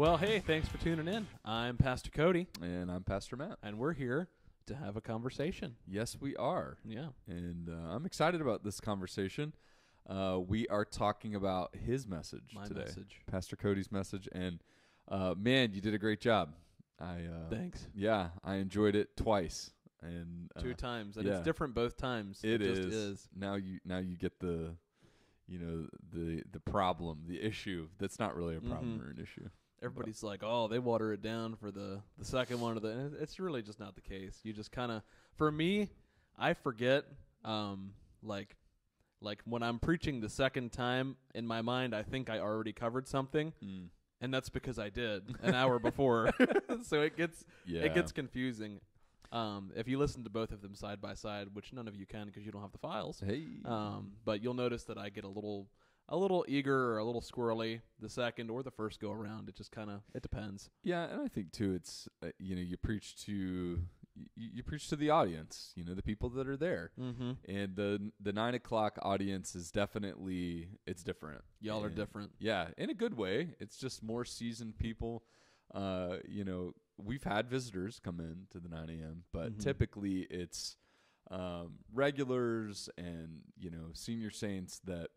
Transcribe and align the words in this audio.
Well, 0.00 0.16
hey, 0.16 0.38
thanks 0.40 0.66
for 0.66 0.78
tuning 0.78 1.08
in. 1.08 1.26
I'm 1.44 1.76
Pastor 1.76 2.10
Cody, 2.10 2.46
And 2.62 2.90
I'm 2.90 3.02
Pastor 3.02 3.36
Matt. 3.36 3.58
and 3.62 3.76
we're 3.78 3.92
here 3.92 4.30
to 4.64 4.74
have 4.74 4.96
a 4.96 5.02
conversation. 5.02 5.76
Yes, 5.86 6.16
we 6.18 6.34
are. 6.36 6.78
Yeah. 6.86 7.08
And 7.28 7.68
uh, 7.68 7.92
I'm 7.94 8.06
excited 8.06 8.40
about 8.40 8.64
this 8.64 8.80
conversation. 8.80 9.52
Uh, 10.08 10.38
we 10.40 10.66
are 10.68 10.86
talking 10.86 11.34
about 11.34 11.76
his 11.76 12.06
message 12.06 12.52
My 12.54 12.64
today, 12.64 12.80
message. 12.80 13.20
Pastor 13.30 13.56
Cody's 13.56 13.92
message. 13.92 14.26
And 14.32 14.62
uh, 15.06 15.34
man, 15.36 15.74
you 15.74 15.82
did 15.82 15.92
a 15.92 15.98
great 15.98 16.22
job. 16.22 16.54
I 16.98 17.16
uh, 17.16 17.50
Thanks. 17.50 17.86
yeah, 17.94 18.28
I 18.42 18.54
enjoyed 18.54 18.94
it 18.96 19.18
twice. 19.18 19.70
And 20.00 20.50
uh, 20.56 20.60
Two 20.62 20.72
times, 20.72 21.18
and 21.18 21.26
yeah. 21.26 21.34
it's 21.34 21.42
different 21.44 21.74
both 21.74 21.98
times. 21.98 22.40
It 22.42 22.62
just 22.62 22.80
is. 22.80 22.94
is. 22.94 23.28
now 23.36 23.56
you 23.56 23.80
now 23.84 23.98
you 23.98 24.16
get 24.16 24.40
the 24.40 24.76
you 25.46 25.58
know 25.58 25.88
the 26.10 26.42
the 26.52 26.60
problem, 26.60 27.24
the 27.26 27.38
issue 27.42 27.86
that's 27.98 28.18
not 28.18 28.34
really 28.34 28.56
a 28.56 28.62
problem 28.62 28.98
Mhm. 28.98 29.06
or 29.06 29.10
an 29.10 29.18
issue. 29.20 29.46
Everybody's 29.82 30.22
like, 30.22 30.40
"Oh, 30.42 30.68
they 30.68 30.78
water 30.78 31.12
it 31.12 31.22
down 31.22 31.56
for 31.56 31.70
the 31.70 32.00
the 32.18 32.24
second 32.24 32.60
one 32.60 32.76
of 32.76 32.82
the." 32.82 32.90
and 32.90 33.14
It's 33.20 33.38
really 33.40 33.62
just 33.62 33.80
not 33.80 33.94
the 33.94 34.00
case. 34.02 34.38
You 34.42 34.52
just 34.52 34.72
kind 34.72 34.92
of, 34.92 35.02
for 35.36 35.50
me, 35.50 35.88
I 36.38 36.54
forget. 36.54 37.04
Um, 37.44 37.92
like, 38.22 38.56
like 39.22 39.40
when 39.46 39.62
I'm 39.62 39.78
preaching 39.78 40.20
the 40.20 40.28
second 40.28 40.72
time 40.72 41.16
in 41.34 41.46
my 41.46 41.62
mind, 41.62 41.94
I 41.94 42.02
think 42.02 42.28
I 42.28 42.38
already 42.38 42.72
covered 42.74 43.08
something, 43.08 43.52
Mm. 43.64 43.88
and 44.20 44.34
that's 44.34 44.50
because 44.50 44.78
I 44.78 44.90
did 44.90 45.22
an 45.42 45.54
hour 45.60 45.78
before. 45.78 46.30
so 46.82 47.00
it 47.00 47.16
gets 47.16 47.44
Yeah. 47.64 47.80
it 47.82 47.94
gets 47.94 48.12
confusing. 48.12 48.80
Um, 49.32 49.70
if 49.76 49.86
you 49.88 49.96
listen 49.96 50.24
to 50.24 50.30
both 50.30 50.50
of 50.52 50.60
them 50.60 50.74
side 50.74 51.00
by 51.00 51.14
side, 51.14 51.48
which 51.54 51.72
none 51.72 51.86
of 51.88 51.94
you 51.96 52.04
can 52.04 52.26
because 52.26 52.44
you 52.44 52.50
don't 52.52 52.62
have 52.62 52.72
the 52.72 52.78
files, 52.78 53.22
Hey. 53.24 53.46
um, 53.64 54.12
but 54.24 54.42
you'll 54.42 54.54
notice 54.54 54.82
that 54.84 54.98
I 54.98 55.08
get 55.08 55.22
a 55.24 55.28
little 55.28 55.68
a 56.10 56.16
little 56.16 56.44
eager 56.48 56.92
or 56.92 56.98
a 56.98 57.04
little 57.04 57.22
squirrely 57.22 57.80
the 58.00 58.08
second 58.08 58.50
or 58.50 58.62
the 58.62 58.70
first 58.70 59.00
go 59.00 59.12
around. 59.12 59.48
It 59.48 59.54
just 59.56 59.70
kind 59.72 59.88
of 59.90 60.02
it 60.14 60.22
depends. 60.22 60.68
Yeah, 60.82 61.04
and 61.04 61.20
I 61.22 61.28
think 61.28 61.52
too, 61.52 61.72
it's 61.74 62.08
uh, 62.22 62.28
you 62.38 62.54
know 62.56 62.62
you 62.62 62.76
preach 62.76 63.16
to 63.26 63.32
you, 64.36 64.48
you 64.54 64.62
preach 64.62 64.88
to 64.88 64.96
the 64.96 65.08
audience, 65.10 65.72
you 65.76 65.84
know 65.84 65.94
the 65.94 66.02
people 66.02 66.28
that 66.30 66.46
are 66.48 66.56
there, 66.56 66.90
Mm-hmm. 67.00 67.32
and 67.48 67.76
the 67.76 68.10
the 68.20 68.32
nine 68.32 68.54
o'clock 68.54 68.98
audience 69.02 69.54
is 69.54 69.70
definitely 69.70 70.68
it's 70.86 71.02
different. 71.04 71.42
Y'all 71.60 71.82
are 71.82 71.86
And- 71.86 71.96
different. 71.96 72.32
Yeah, 72.40 72.68
in 72.76 72.90
a 72.90 72.94
good 72.94 73.14
way. 73.16 73.54
It's 73.60 73.78
just 73.78 74.02
more 74.02 74.24
seasoned 74.24 74.78
people. 74.78 75.22
Uh, 75.72 76.16
you 76.28 76.44
know, 76.44 76.72
we've 76.98 77.22
had 77.22 77.48
visitors 77.48 78.00
come 78.02 78.18
in 78.18 78.46
to 78.50 78.58
the 78.58 78.68
nine 78.68 78.90
a.m., 78.90 79.22
but 79.32 79.52
Mhm. 79.56 79.62
typically 79.62 80.26
it's 80.30 80.76
um, 81.30 81.78
regulars 81.92 82.88
and 82.98 83.42
you 83.56 83.70
know 83.70 83.90
senior 83.92 84.30
saints 84.30 84.80
that 84.80 85.10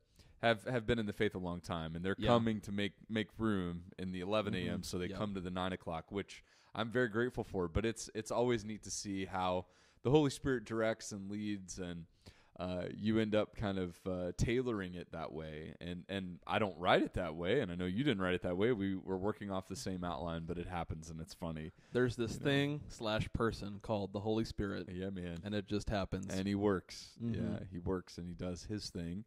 have 0.44 0.64
have 0.66 0.86
been 0.86 1.00
in 1.00 1.06
the 1.06 1.14
faith 1.14 1.34
a 1.36 1.40
long 1.40 1.62
time, 1.62 1.96
and 1.96 2.04
they're 2.06 2.16
Yeah. 2.20 2.28
coming 2.28 2.62
to 2.62 2.72
make 2.72 2.94
make 3.10 3.30
room 3.38 3.86
in 3.98 4.12
the 4.12 4.20
11 4.22 4.54
a.m. 4.54 4.82
Mhm. 4.82 4.86
So 4.86 4.98
they 5.00 5.08
come 5.10 5.34
to 5.34 5.42
the 5.42 5.50
nine 5.52 5.74
o'clock, 5.74 6.12
which 6.12 6.44
I'm 6.76 6.92
very 6.92 7.08
grateful 7.10 7.44
for. 7.44 7.68
But 7.68 7.86
it's 7.86 8.10
it's 8.14 8.30
always 8.32 8.64
neat 8.66 8.84
to 8.84 8.92
see 8.92 9.26
how 9.26 9.66
the 10.04 10.12
Holy 10.12 10.30
Spirit 10.30 10.66
directs 10.66 11.12
and 11.12 11.32
leads, 11.32 11.80
and 11.80 12.06
uh, 12.60 12.86
you 12.96 13.18
end 13.18 13.34
up 13.34 13.56
kind 13.56 13.80
of 13.80 13.98
uh, 14.06 14.32
tailoring 14.38 14.94
it 14.94 15.12
that 15.12 15.32
way. 15.34 15.74
And 15.82 16.04
and 16.10 16.40
I 16.46 16.60
don't 16.60 16.78
write 16.78 17.02
it 17.02 17.14
that 17.14 17.36
way, 17.36 17.62
and 17.62 17.72
I 17.72 17.76
know 17.76 17.86
you 17.86 18.04
didn't 18.04 18.22
write 18.22 18.36
it 18.36 18.42
that 18.44 18.58
way. 18.58 18.72
We 18.74 18.96
were 18.96 19.18
working 19.18 19.50
off 19.50 19.68
the 19.68 19.76
same 19.76 20.04
outline, 20.04 20.46
but 20.46 20.58
it 20.60 20.68
happens, 20.68 21.10
and 21.10 21.20
it's 21.22 21.34
funny. 21.34 21.72
There's 21.94 22.16
this 22.16 22.34
You 22.34 22.40
know. 22.40 22.44
thing 22.44 22.82
slash 22.90 23.28
person 23.34 23.80
called 23.82 24.14
the 24.14 24.20
Holy 24.20 24.46
Spirit, 24.46 24.88
Yeah, 24.92 25.10
man. 25.10 25.40
and 25.44 25.56
it 25.56 25.68
just 25.68 25.90
happens. 25.90 26.28
and 26.28 26.46
he 26.48 26.54
works. 26.54 27.18
Mhm. 27.24 27.36
Yeah, 27.36 27.66
he 27.72 27.80
works 27.80 28.18
and 28.20 28.28
he 28.28 28.34
does 28.36 28.66
his 28.66 28.90
thing. 28.92 29.26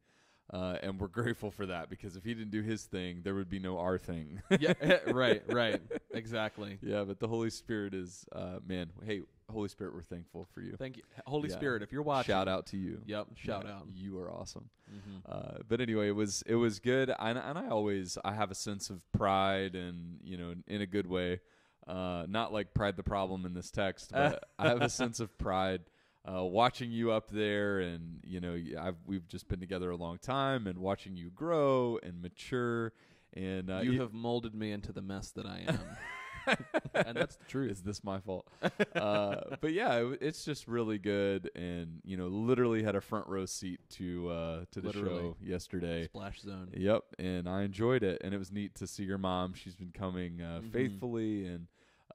Uh, 0.53 0.77
and 0.83 1.01
we're 1.01 1.09
grateful 1.23 1.51
for 1.51 1.67
that 1.67 1.91
because 1.91 2.17
if 2.17 2.25
he 2.25 2.33
didn't 2.35 2.51
do 2.53 2.63
his 2.63 2.85
thing, 2.85 3.21
there 3.25 3.35
would 3.35 3.51
be 3.51 3.59
no 3.59 3.79
our 3.79 3.99
thing. 3.99 4.41
yeah, 4.61 4.75
right, 5.07 5.43
right, 5.49 5.81
exactly. 6.13 6.79
yeah, 6.83 7.03
but 7.05 7.19
the 7.19 7.27
Holy 7.29 7.51
Spirit 7.51 7.95
is, 7.95 8.25
uh, 8.33 8.59
man. 8.67 8.91
Hey, 9.05 9.23
Holy 9.51 9.69
Spirit, 9.69 9.95
we're 9.95 10.03
thankful 10.03 10.47
for 10.55 10.61
you. 10.61 10.77
Thank 10.79 10.97
you, 10.99 11.03
Holy 11.27 11.49
Yeah. 11.49 11.57
Spirit. 11.57 11.83
If 11.83 11.93
you're 11.93 12.03
watching, 12.03 12.33
Shout 12.33 12.47
out 12.49 12.67
to 12.67 12.77
you. 12.77 13.01
Yep, 13.07 13.29
shout 13.37 13.65
Yeah, 13.67 13.73
out. 13.75 13.87
You 13.95 14.19
are 14.21 14.31
awesome. 14.33 14.69
hmm 14.89 15.19
Uh, 15.29 15.59
but 15.69 15.81
anyway, 15.81 16.09
it 16.09 16.15
was 16.17 16.43
it 16.47 16.55
was 16.57 16.79
good, 16.79 17.13
and, 17.19 17.39
and 17.39 17.59
I 17.59 17.69
always 17.69 18.17
I 18.25 18.33
have 18.33 18.51
a 18.53 18.57
sense 18.57 18.89
of 18.91 19.01
pride, 19.13 19.75
and 19.75 20.19
you 20.23 20.37
know, 20.37 20.55
in 20.69 20.81
a 20.81 20.87
good 20.87 21.09
way, 21.09 21.41
uh, 21.89 22.25
not 22.29 22.53
like 22.53 22.73
pride 22.73 22.97
the 22.97 23.03
problem 23.05 23.45
in 23.47 23.53
this 23.55 23.71
text, 23.71 24.13
but 24.13 24.45
I 24.59 24.69
have 24.69 24.83
a 24.83 24.89
sense 24.89 25.19
of 25.21 25.37
pride 25.39 25.83
uh, 26.29 26.43
watching 26.45 26.91
you 26.91 27.11
up 27.13 27.31
there, 27.31 27.81
and 27.81 28.21
you 28.25 28.41
know, 28.41 28.57
I've 28.81 28.97
we've 29.07 29.27
just 29.29 29.49
been 29.49 29.61
together 29.61 29.91
a 29.91 29.97
long 29.97 30.19
time, 30.19 30.67
and 30.67 30.79
watching 30.79 31.17
you 31.17 31.31
grow 31.31 31.99
and 32.03 32.21
mature, 32.23 32.93
and 33.35 33.71
uh, 33.71 33.81
you 33.83 34.01
have 34.01 34.13
molded 34.13 34.55
me 34.55 34.73
into 34.73 34.93
the 34.93 35.03
mess 35.03 35.31
that 35.33 35.47
I 35.47 35.65
am, 35.69 36.57
and 36.95 37.17
that's 37.17 37.37
the 37.37 37.45
truth. 37.45 37.71
is 37.73 37.83
this 37.83 38.03
my 38.05 38.19
fault? 38.21 38.47
uh, 38.95 39.37
but 39.61 39.73
yeah, 39.73 39.95
it, 39.99 40.19
it's 40.21 40.45
just 40.45 40.67
really 40.69 40.99
good, 40.99 41.51
and 41.55 42.01
you 42.05 42.17
know, 42.17 42.27
literally 42.29 42.83
had 42.83 42.95
a 42.97 43.01
front 43.01 43.27
row 43.29 43.47
seat 43.47 43.81
to 43.91 44.29
uh, 44.31 44.65
to 44.73 44.81
the 44.81 44.89
Literally. 44.89 45.23
show 45.23 45.37
yesterday. 45.43 46.05
Splash 46.07 46.41
zone. 46.41 46.71
Yep, 46.73 47.05
and 47.19 47.49
I 47.49 47.63
enjoyed 47.63 48.03
it, 48.03 48.21
and 48.25 48.35
it 48.35 48.39
was 48.39 48.51
neat 48.51 48.75
to 48.77 48.87
see 48.87 49.05
your 49.05 49.19
mom. 49.19 49.55
She's 49.55 49.77
been 49.77 49.93
coming 49.93 50.41
uh, 50.43 50.61
Mhm. 50.63 50.73
faithfully, 50.73 51.47
and 51.47 51.67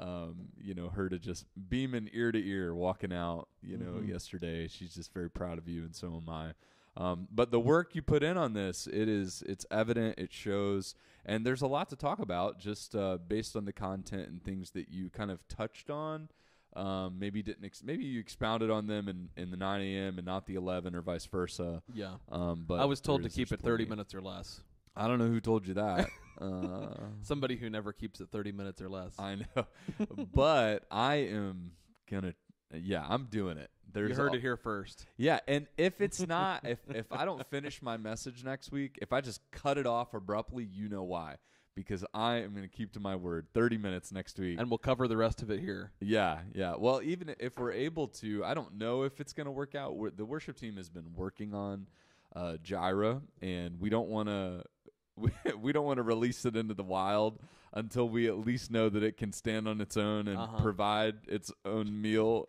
um, 0.01 0.50
you 0.59 0.73
know 0.73 0.89
her 0.89 1.07
to 1.09 1.17
just 1.19 1.45
beaming 1.69 2.09
ear 2.13 2.31
to 2.31 2.39
ear, 2.45 2.73
walking 2.75 3.13
out. 3.13 3.47
You 3.62 3.78
know, 3.78 3.94
Mhm. 4.01 4.07
yesterday 4.09 4.67
she's 4.67 4.95
just 4.95 5.13
very 5.13 5.29
proud 5.29 5.57
of 5.57 5.67
you, 5.67 5.84
and 5.84 5.95
so 5.95 6.16
am 6.16 6.28
I. 6.29 6.53
Um, 6.97 7.28
but 7.31 7.51
the 7.51 7.59
work 7.59 7.95
you 7.95 8.01
put 8.01 8.22
in 8.23 8.35
on 8.35 8.51
this, 8.53 8.85
it 8.88 9.07
is 9.07 9.44
it's 9.47 9.66
evident, 9.72 10.19
it 10.19 10.34
shows, 10.34 10.94
and 11.25 11.45
there's 11.45 11.61
a 11.61 11.67
lot 11.67 11.90
to 11.90 11.95
talk 11.95 12.19
about 12.19 12.59
just 12.59 12.95
uh, 12.95 13.17
based 13.17 13.56
on 13.56 13.63
the 13.66 13.72
content 13.72 14.28
and 14.28 14.44
things 14.44 14.72
that 14.72 14.90
you 14.90 15.09
kind 15.09 15.31
of 15.31 15.47
touched 15.47 15.90
on. 15.90 16.28
Um, 16.73 17.19
maybe 17.19 17.41
didn't 17.41 17.66
ex- 17.66 17.84
maybe 17.84 18.06
you 18.06 18.19
expounded 18.22 18.69
on 18.72 18.88
them 18.88 19.09
in, 19.09 19.29
in 19.35 19.51
the 19.51 19.57
9 19.57 19.81
a.m. 19.81 20.17
and 20.17 20.25
not 20.25 20.45
the 20.47 20.56
11 20.56 20.95
or 20.95 21.01
vice 21.01 21.25
versa. 21.25 21.84
Yeah. 21.94 22.16
Um, 22.31 22.63
but 22.66 22.79
I 22.79 22.85
was 22.85 23.01
told 23.01 23.23
to 23.23 23.29
keep 23.29 23.51
it 23.51 23.59
30 23.59 23.84
plenty. 23.84 23.90
minutes 23.90 24.16
or 24.16 24.22
less. 24.22 24.61
I 24.96 25.07
don't 25.07 25.19
know 25.19 25.28
who 25.28 25.40
told 25.40 25.68
you 25.68 25.75
that. 25.75 26.07
uh, 26.41 26.88
Somebody 27.22 27.56
who 27.56 27.69
never 27.69 27.94
keeps 27.94 28.19
it 28.19 28.29
30 28.31 28.52
minutes 28.52 28.81
or 28.81 28.90
less. 28.90 29.13
I 29.19 29.35
know, 29.35 29.66
but 30.34 30.85
I 30.91 31.16
am 31.16 31.72
gonna. 32.09 32.34
Yeah, 32.74 33.06
I'm 33.07 33.25
doing 33.25 33.57
it. 33.57 33.69
There's 33.94 34.12
you 34.12 34.16
heard 34.16 34.29
al- 34.29 34.35
it 34.35 34.41
here 34.41 34.56
first. 34.56 35.06
Yeah, 35.18 35.40
and 35.47 35.68
if 35.78 36.00
it's 36.00 36.19
not, 36.28 36.66
if 36.66 36.79
if 36.90 37.12
I 37.12 37.25
don't 37.25 37.46
finish 37.50 37.81
my 37.81 37.97
message 37.97 38.44
next 38.44 38.72
week, 38.72 38.97
if 39.02 39.12
I 39.12 39.22
just 39.22 39.41
cut 39.52 39.78
it 39.78 39.85
off 39.85 40.13
abruptly, 40.13 40.63
you 40.63 40.88
know 40.88 41.03
why? 41.03 41.35
Because 41.75 42.03
I 42.13 42.35
am 42.38 42.52
going 42.52 42.63
to 42.63 42.69
keep 42.69 42.91
to 42.94 43.00
my 43.00 43.16
word. 43.16 43.47
Thirty 43.53 43.78
minutes 43.78 44.12
next 44.12 44.38
week. 44.40 44.59
And 44.59 44.69
we'll 44.69 44.78
cover 44.78 45.08
the 45.08 45.18
rest 45.18 45.41
of 45.41 45.50
it 45.52 45.59
here. 45.59 45.91
yeah, 46.02 46.40
yeah. 46.53 46.75
Well, 46.78 47.02
even 47.03 47.34
if 47.40 47.58
we're 47.58 47.72
able 47.72 48.08
to, 48.08 48.44
I 48.46 48.53
don't 48.53 48.78
know 48.78 49.03
if 49.03 49.19
it's 49.22 49.31
going 49.34 49.46
to 49.46 49.52
work 49.52 49.73
out. 49.75 49.96
We're, 49.96 50.12
the 50.12 50.25
worship 50.25 50.58
team 50.58 50.75
has 50.78 50.90
been 50.90 51.13
working 51.16 51.53
on 51.53 51.88
uh, 52.35 52.58
Gyra, 52.63 53.22
and 53.41 53.79
we 53.79 53.90
don't 53.90 54.08
want 54.09 54.28
to. 54.29 54.63
We, 55.21 55.31
we 55.61 55.71
don't 55.71 55.85
want 55.85 55.97
to 55.97 56.03
release 56.03 56.43
it 56.45 56.55
into 56.55 56.73
the 56.73 56.83
wild 56.83 57.39
until 57.73 58.09
we 58.09 58.27
at 58.27 58.37
least 58.37 58.69
know 58.71 58.89
that 58.89 59.01
it 59.03 59.15
can 59.17 59.31
stand 59.31 59.67
on 59.67 59.79
its 59.79 59.95
own 59.95 60.27
and 60.27 60.37
Uh-huh. 60.37 60.57
provide 60.61 61.15
its 61.27 61.51
own 61.63 62.01
meal. 62.01 62.45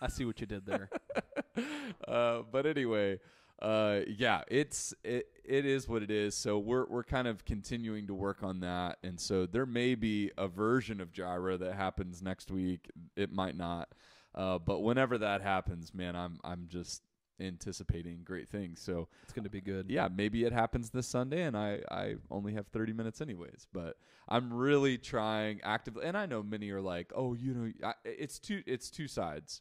I 0.00 0.08
see 0.08 0.24
what 0.24 0.40
you 0.40 0.46
did 0.46 0.64
there. 0.64 0.88
uh, 2.08 2.42
but 2.50 2.66
anyway, 2.66 3.18
uh, 3.60 4.00
yeah, 4.08 4.42
it's 4.48 4.94
it 5.04 5.26
it 5.44 5.64
is 5.66 5.88
what 5.88 6.02
it 6.02 6.10
is. 6.10 6.34
So 6.34 6.58
we're 6.58 6.86
we're 6.86 7.04
kind 7.04 7.28
of 7.28 7.44
continuing 7.44 8.06
to 8.08 8.14
work 8.14 8.42
on 8.42 8.60
that, 8.60 8.98
and 9.02 9.20
so 9.20 9.46
there 9.46 9.66
may 9.66 9.94
be 9.94 10.30
a 10.38 10.48
version 10.48 11.00
of 11.00 11.12
Gyra 11.12 11.58
that 11.60 11.74
happens 11.74 12.22
next 12.22 12.50
week. 12.50 12.90
It 13.16 13.30
might 13.30 13.56
not, 13.56 13.88
uh, 14.34 14.58
but 14.58 14.80
whenever 14.80 15.18
that 15.18 15.42
happens, 15.42 15.94
man, 15.94 16.16
I'm 16.16 16.38
I'm 16.42 16.66
just 16.68 17.02
anticipating 17.40 18.20
great 18.24 18.48
things. 18.48 18.80
So 18.80 19.08
It's 19.22 19.32
going 19.32 19.44
to 19.44 19.50
be 19.50 19.60
good. 19.60 19.90
yeah, 19.90 20.08
maybe 20.14 20.44
it 20.44 20.52
happens 20.52 20.90
this 20.90 21.06
Sunday, 21.06 21.42
and 21.42 21.56
I 21.56 21.80
I 21.90 22.14
only 22.30 22.54
have 22.54 22.66
thirty 22.68 22.92
minutes 22.92 23.20
anyways. 23.20 23.66
But 23.72 23.96
I'm 24.28 24.52
really 24.52 24.98
trying 24.98 25.60
actively, 25.62 26.04
and 26.06 26.16
I 26.16 26.26
know 26.26 26.42
many 26.42 26.70
are 26.70 26.80
like, 26.80 27.12
oh, 27.14 27.34
you 27.34 27.54
know, 27.54 27.72
I, 27.84 27.94
it's 28.04 28.38
two 28.38 28.62
it's 28.66 28.90
two 28.90 29.08
sides. 29.08 29.60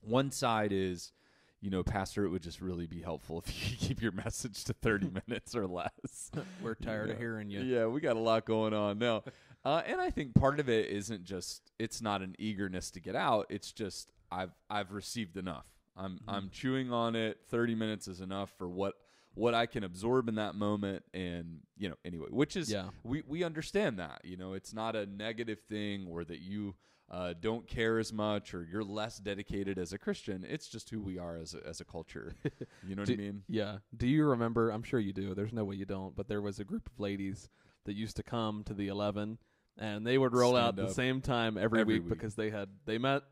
One 0.00 0.30
side 0.32 0.72
is, 0.72 1.12
you 1.60 1.70
know, 1.70 1.82
Pastor, 1.84 2.24
it 2.24 2.30
would 2.30 2.42
just 2.42 2.60
really 2.60 2.86
be 2.86 3.00
helpful 3.02 3.42
if 3.44 3.54
you 3.70 3.70
could 3.76 3.78
keep 3.78 4.02
your 4.02 4.12
message 4.12 4.64
to 4.64 4.72
thirty 4.72 5.10
minutes 5.28 5.54
or 5.54 5.66
less. 5.66 6.30
We're 6.62 6.74
tired 6.74 7.10
of 7.10 7.18
hearing 7.18 7.50
you. 7.50 7.60
Yeah, 7.62 7.86
we 7.86 8.00
got 8.00 8.16
a 8.16 8.20
lot 8.20 8.44
going 8.44 8.74
on 8.74 8.98
now. 8.98 9.22
Uh, 9.64 9.80
and 9.86 10.00
I 10.00 10.10
think 10.10 10.34
part 10.34 10.58
of 10.58 10.68
it 10.68 10.88
isn't 10.90 11.22
just 11.22 11.70
it's 11.78 12.02
not 12.02 12.20
an 12.20 12.34
eagerness 12.38 12.90
to 12.92 13.00
get 13.00 13.14
out. 13.14 13.46
It's 13.48 13.70
just 13.72 14.10
I've 14.30 14.50
I've 14.68 14.90
received 14.92 15.36
enough. 15.36 15.66
I'm 15.96 16.12
Mm-hmm. 16.18 16.30
I'm 16.30 16.50
chewing 16.50 16.92
on 16.92 17.14
it. 17.16 17.38
Thirty 17.48 17.74
minutes 17.74 18.08
is 18.08 18.20
enough 18.20 18.50
for 18.58 18.68
what 18.68 18.94
what 19.34 19.54
I 19.54 19.66
can 19.66 19.82
absorb 19.84 20.28
in 20.28 20.34
that 20.36 20.54
moment. 20.54 21.04
And 21.14 21.60
you 21.76 21.88
know, 21.88 21.96
anyway, 22.04 22.26
which 22.30 22.56
is 22.56 22.70
Yeah. 22.70 22.88
we 23.04 23.22
we 23.26 23.44
understand 23.44 23.98
that. 23.98 24.20
You 24.24 24.36
know, 24.36 24.52
it's 24.54 24.72
not 24.74 24.96
a 24.96 25.06
negative 25.06 25.60
thing 25.68 26.06
or 26.10 26.24
that 26.24 26.40
you 26.40 26.74
uh, 27.10 27.34
don't 27.38 27.66
care 27.66 27.98
as 27.98 28.10
much 28.10 28.54
or 28.54 28.62
you're 28.70 28.82
less 28.84 29.18
dedicated 29.18 29.78
as 29.78 29.92
a 29.92 29.98
Christian. 29.98 30.46
It's 30.48 30.66
just 30.66 30.88
who 30.88 30.98
we 31.02 31.18
are 31.18 31.36
as 31.36 31.52
a, 31.54 31.66
as 31.66 31.80
a 31.80 31.84
culture. 31.84 32.34
You 32.88 32.96
know 32.96 33.02
what 33.02 33.10
I 33.10 33.14
Do- 33.14 33.22
mean? 33.22 33.42
Yeah. 33.48 33.78
Do 33.94 34.06
you 34.06 34.24
remember? 34.26 34.70
I'm 34.70 34.82
sure 34.82 34.98
you 34.98 35.12
do. 35.12 35.34
There's 35.34 35.52
no 35.52 35.64
way 35.64 35.76
you 35.76 35.84
don't. 35.84 36.16
But 36.16 36.28
there 36.28 36.40
was 36.40 36.58
a 36.58 36.64
group 36.64 36.88
of 36.90 36.98
ladies 36.98 37.50
that 37.84 37.94
used 37.94 38.16
to 38.16 38.22
come 38.22 38.64
to 38.64 38.72
the 38.74 38.88
11 38.88 39.38
and 39.78 40.06
they 40.06 40.16
would 40.18 40.32
roll 40.34 40.56
out 40.56 40.74
the 40.76 40.88
same 40.88 41.20
time 41.20 41.56
every, 41.58 41.80
Every 41.80 41.94
week, 41.94 42.02
week. 42.04 42.10
because 42.18 42.34
they 42.34 42.48
had 42.50 42.68
they 42.86 42.96
met 42.98 43.22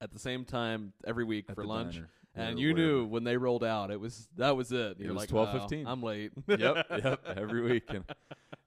at 0.00 0.12
the 0.12 0.18
same 0.18 0.44
time 0.44 0.92
every 1.06 1.24
week 1.24 1.46
at 1.48 1.54
for 1.54 1.62
the 1.62 1.68
lunch. 1.68 1.94
diner. 1.94 2.08
And 2.36 2.58
Or 2.58 2.60
you 2.60 2.74
knew 2.74 3.04
when 3.06 3.24
they 3.24 3.36
rolled 3.36 3.64
out, 3.64 3.90
it 3.90 3.98
was 3.98 4.28
that 4.36 4.56
was 4.56 4.70
it. 4.70 4.98
You're 5.00 5.12
was 5.12 5.22
like, 5.22 5.28
12:15. 5.30 5.84
"Wow, 5.84 5.92
I'm 5.92 6.02
late. 6.02 6.32
yep, 6.46 6.86
yep. 7.02 7.20
Every 7.36 7.60
week, 7.62 7.84
and 7.88 8.04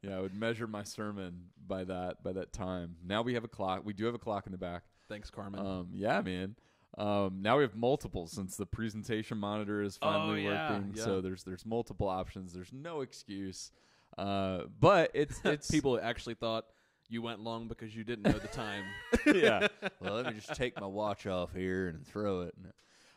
yeah, 0.01 0.17
I 0.17 0.21
would 0.21 0.33
measure 0.37 0.67
my 0.67 0.83
sermon 0.83 1.45
by 1.65 1.85
that 1.85 2.21
by 2.23 2.33
that 2.33 2.51
time. 2.51 2.97
Now 3.07 3.21
we 3.21 3.35
have 3.35 3.45
a 3.45 3.47
clock. 3.47 3.81
We 3.85 3.93
do 3.93 4.05
have 4.05 4.15
a 4.15 4.19
clock 4.19 4.45
in 4.47 4.51
the 4.51 4.57
back. 4.57 4.83
Thanks, 5.07 5.29
Carmen. 5.29 5.65
Um, 5.65 5.87
yeah, 5.93 6.19
man. 6.21 6.55
Um, 6.97 7.39
now 7.41 7.57
we 7.57 7.63
have 7.63 7.75
multiple 7.75 8.27
since 8.27 8.55
the 8.57 8.65
presentation 8.65 9.37
monitor 9.37 9.81
is 9.81 9.97
finally 9.97 10.45
Oh, 10.45 10.51
yeah, 10.51 10.71
working. 10.73 10.93
yeah. 10.95 11.03
So 11.05 11.21
there's 11.21 11.43
there's 11.43 11.65
multiple 11.65 12.09
options. 12.09 12.51
There's 12.53 12.71
no 12.73 12.99
excuse. 13.01 13.71
Uh, 14.17 14.63
but 14.79 15.09
it's 15.13 15.39
it's 15.45 15.71
People 15.71 15.97
actually 16.03 16.35
thought 16.35 16.65
you 17.09 17.21
went 17.21 17.39
long 17.39 17.67
because 17.67 17.95
you 17.95 18.03
didn't 18.03 18.23
know 18.23 18.39
the 18.39 18.47
time. 18.47 18.83
yeah. 19.33 19.67
Well, 19.99 20.15
let 20.15 20.25
me 20.25 20.33
just 20.33 20.55
take 20.55 20.79
my 20.79 20.87
watch 20.87 21.27
off 21.27 21.53
here 21.53 21.87
and 21.87 22.05
throw 22.05 22.41
it. 22.41 22.55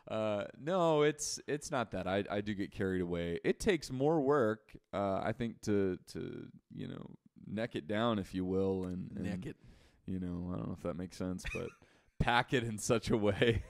Uh, 0.08 0.44
no, 0.62 1.02
it's 1.02 1.40
it's 1.48 1.70
not 1.70 1.90
that. 1.90 2.06
I 2.06 2.22
I 2.30 2.40
do 2.40 2.54
get 2.54 2.70
carried 2.70 3.00
away. 3.00 3.40
It 3.44 3.58
takes 3.58 3.90
more 3.90 4.20
work, 4.20 4.70
uh, 4.94 5.20
I 5.22 5.32
think, 5.32 5.60
to 5.62 5.98
to 6.12 6.46
you 6.72 6.86
know 6.86 7.10
neck 7.46 7.74
it 7.74 7.88
down, 7.88 8.18
if 8.18 8.34
you 8.34 8.44
will, 8.44 8.84
and, 8.84 9.10
and 9.16 9.24
Neck 9.24 9.46
it. 9.46 9.56
You 10.06 10.20
know, 10.20 10.52
I 10.52 10.56
don't 10.56 10.68
know 10.68 10.74
if 10.76 10.82
that 10.84 10.96
makes 10.96 11.16
sense, 11.16 11.44
but 11.52 11.68
pack 12.18 12.52
it 12.52 12.62
in 12.62 12.78
such 12.78 13.10
a 13.10 13.16
way. 13.16 13.62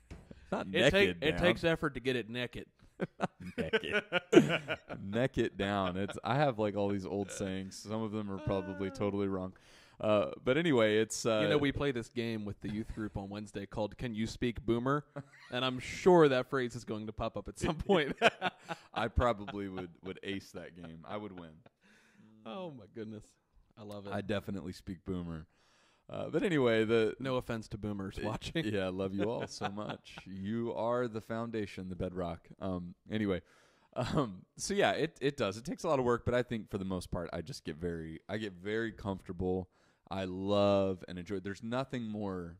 not 0.52 0.66
It, 0.72 0.90
take, 0.90 1.08
it 1.10 1.16
it 1.22 1.38
takes 1.38 1.64
effort 1.64 1.94
to 1.94 2.00
get 2.00 2.16
it 2.16 2.28
naked. 2.28 2.66
neck 3.56 3.74
it. 3.82 4.62
neck 5.02 5.38
it 5.38 5.56
down. 5.56 5.96
It's 5.96 6.18
I 6.24 6.36
have 6.36 6.58
like 6.58 6.76
all 6.76 6.88
these 6.88 7.06
old 7.06 7.30
sayings. 7.30 7.76
Some 7.76 8.02
of 8.02 8.12
them 8.12 8.30
are 8.30 8.38
probably 8.38 8.90
totally 8.90 9.28
wrong. 9.28 9.52
Uh, 10.00 10.30
but 10.44 10.56
anyway, 10.56 10.98
it's 10.98 11.26
uh, 11.26 11.40
you 11.42 11.48
know, 11.48 11.58
we 11.58 11.72
play 11.72 11.90
this 11.90 12.08
game 12.08 12.44
with 12.44 12.60
the 12.60 12.70
youth 12.70 12.94
group 12.94 13.16
on 13.16 13.28
Wednesday 13.28 13.66
called 13.66 13.98
"Can 13.98 14.14
You 14.14 14.28
Speak 14.28 14.64
Boomer," 14.64 15.04
and 15.50 15.64
I'm 15.64 15.80
sure 15.80 16.28
that 16.28 16.48
phrase 16.48 16.76
is 16.76 16.84
going 16.84 17.06
to 17.06 17.12
pop 17.12 17.36
up 17.36 17.48
at 17.48 17.58
some 17.58 17.74
point. 17.86 18.16
I 18.94 19.08
probably 19.08 19.68
would 19.68 19.90
would 20.04 20.20
ace 20.22 20.52
that 20.52 20.76
game. 20.76 21.04
I 21.04 21.16
would 21.16 21.38
win. 21.38 21.50
oh 22.46 22.70
my 22.70 22.84
goodness, 22.94 23.24
I 23.76 23.82
love 23.82 24.06
it. 24.06 24.12
I 24.12 24.20
definitely 24.20 24.72
speak 24.72 24.98
boomer. 25.04 25.46
Uh, 26.10 26.28
but 26.30 26.42
anyway, 26.42 26.84
the 26.84 27.14
no 27.20 27.36
offense 27.36 27.68
to 27.68 27.78
boomers 27.78 28.18
watching. 28.22 28.64
yeah, 28.64 28.86
I 28.86 28.88
love 28.88 29.14
you 29.14 29.24
all 29.24 29.46
so 29.46 29.68
much. 29.74 30.16
You 30.26 30.72
are 30.74 31.06
the 31.06 31.20
foundation, 31.20 31.90
the 31.90 31.96
bedrock. 31.96 32.48
Um, 32.60 32.94
anyway, 33.10 33.42
um, 33.94 34.42
so 34.56 34.72
yeah, 34.74 34.92
it 34.92 35.18
it 35.20 35.36
does. 35.36 35.56
It 35.56 35.64
takes 35.64 35.84
a 35.84 35.88
lot 35.88 35.98
of 35.98 36.04
work, 36.04 36.24
but 36.24 36.34
I 36.34 36.42
think 36.42 36.70
for 36.70 36.78
the 36.78 36.84
most 36.84 37.10
part, 37.10 37.28
I 37.32 37.42
just 37.42 37.64
get 37.64 37.76
very 37.76 38.20
I 38.28 38.38
get 38.38 38.54
very 38.54 38.92
comfortable. 38.92 39.68
I 40.10 40.24
love 40.24 41.04
and 41.08 41.18
enjoy. 41.18 41.40
There's 41.40 41.62
nothing 41.62 42.04
more 42.04 42.56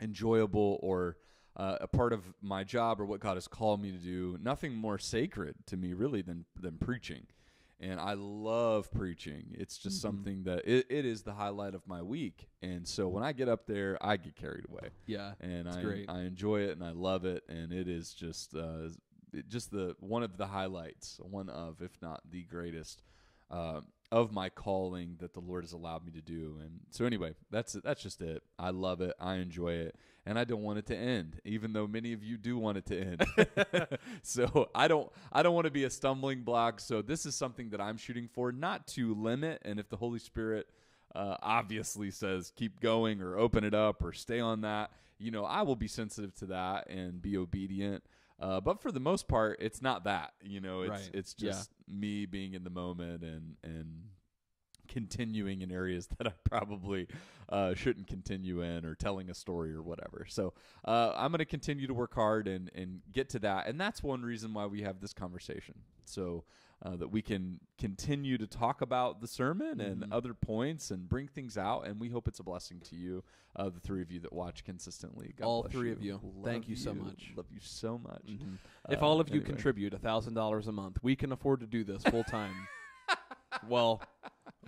enjoyable 0.00 0.78
or 0.82 1.18
uh, 1.56 1.76
a 1.82 1.86
part 1.86 2.14
of 2.14 2.24
my 2.40 2.64
job 2.64 3.00
or 3.00 3.04
what 3.04 3.20
God 3.20 3.36
has 3.36 3.46
called 3.46 3.82
me 3.82 3.90
to 3.92 3.98
do. 3.98 4.38
Nothing 4.42 4.74
more 4.74 4.98
sacred 4.98 5.56
to 5.66 5.76
me 5.76 5.92
really 5.92 6.22
than 6.22 6.46
than 6.58 6.78
preaching. 6.78 7.26
And 7.82 7.98
I 8.00 8.14
love 8.14 8.90
preaching. 8.92 9.54
It's 9.58 9.76
just 9.76 9.98
Mhm. 9.98 10.02
something 10.02 10.44
that 10.44 10.60
it, 10.66 10.86
it 10.88 11.04
is 11.04 11.22
the 11.24 11.34
highlight 11.34 11.74
of 11.74 11.86
my 11.86 12.00
week. 12.00 12.48
And 12.62 12.86
so 12.86 13.08
when 13.08 13.24
I 13.24 13.32
get 13.32 13.48
up 13.48 13.66
there, 13.66 13.98
I 14.00 14.16
get 14.16 14.36
carried 14.36 14.66
away 14.68 14.90
Yeah, 15.06 15.34
and 15.40 15.68
I 15.68 15.82
great. 15.82 16.08
I 16.08 16.22
enjoy 16.22 16.60
it 16.60 16.70
and 16.70 16.84
I 16.84 16.92
love 16.92 17.24
it 17.24 17.42
and 17.48 17.72
it 17.72 17.88
is 17.88 18.14
just 18.14 18.54
uh 18.54 18.88
it- 19.32 19.48
just 19.48 19.70
the 19.72 19.96
one 19.98 20.22
of 20.22 20.36
the 20.36 20.46
highlights, 20.46 21.18
one 21.20 21.48
of 21.48 21.82
if 21.82 22.00
not 22.00 22.20
the 22.30 22.44
greatest 22.44 23.02
uh, 23.50 23.80
of 24.12 24.30
my 24.30 24.50
calling 24.50 25.16
that 25.20 25.32
the 25.32 25.40
Lord 25.40 25.64
has 25.64 25.72
allowed 25.72 26.04
me 26.04 26.12
to 26.12 26.20
do. 26.20 26.58
And 26.60 26.80
so 26.90 27.06
anyway, 27.06 27.34
that's 27.50 27.72
that's 27.72 28.02
just 28.02 28.20
it. 28.20 28.42
I 28.58 28.68
love 28.68 29.00
it. 29.00 29.14
I 29.18 29.36
enjoy 29.36 29.72
it. 29.72 29.96
And 30.26 30.38
I 30.38 30.44
don't 30.44 30.62
want 30.62 30.78
it 30.78 30.86
to 30.86 30.96
end, 30.96 31.40
even 31.44 31.72
though 31.72 31.86
many 31.88 32.12
of 32.12 32.22
you 32.22 32.36
do 32.36 32.58
want 32.58 32.76
it 32.76 32.86
to 32.86 33.00
end. 33.00 33.98
so 34.22 34.68
I 34.74 34.86
don't 34.86 35.10
I 35.32 35.42
don't 35.42 35.54
want 35.54 35.64
to 35.64 35.70
be 35.70 35.84
a 35.84 35.90
stumbling 35.90 36.42
block. 36.42 36.78
So 36.78 37.00
this 37.00 37.24
is 37.24 37.34
something 37.34 37.70
that 37.70 37.80
I'm 37.80 37.96
shooting 37.96 38.28
for, 38.32 38.52
not 38.52 38.86
to 38.88 39.14
limit. 39.14 39.62
And 39.64 39.80
if 39.80 39.88
the 39.88 39.96
Holy 39.96 40.18
Spirit 40.18 40.68
uh, 41.16 41.38
obviously 41.42 42.10
says 42.10 42.52
keep 42.54 42.80
going 42.80 43.22
or 43.22 43.38
open 43.38 43.64
it 43.64 43.74
up 43.74 44.04
or 44.04 44.12
stay 44.12 44.40
on 44.40 44.60
that, 44.60 44.90
you 45.18 45.30
know, 45.30 45.46
I 45.46 45.62
will 45.62 45.76
be 45.76 45.88
sensitive 45.88 46.34
to 46.36 46.46
that 46.46 46.90
and 46.90 47.22
be 47.22 47.38
obedient. 47.38 48.04
Uh, 48.42 48.60
but 48.60 48.82
for 48.82 48.90
the 48.90 49.00
most 49.00 49.28
part, 49.28 49.56
it's 49.60 49.80
not 49.80 50.04
that. 50.04 50.32
You 50.42 50.60
know, 50.60 50.82
it's 50.82 50.90
Right. 50.90 51.10
it's 51.14 51.34
Yeah. 51.38 51.50
just 51.52 51.70
me 51.86 52.26
being 52.26 52.54
in 52.54 52.64
the 52.64 52.70
moment 52.70 53.22
and 53.22 53.56
and 53.62 54.08
continuing 54.88 55.62
in 55.62 55.70
areas 55.70 56.06
that 56.18 56.26
I 56.26 56.32
probably 56.44 57.06
uh, 57.48 57.74
shouldn't 57.74 58.08
continue 58.08 58.62
in 58.62 58.84
or 58.84 58.94
telling 58.94 59.30
a 59.30 59.34
story 59.34 59.72
or 59.72 59.82
whatever. 59.82 60.26
So 60.28 60.54
uh, 60.84 61.12
I'm 61.16 61.30
going 61.30 61.38
to 61.38 61.44
continue 61.44 61.86
to 61.86 61.94
work 61.94 62.14
hard 62.14 62.48
and 62.48 62.70
and 62.74 63.00
get 63.12 63.28
to 63.30 63.38
that, 63.40 63.68
and 63.68 63.80
that's 63.80 64.02
one 64.02 64.22
reason 64.22 64.52
why 64.52 64.66
we 64.66 64.82
have 64.82 65.00
this 65.00 65.12
conversation. 65.14 65.76
So. 66.04 66.44
Uh, 66.84 66.96
that 66.96 67.12
we 67.12 67.22
can 67.22 67.60
continue 67.78 68.36
to 68.36 68.44
talk 68.46 68.80
about 68.80 69.20
the 69.20 69.28
sermon 69.28 69.80
and 69.80 70.02
Mhm. 70.02 70.08
other 70.12 70.34
points 70.34 70.90
and 70.90 71.08
bring 71.08 71.28
things 71.28 71.56
out, 71.56 71.86
and 71.86 72.00
we 72.00 72.08
hope 72.08 72.26
it's 72.26 72.40
a 72.40 72.42
blessing 72.42 72.80
to 72.80 72.96
you, 72.96 73.22
uh, 73.54 73.68
the 73.68 73.78
three 73.78 74.02
of 74.02 74.10
you 74.10 74.18
that 74.18 74.32
watch 74.32 74.64
consistently. 74.64 75.32
God 75.36 75.46
All 75.46 75.62
three 75.62 75.92
of 75.92 76.02
you. 76.02 76.14
Love 76.14 76.44
Thank 76.44 76.68
you 76.68 76.74
so 76.74 76.92
much. 76.92 77.34
Love 77.36 77.46
you 77.52 77.60
so 77.60 77.98
much. 77.98 78.24
Mhm. 78.26 78.58
if 78.88 79.00
Uh, 79.00 79.06
all 79.06 79.20
of 79.20 79.28
you 79.28 79.36
anyway. 79.36 79.46
contribute 79.46 79.94
a 79.94 79.98
thousand 80.00 80.34
dollars 80.34 80.66
a 80.66 80.72
month, 80.72 81.00
we 81.04 81.14
can 81.14 81.30
afford 81.30 81.60
to 81.60 81.68
do 81.68 81.84
this 81.84 82.02
full 82.02 82.24
time. 82.24 82.66
well, 83.68 84.02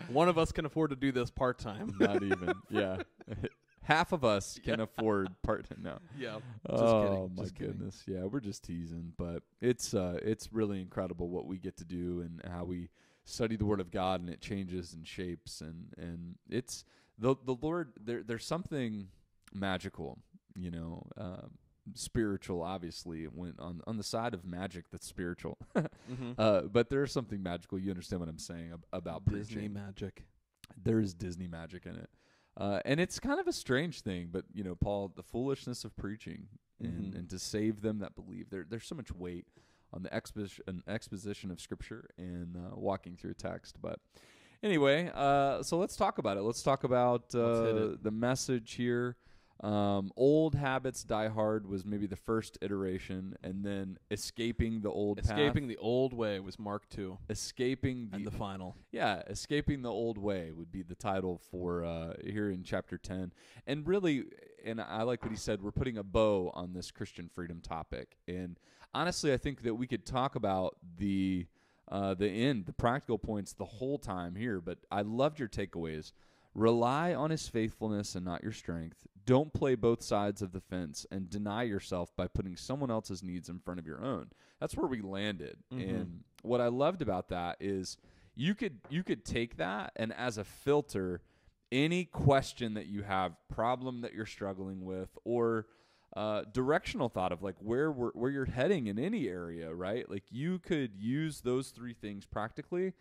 one 0.06 0.28
of 0.28 0.38
us 0.38 0.52
can 0.52 0.64
afford 0.66 0.90
to 0.90 0.96
do 0.96 1.10
this 1.10 1.32
part 1.32 1.58
time. 1.58 1.96
not 1.98 2.22
even, 2.22 2.54
yeah. 2.70 3.02
Half 3.84 4.12
of 4.12 4.24
us 4.24 4.58
can 4.64 4.80
afford 4.80 5.28
part. 5.42 5.68
Time. 5.68 5.78
No, 5.82 5.98
yeah, 6.18 6.38
oh 6.68 7.02
kidding, 7.02 7.34
my 7.36 7.50
goodness, 7.58 8.02
yeah, 8.06 8.24
we're 8.24 8.40
just 8.40 8.64
teasing, 8.64 9.12
but 9.16 9.42
it's 9.60 9.94
uh, 9.94 10.18
it's 10.22 10.52
really 10.52 10.80
incredible 10.80 11.28
what 11.28 11.46
we 11.46 11.58
get 11.58 11.76
to 11.78 11.84
do 11.84 12.20
and 12.20 12.42
how 12.52 12.64
we 12.64 12.88
study 13.24 13.56
the 13.56 13.64
Word 13.64 13.80
of 13.80 13.90
God 13.90 14.20
and 14.20 14.28
it 14.28 14.40
changes 14.40 14.92
and 14.94 15.06
shapes 15.06 15.60
and 15.60 15.92
and 15.96 16.36
it's 16.48 16.84
the 17.18 17.36
the 17.44 17.56
Lord. 17.60 17.92
There 18.02 18.22
there's 18.22 18.44
something 18.44 19.08
magical, 19.52 20.18
you 20.54 20.70
know, 20.70 21.06
um, 21.16 21.50
spiritual. 21.94 22.62
Obviously, 22.62 23.24
when 23.24 23.54
on 23.58 23.80
on 23.86 23.96
the 23.96 24.02
side 24.02 24.34
of 24.34 24.44
magic 24.44 24.86
that's 24.90 25.06
spiritual, 25.06 25.58
mm-hmm. 25.76 26.32
uh, 26.38 26.62
but 26.62 26.90
there's 26.90 27.12
something 27.12 27.42
magical. 27.42 27.78
You 27.78 27.90
understand 27.90 28.20
what 28.20 28.28
I'm 28.28 28.38
saying 28.38 28.70
ab- 28.72 28.86
about 28.92 29.24
Disney 29.26 29.56
preaching. 29.56 29.72
magic. 29.72 30.24
there 30.82 31.00
is 31.00 31.14
Disney 31.14 31.46
magic 31.46 31.86
in 31.86 31.96
it. 31.96 32.10
Uh, 32.56 32.78
and 32.84 33.00
it's 33.00 33.18
kind 33.18 33.40
of 33.40 33.46
a 33.48 33.52
strange 33.52 34.00
thing, 34.02 34.28
but 34.30 34.44
you 34.52 34.62
know, 34.62 34.74
Paul, 34.76 35.12
the 35.16 35.22
foolishness 35.22 35.84
of 35.84 35.96
preaching 35.96 36.46
and, 36.80 37.12
Mhm. 37.14 37.18
and 37.18 37.30
to 37.30 37.38
save 37.38 37.80
them 37.82 37.98
that 37.98 38.14
believe. 38.14 38.50
There, 38.50 38.64
there's 38.68 38.86
so 38.86 38.94
much 38.94 39.10
weight 39.12 39.46
on 39.92 40.02
the 40.02 40.12
exposition, 40.14 40.82
exposition 40.86 41.50
of 41.50 41.60
Scripture 41.60 42.08
and 42.18 42.56
uh, 42.56 42.76
walking 42.76 43.16
through 43.16 43.34
text. 43.34 43.80
But 43.80 43.98
anyway, 44.62 45.10
uh, 45.14 45.62
so 45.62 45.78
let's 45.78 45.96
talk 45.96 46.18
about 46.18 46.36
it. 46.36 46.42
Let's 46.42 46.62
talk 46.62 46.84
about 46.84 47.34
uh, 47.34 47.96
the 48.00 48.10
message 48.12 48.74
here. 48.74 49.16
Um, 49.64 50.12
old 50.14 50.54
habits 50.54 51.04
die 51.04 51.28
hard 51.28 51.66
was 51.66 51.86
maybe 51.86 52.06
the 52.06 52.16
first 52.16 52.58
iteration, 52.60 53.34
and 53.42 53.64
then 53.64 53.98
escaping 54.10 54.82
the 54.82 54.90
old 54.90 55.20
Escaping 55.20 55.62
path, 55.64 55.68
the 55.68 55.78
old 55.78 56.12
way 56.12 56.38
was 56.38 56.58
Mark 56.58 56.86
two, 56.90 57.16
escaping 57.30 58.10
and 58.12 58.26
the 58.26 58.30
final. 58.30 58.76
yeah, 58.92 59.22
escaping 59.26 59.80
the 59.80 59.90
old 59.90 60.18
way 60.18 60.52
would 60.52 60.70
be 60.70 60.82
the 60.82 60.94
title 60.94 61.40
for 61.50 61.82
uh, 61.82 62.12
here 62.22 62.50
in 62.50 62.62
chapter 62.62 62.98
ten. 62.98 63.32
And 63.66 63.88
really, 63.88 64.24
and 64.66 64.82
I 64.82 65.02
like 65.02 65.22
what 65.22 65.30
he 65.30 65.38
said. 65.38 65.62
We're 65.62 65.70
putting 65.72 65.96
a 65.96 66.02
bow 66.02 66.50
on 66.52 66.74
this 66.74 66.90
Christian 66.90 67.30
freedom 67.34 67.62
topic. 67.62 68.18
And 68.28 68.58
honestly, 68.92 69.32
I 69.32 69.38
think 69.38 69.62
that 69.62 69.76
we 69.76 69.86
could 69.86 70.04
talk 70.04 70.36
about 70.36 70.76
the 70.98 71.46
uh, 71.90 72.12
the 72.12 72.28
end, 72.28 72.66
the 72.66 72.74
practical 72.74 73.18
points, 73.18 73.54
the 73.54 73.64
whole 73.64 73.96
time 73.98 74.34
here. 74.34 74.60
But 74.60 74.80
I 74.90 75.00
loved 75.00 75.38
your 75.38 75.48
takeaways. 75.48 76.12
Rely 76.54 77.14
on 77.14 77.30
His 77.30 77.48
faithfulness 77.48 78.14
and 78.14 78.24
not 78.24 78.42
your 78.42 78.52
strength. 78.52 79.06
Don't 79.26 79.52
play 79.52 79.74
both 79.74 80.02
sides 80.02 80.42
of 80.42 80.52
the 80.52 80.60
fence 80.60 81.06
and 81.10 81.30
deny 81.30 81.62
yourself 81.62 82.14
by 82.14 82.26
putting 82.26 82.56
someone 82.56 82.90
else's 82.90 83.22
needs 83.22 83.48
in 83.48 83.58
front 83.58 83.80
of 83.80 83.86
your 83.86 84.02
own. 84.04 84.30
That's 84.60 84.76
where 84.76 84.86
we 84.86 85.00
landed. 85.00 85.58
Mhm. 85.72 85.88
And 85.88 86.24
what 86.42 86.60
I 86.60 86.68
loved 86.68 87.02
about 87.02 87.28
that 87.28 87.56
is 87.60 87.96
you 88.34 88.54
could 88.54 88.80
you 88.90 89.02
could 89.02 89.24
take 89.24 89.56
that 89.56 89.92
and 89.96 90.12
as 90.12 90.38
a 90.38 90.44
filter 90.44 91.22
any 91.72 92.04
question 92.04 92.74
that 92.74 92.86
you 92.86 93.02
have 93.02 93.36
problem 93.48 94.02
that 94.02 94.12
you're 94.12 94.26
struggling 94.26 94.84
with 94.84 95.16
or 95.24 95.66
uh, 96.16 96.42
directional 96.52 97.08
thought 97.08 97.32
of 97.32 97.42
like 97.42 97.56
where 97.58 97.90
we're, 97.90 98.10
where 98.12 98.30
you're 98.30 98.44
heading 98.44 98.86
in 98.88 98.98
any 98.98 99.28
area 99.28 99.72
right 99.74 100.08
like 100.10 100.24
you 100.30 100.58
could 100.58 100.94
use 100.96 101.40
those 101.40 101.70
three 101.70 101.94
things 101.94 102.26
practically 102.26 102.92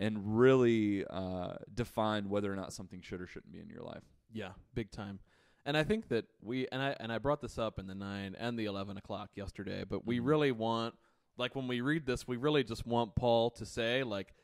and 0.00 0.38
really 0.40 1.04
uh, 1.08 1.54
define 1.72 2.28
whether 2.28 2.52
or 2.52 2.56
not 2.56 2.72
something 2.72 3.00
should 3.02 3.20
or 3.20 3.26
shouldn't 3.28 3.52
be 3.52 3.60
in 3.60 3.68
your 3.68 3.82
life 3.82 4.02
Yeah, 4.32 4.52
big 4.74 4.90
time. 4.90 5.20
And 5.66 5.76
I 5.76 5.84
think 5.84 6.08
that 6.08 6.24
we 6.42 6.66
and 6.72 6.80
I 6.82 6.96
and 6.98 7.12
I 7.12 7.18
brought 7.18 7.40
this 7.42 7.58
up 7.58 7.78
in 7.78 7.86
the 7.86 7.94
nine 7.94 8.34
and 8.38 8.58
the 8.58 8.64
eleven 8.64 8.96
o'clock 8.96 9.30
yesterday, 9.36 9.84
but 9.88 10.06
we 10.06 10.18
Mhm. 10.18 10.26
really 10.26 10.52
want 10.52 10.94
like 11.36 11.54
when 11.54 11.68
we 11.68 11.80
read 11.80 12.06
this, 12.06 12.26
we 12.26 12.36
really 12.36 12.64
just 12.64 12.86
want 12.86 13.14
Paul 13.14 13.50
to 13.50 13.64
say 13.66 14.02
like 14.02 14.34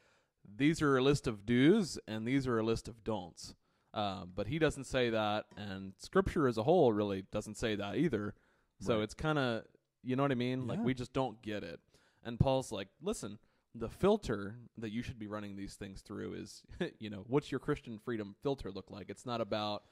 these 0.44 0.80
are 0.82 0.96
a 0.96 1.02
list 1.02 1.26
of 1.26 1.44
do's 1.44 1.98
and 2.06 2.26
these 2.28 2.46
are 2.46 2.58
a 2.58 2.62
list 2.62 2.86
of 2.86 3.02
don'ts. 3.02 3.54
Uh, 3.94 4.26
but 4.26 4.46
he 4.46 4.58
doesn't 4.58 4.84
say 4.84 5.08
that, 5.08 5.46
and 5.56 5.94
Scripture 5.96 6.46
as 6.46 6.58
a 6.58 6.62
whole 6.64 6.92
really 6.92 7.22
doesn't 7.32 7.56
say 7.56 7.74
that 7.76 7.96
either. 7.96 8.34
So 8.80 8.96
Right. 8.96 9.04
it's 9.04 9.14
kind 9.14 9.38
of, 9.38 9.64
you 10.02 10.16
know 10.16 10.22
what 10.22 10.32
I 10.32 10.36
mean? 10.36 10.66
Like 10.66 10.80
we 10.84 10.92
just 10.92 11.14
don't 11.14 11.40
get 11.40 11.64
it. 11.64 11.80
And 12.22 12.38
Paul's 12.38 12.70
like, 12.70 12.88
listen, 13.00 13.38
the 13.78 13.88
filter 13.88 14.56
that 14.78 14.90
you 14.90 15.02
should 15.02 15.18
be 15.18 15.26
running 15.26 15.56
these 15.56 15.74
things 15.74 16.00
through 16.00 16.34
is, 16.34 16.62
you 16.98 17.10
know, 17.10 17.24
what's 17.26 17.50
your 17.50 17.58
Christian 17.60 17.98
freedom 17.98 18.34
filter 18.42 18.70
look 18.70 18.90
like? 18.90 19.10
It's 19.10 19.26
not 19.26 19.40
about, 19.40 19.82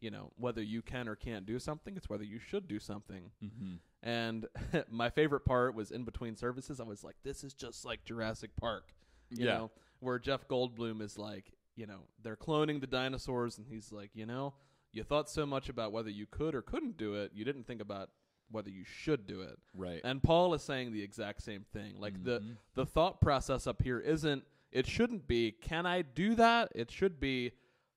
you 0.00 0.10
know, 0.10 0.32
whether 0.36 0.62
you 0.62 0.82
can 0.82 1.08
or 1.08 1.16
can't 1.16 1.46
do 1.46 1.58
something. 1.58 1.96
It's 1.96 2.08
whether 2.08 2.24
you 2.24 2.38
should 2.38 2.68
do 2.68 2.78
something. 2.78 3.30
Mm-hmm. 3.44 3.74
And 4.02 4.46
my 4.90 5.10
favorite 5.10 5.44
part 5.44 5.74
was 5.74 5.90
in 5.90 6.04
between 6.04 6.36
services. 6.36 6.80
I 6.80 6.84
was 6.84 7.02
like, 7.04 7.16
this 7.24 7.44
is 7.44 7.54
just 7.54 7.84
like 7.84 8.04
Jurassic 8.04 8.50
Park, 8.60 8.92
you 9.30 9.46
Yeah. 9.46 9.58
know, 9.58 9.70
where 10.00 10.18
Jeff 10.18 10.46
Goldblum 10.48 11.00
is 11.00 11.18
like, 11.18 11.52
you 11.76 11.86
know, 11.86 12.00
they're 12.22 12.36
cloning 12.36 12.80
the 12.80 12.86
dinosaurs, 12.86 13.56
and 13.58 13.66
he's 13.66 13.92
like, 13.92 14.10
you 14.14 14.26
know, 14.26 14.54
you 14.92 15.02
thought 15.04 15.30
so 15.30 15.46
much 15.46 15.68
about 15.70 15.90
whether 15.92 16.10
you 16.10 16.26
could 16.26 16.54
or 16.54 16.60
couldn't 16.60 16.98
do 16.98 17.14
it, 17.14 17.30
you 17.34 17.44
didn't 17.44 17.66
think 17.66 17.80
about 17.80 18.10
whether 18.52 18.70
you 18.70 18.84
should 18.84 19.26
do 19.26 19.40
it. 19.40 19.58
Right. 19.74 20.00
And 20.04 20.22
Paul 20.22 20.54
is 20.54 20.62
saying 20.62 20.92
the 20.92 21.02
exact 21.02 21.42
same 21.42 21.64
thing. 21.72 21.98
Like 21.98 22.22
the 22.22 22.40
Mhm. 22.40 22.56
the 22.74 22.86
thought 22.86 23.20
process 23.20 23.66
up 23.66 23.82
here 23.82 23.98
isn't. 23.98 24.44
It 24.70 24.86
shouldn't 24.86 25.26
be. 25.26 25.52
Can 25.52 25.84
I 25.86 26.02
do 26.02 26.34
that? 26.36 26.70
It 26.74 26.90
should 26.90 27.18
be. 27.20 27.52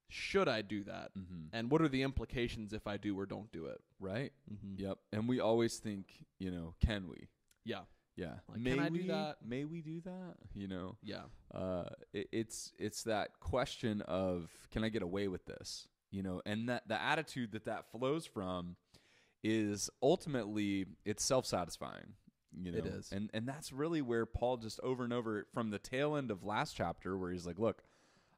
Should 0.08 0.48
I 0.48 0.62
do 0.62 0.84
that? 0.84 1.14
mm-hmm. 1.18 1.48
And 1.52 1.70
what 1.72 1.82
are 1.82 1.88
the 1.90 2.04
implications 2.04 2.74
if 2.74 2.86
I 2.88 2.98
do 2.98 3.18
or 3.20 3.26
don't 3.26 3.52
do 3.52 3.66
it? 3.66 3.82
Right. 4.00 4.32
Mm-hmm. 4.52 4.76
Yep. 4.84 5.00
And 5.12 5.28
we 5.28 5.40
always 5.40 5.80
think, 5.80 6.26
you 6.38 6.52
know, 6.52 6.76
can 6.80 7.08
we? 7.10 7.28
Yeah. 7.64 7.82
Yeah. 8.16 8.36
Like, 8.48 8.60
may 8.60 8.70
can 8.76 8.80
I 8.80 8.88
do 8.90 8.94
we? 8.94 9.08
that? 9.08 9.38
May 9.44 9.66
we 9.66 9.82
do 9.82 10.00
that? 10.02 10.36
You 10.54 10.68
know, 10.68 10.98
Yeah. 11.02 11.24
uh, 11.54 11.90
it, 12.14 12.30
it's 12.32 12.72
it's 12.78 13.04
that 13.04 13.40
question 13.40 14.02
of 14.04 14.52
can 14.72 14.84
I 14.84 14.90
get 14.90 15.02
away 15.02 15.28
with 15.28 15.46
this? 15.46 15.88
You 16.12 16.24
know, 16.24 16.42
and 16.46 16.70
that 16.70 16.88
the 16.88 17.02
attitude 17.02 17.52
that 17.54 17.66
that 17.66 17.92
flows 17.92 18.26
from 18.26 18.76
is 19.48 19.92
ultimately 20.02 20.88
it's 21.06 21.24
self 21.24 21.46
satisfying. 21.46 22.14
You 22.58 22.72
know, 22.72 22.78
It 22.80 22.86
is. 22.86 23.12
and 23.12 23.30
and 23.34 23.48
that's 23.48 23.72
really 23.72 24.02
where 24.02 24.26
Paul 24.26 24.58
just 24.58 24.80
over 24.82 25.04
and 25.04 25.14
over 25.14 25.46
from 25.54 25.70
the 25.70 25.78
tail 25.80 26.16
end 26.16 26.32
of 26.32 26.44
last 26.44 26.76
chapter 26.76 27.18
where 27.18 27.32
he's 27.32 27.46
like, 27.46 27.60
look, 27.60 27.84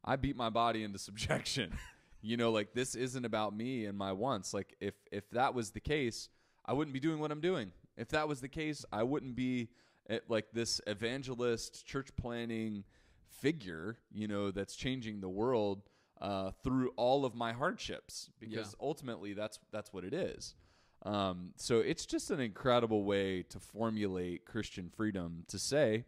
I 0.03 0.15
beat 0.17 0.35
my 0.35 0.49
body 0.49 0.83
into 0.83 0.99
subjection. 1.09 1.73
you 2.21 2.35
know, 2.35 2.51
like 2.51 2.73
this 2.73 2.93
isn't 2.95 3.25
about 3.25 3.55
me 3.55 3.85
and 3.85 3.97
my 3.97 4.11
wants. 4.11 4.53
Like 4.53 4.75
if 4.81 4.95
if 5.11 5.29
that 5.31 5.53
was 5.53 5.71
the 5.71 5.79
case, 5.79 6.29
I 6.65 6.73
wouldn't 6.73 6.93
be 6.93 6.99
doing 6.99 7.19
what 7.19 7.31
I'm 7.31 7.41
doing. 7.41 7.71
If 7.95 8.09
that 8.09 8.27
was 8.27 8.41
the 8.41 8.49
case, 8.49 8.83
I 8.91 9.03
wouldn't 9.03 9.35
be 9.35 9.69
eh, 10.09 10.19
like 10.27 10.47
this 10.51 10.81
evangelist, 10.87 11.85
church 11.85 12.09
planning 12.17 12.83
figure, 13.29 13.97
you 14.11 14.27
know, 14.27 14.51
that's 14.51 14.75
changing 14.75 15.21
the 15.21 15.29
world 15.29 15.83
uh, 16.19 16.51
through 16.63 16.89
all 16.95 17.23
of 17.23 17.35
my 17.35 17.53
hardships 17.53 18.29
because 18.39 18.75
ultimately 18.81 19.33
that's 19.33 19.59
that's 19.71 19.93
what 19.93 20.03
it 20.03 20.13
is. 20.13 20.55
Um, 21.03 21.51
so 21.55 21.79
it's 21.79 22.05
just 22.05 22.31
an 22.31 22.39
incredible 22.39 23.03
way 23.03 23.43
to 23.43 23.59
formulate 23.59 24.45
Christian 24.45 24.89
freedom 24.89 25.43
to 25.47 25.59
say, 25.59 26.05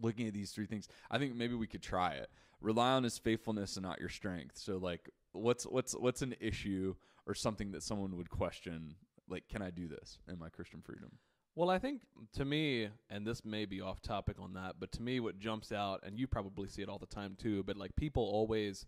looking 0.00 0.26
at 0.26 0.34
these 0.34 0.52
three 0.52 0.66
things, 0.66 0.88
I 1.10 1.18
think 1.18 1.34
maybe 1.34 1.54
we 1.54 1.66
could 1.66 1.82
try 1.82 2.12
it. 2.12 2.30
Rely 2.60 2.92
on 2.92 3.04
his 3.04 3.18
faithfulness 3.18 3.76
and 3.76 3.84
not 3.84 4.00
your 4.00 4.08
strength. 4.08 4.56
So 4.58 4.78
like 4.78 5.10
what's 5.32 5.64
what's 5.64 5.94
what's 5.94 6.22
an 6.22 6.34
issue 6.40 6.94
or 7.26 7.34
something 7.34 7.72
that 7.72 7.82
someone 7.82 8.16
would 8.16 8.30
question 8.30 8.94
like 9.28 9.48
can 9.48 9.62
I 9.62 9.70
do 9.70 9.88
this 9.88 10.18
in 10.28 10.38
my 10.38 10.48
Christian 10.48 10.80
freedom? 10.80 11.10
Well, 11.54 11.70
I 11.70 11.78
think 11.78 12.02
to 12.34 12.44
me, 12.44 12.88
and 13.08 13.26
this 13.26 13.42
may 13.44 13.64
be 13.64 13.80
off 13.80 14.02
topic 14.02 14.36
on 14.38 14.52
that, 14.54 14.74
but 14.78 14.92
to 14.92 15.02
me, 15.02 15.20
what 15.20 15.38
jumps 15.38 15.72
out, 15.72 16.02
and 16.04 16.18
you 16.18 16.26
probably 16.26 16.68
see 16.68 16.82
it 16.82 16.88
all 16.88 16.98
the 16.98 17.06
time 17.06 17.34
too, 17.40 17.62
but 17.62 17.78
like 17.78 17.96
people 17.96 18.22
always, 18.22 18.84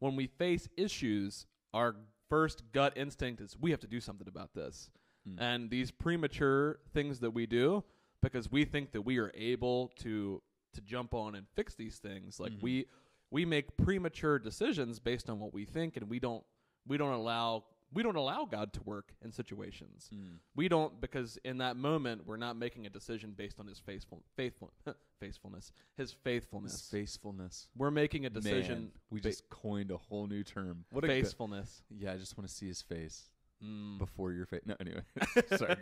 when 0.00 0.16
we 0.16 0.26
face 0.26 0.68
issues, 0.76 1.46
our 1.72 1.94
first 2.30 2.62
gut 2.72 2.96
instinct 2.96 3.40
is 3.42 3.56
we 3.60 3.70
have 3.72 3.80
to 3.80 3.86
do 3.86 4.00
something 4.00 4.26
about 4.28 4.54
this. 4.54 4.88
Mm. 5.28 5.36
And 5.38 5.70
these 5.70 5.90
premature 5.90 6.78
things 6.94 7.20
that 7.20 7.32
we 7.32 7.44
do, 7.44 7.84
because 8.22 8.50
we 8.50 8.64
think 8.64 8.92
that 8.92 9.02
we 9.02 9.18
are 9.18 9.30
able 9.34 9.88
to 9.98 10.42
to 10.72 10.80
jump 10.82 11.12
on 11.14 11.34
and 11.34 11.46
fix 11.56 11.74
these 11.74 11.98
things, 11.98 12.38
like 12.38 12.52
Mhm. 12.52 12.62
we 12.62 12.86
we 13.32 13.44
make 13.44 13.76
premature 13.76 14.38
decisions 14.38 14.98
based 15.00 15.28
on 15.28 15.38
what 15.40 15.52
we 15.52 15.64
think, 15.64 15.96
and 15.96 16.08
we 16.08 16.18
don't 16.20 16.44
we 16.86 16.96
don't 16.96 17.12
allow 17.12 17.64
we 17.92 18.02
don't 18.04 18.16
allow 18.16 18.44
God 18.44 18.72
to 18.74 18.80
work 18.84 19.12
in 19.24 19.32
situations. 19.32 20.10
We 20.54 20.68
don't 20.68 21.00
because 21.00 21.38
in 21.44 21.58
that 21.58 21.76
moment 21.76 22.26
we're 22.26 22.36
not 22.36 22.56
making 22.56 22.86
a 22.86 22.90
decision 22.90 23.34
based 23.36 23.58
on 23.58 23.66
his 23.66 23.78
faithful 23.78 24.22
faithful 24.36 24.70
faithfulness, 25.20 25.72
his 25.96 26.12
faithfulness. 26.12 26.72
His 26.72 26.82
faithfulness. 26.88 27.68
we're 27.76 27.90
making 27.90 28.26
a 28.26 28.30
decision 28.30 28.78
Man, 28.78 28.90
we 29.10 29.20
ba- 29.20 29.28
just 29.30 29.48
coined 29.50 29.90
a 29.90 29.96
whole 29.96 30.26
new 30.26 30.42
term. 30.44 30.84
What 30.92 31.00
good- 31.02 31.08
faithfulness. 31.10 31.82
Yeah, 31.90 32.12
I 32.12 32.16
just 32.16 32.36
want 32.38 32.48
to 32.48 32.54
see 32.54 32.68
his 32.68 32.82
face 32.82 33.24
Mm. 33.62 33.98
before 33.98 34.32
your 34.32 34.46
face. 34.46 34.62
No, 34.64 34.74
anyway. 34.80 35.02
Sorry. 35.58 35.76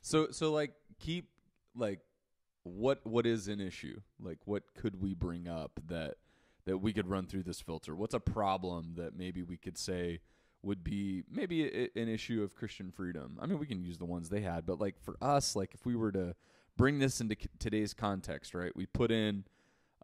so 0.00 0.28
so 0.30 0.50
like 0.52 0.72
keep 0.98 1.28
like 1.74 2.00
what 2.62 3.04
what 3.06 3.26
is 3.26 3.48
an 3.48 3.60
issue? 3.60 4.00
Like 4.18 4.38
what 4.46 4.62
could 4.74 5.02
we 5.02 5.12
bring 5.12 5.46
up 5.48 5.78
that 5.88 6.14
that 6.64 6.78
we 6.78 6.92
could 6.94 7.06
run 7.08 7.26
through 7.26 7.42
this 7.42 7.60
filter? 7.60 7.94
What's 7.94 8.14
a 8.14 8.20
problem 8.20 8.94
that 8.96 9.14
maybe 9.16 9.42
we 9.42 9.56
could 9.58 9.76
say 9.76 10.20
would 10.66 10.84
be 10.84 11.22
maybe 11.30 11.64
a, 11.64 11.88
an 11.96 12.08
issue 12.08 12.42
of 12.42 12.54
Christian 12.54 12.90
freedom? 12.90 13.38
I 13.40 13.46
mean, 13.46 13.58
we 13.58 13.66
can 13.66 13.82
use 13.82 13.98
the 13.98 14.04
ones 14.04 14.28
they 14.28 14.40
had, 14.42 14.66
but 14.66 14.78
like 14.80 15.00
for 15.00 15.16
us, 15.22 15.56
like 15.56 15.72
if 15.74 15.86
we 15.86 15.96
were 15.96 16.12
to 16.12 16.34
bring 16.76 16.98
this 16.98 17.20
into 17.20 17.36
c- 17.40 17.48
today's 17.58 17.94
context, 17.94 18.54
right? 18.54 18.74
We 18.76 18.84
put 18.86 19.10
in 19.10 19.44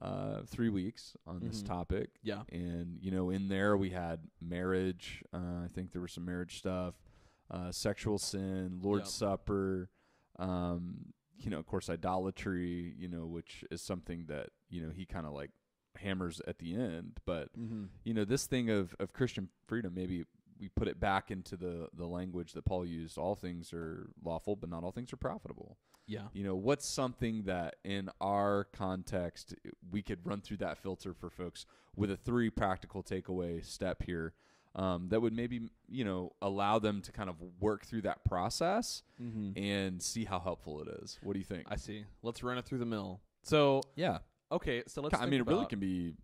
uh, 0.01 0.43
three 0.47 0.69
weeks 0.71 1.17
on 1.27 1.41
this 1.41 1.63
Mhm. 1.63 1.67
topic 1.67 2.11
Yeah. 2.25 2.43
and 2.51 2.99
you 3.01 3.13
know 3.13 3.31
in 3.31 3.47
there 3.49 3.77
we 3.77 3.91
had 3.91 4.19
marriage 4.41 5.23
uh, 5.33 5.63
i 5.65 5.69
think 5.73 5.93
there 5.93 6.03
was 6.03 6.11
some 6.11 6.25
marriage 6.25 6.59
stuff 6.59 6.95
uh, 7.53 7.71
sexual 7.71 8.19
sin 8.19 8.81
lord's 8.83 9.05
Yep. 9.11 9.29
supper 9.29 9.91
um, 10.41 11.13
you 11.39 11.51
know 11.51 11.59
of 11.61 11.67
course 11.67 11.89
idolatry 11.89 12.95
you 12.99 13.07
know 13.07 13.27
which 13.27 13.65
is 13.71 13.81
something 13.81 14.25
that 14.27 14.49
you 14.71 14.81
know 14.83 14.91
he 14.91 15.05
kind 15.05 15.25
of 15.27 15.35
like 15.35 15.51
hammers 15.97 16.41
at 16.49 16.59
the 16.59 16.75
end 16.75 17.21
but 17.25 17.57
Mm-hmm. 17.57 17.85
you 18.03 18.15
know 18.15 18.25
this 18.25 18.47
thing 18.47 18.71
of, 18.71 18.97
of 18.99 19.13
christian 19.13 19.51
freedom 19.69 19.93
maybe 19.95 20.25
we 20.63 20.69
put 20.69 20.87
it 20.89 20.99
back 21.01 21.31
into 21.33 21.57
the, 21.57 21.89
the 21.93 22.07
language 22.07 22.53
that 22.53 22.65
paul 22.65 22.87
used 22.87 23.19
all 23.19 23.35
things 23.35 23.73
are 23.73 24.09
lawful 24.25 24.55
but 24.57 24.71
not 24.71 24.85
all 24.85 24.93
things 24.93 25.13
are 25.13 25.17
profitable 25.19 25.77
Yeah. 26.07 26.29
you 26.33 26.45
know 26.45 26.55
what's 26.55 26.87
something 26.89 27.43
that 27.47 27.77
in 27.85 28.09
our 28.21 28.65
context 28.73 29.55
we 29.91 30.01
could 30.03 30.21
run 30.25 30.41
through 30.41 30.59
that 30.59 30.79
filter 30.79 31.13
for 31.13 31.29
folks 31.31 31.67
with 31.97 32.11
a 32.11 32.17
three 32.17 32.49
practical 32.49 33.03
takeaway 33.03 33.65
step 33.65 34.03
here 34.05 34.33
um, 34.75 35.09
that 35.11 35.21
would 35.21 35.35
maybe 35.35 35.69
you 35.89 36.05
know 36.05 36.33
allow 36.41 36.79
them 36.79 37.03
to 37.03 37.13
kind 37.13 37.29
of 37.29 37.37
work 37.61 37.85
through 37.85 38.03
that 38.03 38.25
process 38.25 39.03
Mm-hmm. 39.23 39.57
and 39.63 40.03
see 40.03 40.25
how 40.25 40.41
helpful 40.41 40.81
it 40.83 40.89
is 41.03 41.19
what 41.23 41.33
do 41.35 41.39
you 41.39 41.45
think 41.45 41.65
I 41.69 41.77
see. 41.77 42.05
Let's 42.23 42.43
run 42.43 42.57
it 42.59 42.65
through 42.65 42.79
the 42.79 42.87
mill. 42.87 43.21
So 43.43 43.83
yeah 43.97 44.19
okay, 44.51 44.83
so 44.87 45.01
let's. 45.03 45.15
i 45.21 45.27
mean 45.27 45.41
it 45.41 45.47
really 45.47 45.67
can 45.67 45.79
be 45.81 46.15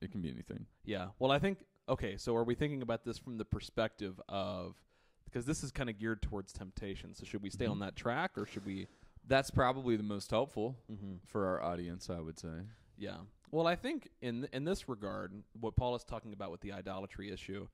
it 0.00 0.10
can 0.12 0.20
be 0.22 0.30
anything 0.30 0.66
Yeah. 0.84 1.08
Well, 1.18 1.30
I 1.32 1.38
think 1.38 1.58
okay. 1.88 2.16
So 2.16 2.36
are 2.36 2.44
we 2.44 2.54
thinking 2.54 2.82
about 2.82 3.04
this 3.04 3.18
from 3.18 3.38
the 3.38 3.44
perspective 3.44 4.20
of 4.28 4.76
because 5.24 5.44
this 5.44 5.62
is 5.62 5.70
kind 5.70 5.90
of 5.90 5.98
geared 5.98 6.22
towards 6.22 6.52
temptation? 6.52 7.14
So 7.14 7.24
should 7.24 7.42
we 7.42 7.50
stay 7.50 7.66
on 7.66 7.76
Mhm. 7.76 7.80
that 7.80 7.96
track 7.96 8.36
or 8.38 8.46
should 8.46 8.64
we? 8.66 8.86
that's 9.26 9.50
probably 9.50 9.94
the 9.94 10.02
most 10.02 10.30
helpful 10.30 10.78
Mm-hmm. 10.90 11.16
for 11.26 11.44
our 11.46 11.62
audience 11.62 12.08
i 12.08 12.18
would 12.18 12.38
say 12.38 12.62
Yeah. 12.96 13.18
Well, 13.50 13.66
I 13.66 13.76
think 13.76 14.08
in 14.22 14.48
in 14.54 14.64
this 14.64 14.88
regard, 14.88 15.32
what 15.60 15.76
Paul 15.76 15.94
is 15.96 16.02
talking 16.04 16.32
about 16.32 16.50
with 16.50 16.60
the 16.62 16.72
idolatry 16.72 17.30
issue 17.30 17.66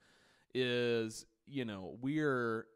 is, 0.54 1.26
you 1.47 1.64
know, 1.64 1.97
we're 2.00 2.66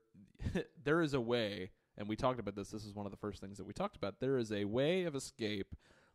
there 0.85 1.01
is 1.01 1.15
a 1.15 1.21
way, 1.21 1.71
and 1.97 2.09
we 2.09 2.17
talked 2.17 2.41
about 2.41 2.55
this. 2.57 2.71
This 2.71 2.85
is 2.85 2.95
one 2.95 3.07
of 3.07 3.13
the 3.13 3.19
first 3.19 3.41
things 3.41 3.57
that 3.59 3.65
we 3.65 3.73
talked 3.73 3.97
about. 3.97 4.21
There 4.21 4.39
is 4.39 4.51
a 4.53 4.65
way 4.65 5.05
of 5.05 5.15
escape 5.15 5.75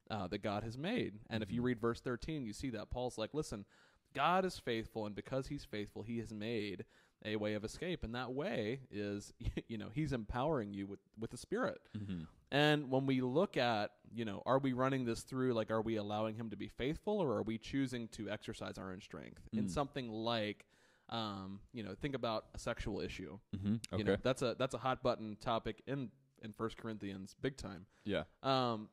uh, 0.10 0.28
that 0.28 0.40
God 0.42 0.64
has 0.64 0.78
made, 0.78 1.20
and 1.30 1.42
if 1.44 1.52
you 1.52 1.62
Mhm. 1.62 1.66
read 1.66 1.80
verse 1.80 2.02
thirteen, 2.02 2.46
you 2.46 2.54
see 2.54 2.70
that 2.72 2.90
Paul's 2.90 3.18
like, 3.18 3.34
listen, 3.34 3.66
God 4.14 4.46
is 4.46 4.60
faithful, 4.60 5.06
and 5.06 5.16
because 5.16 5.48
He's 5.48 5.66
faithful, 5.66 6.04
He 6.04 6.20
has 6.20 6.34
made 6.34 6.86
a 7.26 7.36
way 7.38 7.54
of 7.54 7.64
escape, 7.64 8.04
and 8.04 8.14
that 8.16 8.34
way 8.34 8.82
is, 8.92 9.34
you 9.68 9.78
know, 9.78 9.88
He's 9.94 10.14
empowering 10.14 10.74
you 10.74 10.86
with 10.88 11.00
with 11.20 11.32
the 11.32 11.38
Spirit. 11.38 11.82
mm-hmm. 11.98 12.24
And 12.52 12.92
when 12.92 13.08
we 13.08 13.20
look 13.22 13.58
at, 13.58 13.94
you 14.14 14.26
know, 14.26 14.44
are 14.46 14.60
we 14.60 14.74
running 14.74 15.06
this 15.06 15.22
through 15.22 15.54
like 15.54 15.72
are 15.72 15.82
we 15.82 15.96
allowing 15.96 16.36
him 16.36 16.52
to 16.52 16.56
be 16.56 16.68
faithful 16.68 17.20
or 17.20 17.32
are 17.38 17.42
we 17.42 17.58
choosing 17.58 18.08
to 18.10 18.30
exercise 18.30 18.78
our 18.78 18.92
own 18.92 19.02
strength 19.02 19.42
in 19.54 19.66
Mm. 19.66 19.70
something 19.72 20.10
like 20.12 20.66
um, 21.10 21.60
you 21.74 21.84
know, 21.84 21.96
think 22.00 22.14
about 22.16 22.46
a 22.56 22.60
sexual 22.60 23.02
issue. 23.02 23.38
Mm-hmm. 23.56 23.74
okay 23.92 23.98
You 23.98 24.04
know, 24.04 24.18
that's 24.22 24.42
a 24.44 24.56
that's 24.60 24.74
a 24.76 24.78
hot 24.78 25.02
button 25.04 25.36
topic 25.42 25.82
in 25.88 26.10
in 26.44 26.54
First 26.54 26.78
Corinthians 26.78 27.36
big 27.42 27.58
time. 27.58 27.86
yeah 28.06 28.24
Um 28.44 28.90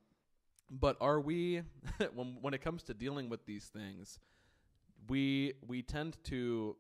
but 0.71 0.97
are 1.01 1.21
we 1.21 1.63
when 2.15 2.39
when 2.41 2.55
it 2.55 2.63
comes 2.63 2.83
to 2.85 2.95
dealing 2.95 3.29
with 3.29 3.45
these 3.45 3.67
things, 3.67 4.19
we 5.11 5.53
we 5.67 5.83
tend 5.83 6.17
to 6.25 6.77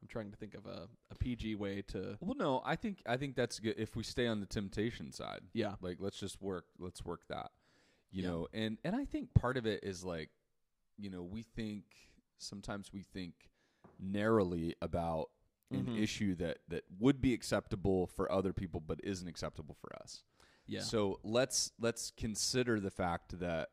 I'm 0.00 0.08
trying 0.08 0.30
to 0.32 0.36
think 0.36 0.54
of 0.54 0.66
a, 0.66 0.88
a 1.10 1.14
PG 1.14 1.54
way 1.56 1.82
to 1.88 2.16
well 2.20 2.34
no 2.36 2.60
i 2.64 2.74
think 2.74 3.02
i 3.06 3.16
think 3.16 3.36
that's 3.36 3.60
good 3.60 3.76
if 3.78 3.94
we 3.94 4.02
stay 4.02 4.26
on 4.26 4.40
the 4.40 4.46
temptation 4.46 5.12
side 5.12 5.40
yeah. 5.52 5.74
like 5.80 5.98
let's 6.00 6.18
just 6.18 6.42
work 6.42 6.64
let's 6.78 7.04
work 7.04 7.20
that 7.28 7.50
you 8.10 8.22
Yeah. 8.22 8.28
know 8.30 8.48
and 8.52 8.78
and 8.84 8.96
i 8.96 9.04
think 9.04 9.32
part 9.34 9.56
of 9.56 9.64
it 9.66 9.84
is 9.84 10.02
like 10.04 10.30
you 10.98 11.08
know 11.10 11.22
we 11.22 11.42
think 11.42 11.84
sometimes 12.38 12.92
we 12.92 13.02
think 13.02 13.34
narrowly 14.00 14.74
about 14.82 15.30
an 15.70 15.86
Mhm. 15.86 15.98
issue 16.02 16.34
that 16.34 16.58
that 16.68 16.84
would 16.98 17.20
be 17.22 17.32
acceptable 17.32 18.06
for 18.08 18.30
other 18.30 18.52
people 18.52 18.80
but 18.80 19.00
isn't 19.04 19.26
acceptable 19.28 19.74
for 19.80 19.90
us. 20.02 20.22
Yeah. 20.66 20.80
So 20.80 21.18
let's 21.24 21.72
let's 21.80 22.10
consider 22.10 22.78
the 22.78 22.90
fact 22.90 23.38
that 23.40 23.70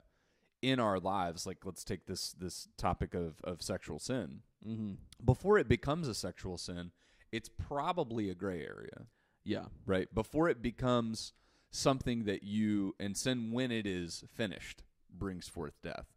in 0.61 0.79
our 0.79 0.99
lives, 0.99 1.45
like 1.45 1.65
let's 1.65 1.83
take 1.83 2.05
this 2.05 2.31
this 2.33 2.67
topic 2.77 3.13
of 3.13 3.41
of 3.43 3.61
sexual 3.61 3.99
sin. 3.99 4.41
mm-hmm. 4.67 4.93
Before 5.23 5.57
it 5.57 5.67
becomes 5.67 6.07
a 6.07 6.13
sexual 6.13 6.57
sin, 6.57 6.91
it's 7.31 7.49
probably 7.49 8.29
a 8.29 8.35
gray 8.35 8.61
area, 8.65 9.05
Yeah. 9.43 9.65
right? 9.85 10.13
Before 10.13 10.49
it 10.49 10.61
becomes 10.61 11.33
something 11.71 12.23
that 12.25 12.43
you 12.43 12.95
and 12.99 13.15
sin 13.15 13.51
when 13.51 13.71
it 13.71 13.85
is 13.85 14.23
finished 14.27 14.83
brings 15.09 15.47
forth 15.47 15.73
death. 15.83 16.07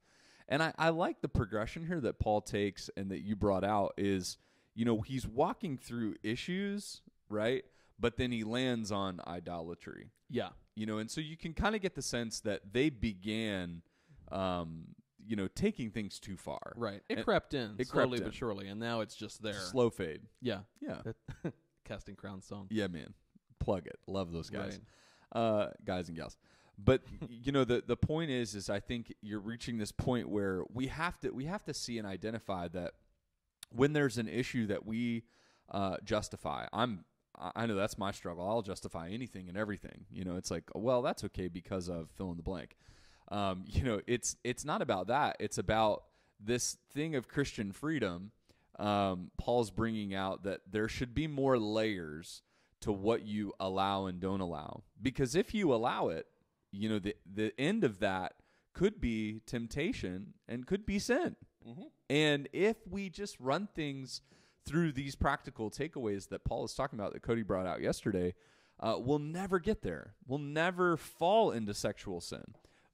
And 0.49 0.63
I, 0.63 0.73
I 0.79 0.89
like 0.91 1.21
the 1.21 1.29
progression 1.29 1.87
here 1.87 2.01
that 2.01 2.19
Paul 2.19 2.41
takes 2.41 2.89
and 2.97 3.11
that 3.11 3.21
you 3.21 3.37
brought 3.37 3.65
out 3.65 3.93
is, 3.99 4.39
you 4.75 4.85
know, 4.85 5.01
he's 5.03 5.27
walking 5.27 5.77
through 5.79 6.17
issues, 6.23 7.03
right? 7.29 7.65
But 7.99 8.17
then 8.17 8.33
he 8.33 8.43
lands 8.45 8.91
on 8.91 9.21
idolatry 9.27 10.11
Yeah. 10.31 10.51
you 10.75 10.87
know 10.87 10.99
and 10.99 11.11
so 11.11 11.21
you 11.21 11.37
can 11.37 11.53
kind 11.55 11.77
of 11.77 11.83
get 11.83 11.95
the 11.95 12.03
sense 12.03 12.41
that 12.41 12.73
they 12.73 12.89
began 12.91 13.83
um 14.33 14.85
you 15.25 15.37
know 15.37 15.47
taking 15.55 15.91
things 15.91 16.19
too 16.19 16.37
far 16.37 16.73
Right. 16.77 17.01
It 17.09 17.19
And 17.19 17.25
crept 17.25 17.55
in 17.55 17.77
it 17.79 17.87
slowly 17.89 18.19
crept 18.19 18.23
but 18.25 18.27
in. 18.27 18.33
surely, 18.33 18.69
and 18.69 18.81
now 18.81 19.01
it's 19.01 19.15
just 19.15 19.43
there. 19.43 19.55
slow 19.55 19.91
fade 19.91 20.23
Yeah. 20.41 20.61
yeah 20.81 21.03
That- 21.05 21.53
Casting 21.85 22.17
Crown 22.17 22.41
song. 22.43 22.67
yeah 22.71 22.87
man 22.89 23.15
plug 23.59 23.87
it 23.87 23.99
love 24.07 24.33
those 24.33 24.51
guys 24.51 24.81
Right. 25.35 25.41
uh 25.41 25.71
guys 25.85 26.09
and 26.09 26.17
gals 26.17 26.37
but 26.79 27.03
you 27.29 27.53
know 27.53 27.65
the 27.65 27.83
the 27.87 27.97
point 27.97 28.31
is 28.31 28.55
is 28.57 28.69
i 28.71 28.81
think 28.81 29.13
you're 29.23 29.39
reaching 29.41 29.79
this 29.79 29.93
point 29.93 30.29
where 30.29 30.65
we 30.73 30.89
have 30.89 31.21
to 31.21 31.31
we 31.31 31.45
have 31.45 31.65
to 31.65 31.75
see 31.75 31.99
and 31.99 32.07
identify 32.07 32.67
that 32.69 32.95
when 33.71 33.93
there's 33.93 34.19
an 34.19 34.29
issue 34.29 34.67
that 34.67 34.85
we 34.87 35.23
uh 35.71 35.97
justify 36.05 36.67
i'm 36.73 37.05
I 37.39 37.53
I 37.57 37.67
know 37.67 37.75
that's 37.77 37.97
my 37.97 38.11
struggle. 38.13 38.47
I'll 38.47 38.61
justify 38.61 39.09
anything 39.09 39.49
and 39.49 39.57
everything. 39.57 40.05
You 40.11 40.23
know, 40.27 40.37
it's 40.37 40.51
like, 40.51 40.65
well, 40.75 41.01
that's 41.01 41.25
okay 41.25 41.49
because 41.49 41.89
of 41.89 42.11
fill 42.11 42.31
in 42.31 42.37
the 42.37 42.43
blank. 42.43 42.77
Um, 43.33 43.65
you 43.67 43.83
know, 43.83 44.01
it's 44.07 44.37
it's 44.45 44.65
not 44.65 44.83
about 44.83 45.09
that. 45.09 45.37
It's 45.41 45.59
about 45.59 46.05
this 46.39 46.77
thing 46.93 47.17
of 47.17 47.27
Christian 47.27 47.73
freedom. 47.73 48.31
Um, 48.79 49.31
Paul's 49.39 49.71
bringing 49.71 50.15
out 50.15 50.45
that 50.45 50.61
there 50.71 50.89
should 50.89 51.15
be 51.15 51.27
more 51.27 51.59
layers 51.59 52.43
to 52.81 52.93
what 52.93 53.25
you 53.25 53.53
allow 53.61 54.07
and 54.07 54.21
don't 54.21 54.41
allow. 54.41 54.83
Because 55.01 55.35
if 55.35 55.55
you 55.55 55.73
allow 55.73 56.09
it, 56.09 56.27
you 56.71 56.89
know, 56.89 56.99
the 56.99 57.17
the 57.33 57.53
end 57.59 57.85
of 57.85 57.99
that 58.01 58.35
could 58.75 59.01
be 59.01 59.41
temptation 59.47 60.35
and 60.49 60.67
could 60.67 60.87
be 60.87 60.99
sin. 60.99 61.37
And 62.09 62.49
if 62.53 62.77
we 62.89 63.09
just 63.09 63.39
run 63.39 63.69
things 63.75 64.21
through 64.65 64.93
these 64.93 65.15
practical 65.15 65.71
takeaways 65.71 66.29
that 66.29 66.45
Paul 66.45 66.65
is 66.65 66.75
talking 66.75 66.99
about 66.99 67.13
that 67.13 67.23
Cody 67.23 67.43
brought 67.43 67.67
out 67.67 67.81
yesterday, 67.81 68.35
uh, 68.81 68.97
we'll 68.99 69.19
never 69.19 69.59
get 69.59 69.83
there. 69.83 70.15
We'll 70.27 70.39
never 70.39 70.97
fall 70.97 71.51
into 71.53 71.75
sexual 71.75 72.21
sin. 72.21 72.45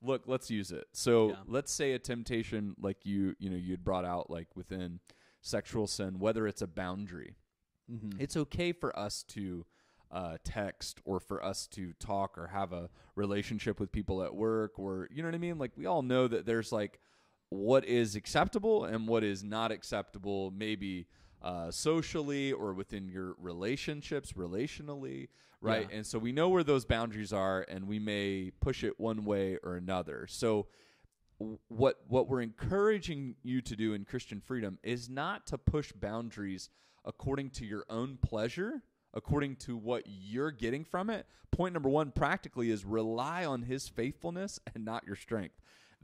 Look, 0.02 0.22
let's 0.26 0.50
use 0.50 0.70
it. 0.70 0.86
So 0.92 1.30
Yeah. 1.30 1.36
let's 1.46 1.72
say 1.72 1.92
a 1.92 1.98
temptation 1.98 2.74
like 2.80 3.04
you, 3.04 3.34
you 3.38 3.50
know, 3.50 3.56
you 3.56 3.72
had 3.72 3.84
brought 3.84 4.04
out 4.04 4.30
like 4.30 4.54
within 4.54 5.00
sexual 5.40 5.86
sin, 5.86 6.18
whether 6.18 6.46
it's 6.46 6.62
a 6.62 6.66
boundary. 6.66 7.36
Mm-hmm. 7.90 8.20
It's 8.20 8.36
okay 8.36 8.72
for 8.72 8.96
us 8.98 9.22
to 9.28 9.66
uh, 10.10 10.38
text 10.44 11.00
or 11.04 11.20
for 11.20 11.44
us 11.44 11.66
to 11.66 11.92
talk 11.94 12.38
or 12.38 12.46
have 12.48 12.72
a 12.72 12.88
relationship 13.14 13.78
with 13.78 13.92
people 13.92 14.22
at 14.22 14.34
work 14.34 14.78
or 14.78 15.08
you 15.10 15.22
know 15.22 15.28
what 15.28 15.34
I 15.34 15.38
mean. 15.38 15.58
Like 15.58 15.72
we 15.76 15.86
all 15.86 16.02
know 16.02 16.28
that 16.28 16.46
there's 16.46 16.72
like 16.72 17.00
what 17.50 17.84
is 17.84 18.14
acceptable 18.14 18.84
and 18.84 19.08
what 19.08 19.24
is 19.24 19.42
not 19.42 19.72
acceptable, 19.72 20.50
maybe 20.50 21.06
uh, 21.42 21.70
socially 21.70 22.52
or 22.52 22.74
within 22.74 23.08
your 23.08 23.34
relationships, 23.38 24.32
relationally, 24.32 25.28
right? 25.60 25.86
Yeah. 25.90 25.96
And 25.98 26.06
so 26.06 26.18
we 26.18 26.32
know 26.32 26.48
where 26.48 26.64
those 26.64 26.84
boundaries 26.84 27.32
are, 27.32 27.64
and 27.68 27.86
we 27.86 27.98
may 27.98 28.50
push 28.60 28.84
it 28.84 28.98
one 28.98 29.24
way 29.24 29.58
or 29.62 29.76
another. 29.76 30.26
So 30.28 30.66
what 31.68 32.00
what 32.08 32.28
we're 32.28 32.40
encouraging 32.40 33.36
you 33.42 33.60
to 33.62 33.76
do 33.76 33.94
in 33.94 34.04
Christian 34.04 34.40
freedom 34.40 34.78
is 34.82 35.08
not 35.08 35.46
to 35.46 35.58
push 35.58 35.92
boundaries 35.92 36.68
according 37.04 37.50
to 37.50 37.64
your 37.64 37.84
own 37.88 38.18
pleasure, 38.20 38.82
according 39.14 39.56
to 39.56 39.76
what 39.76 40.02
you're 40.06 40.50
getting 40.50 40.84
from 40.84 41.10
it. 41.10 41.26
Point 41.50 41.72
number 41.74 41.88
1 41.88 42.10
practically 42.10 42.70
is 42.70 42.84
rely 42.84 43.44
on 43.44 43.62
his 43.62 43.88
faithfulness 43.88 44.60
and 44.74 44.84
not 44.84 45.06
your 45.06 45.16
strength. 45.16 45.57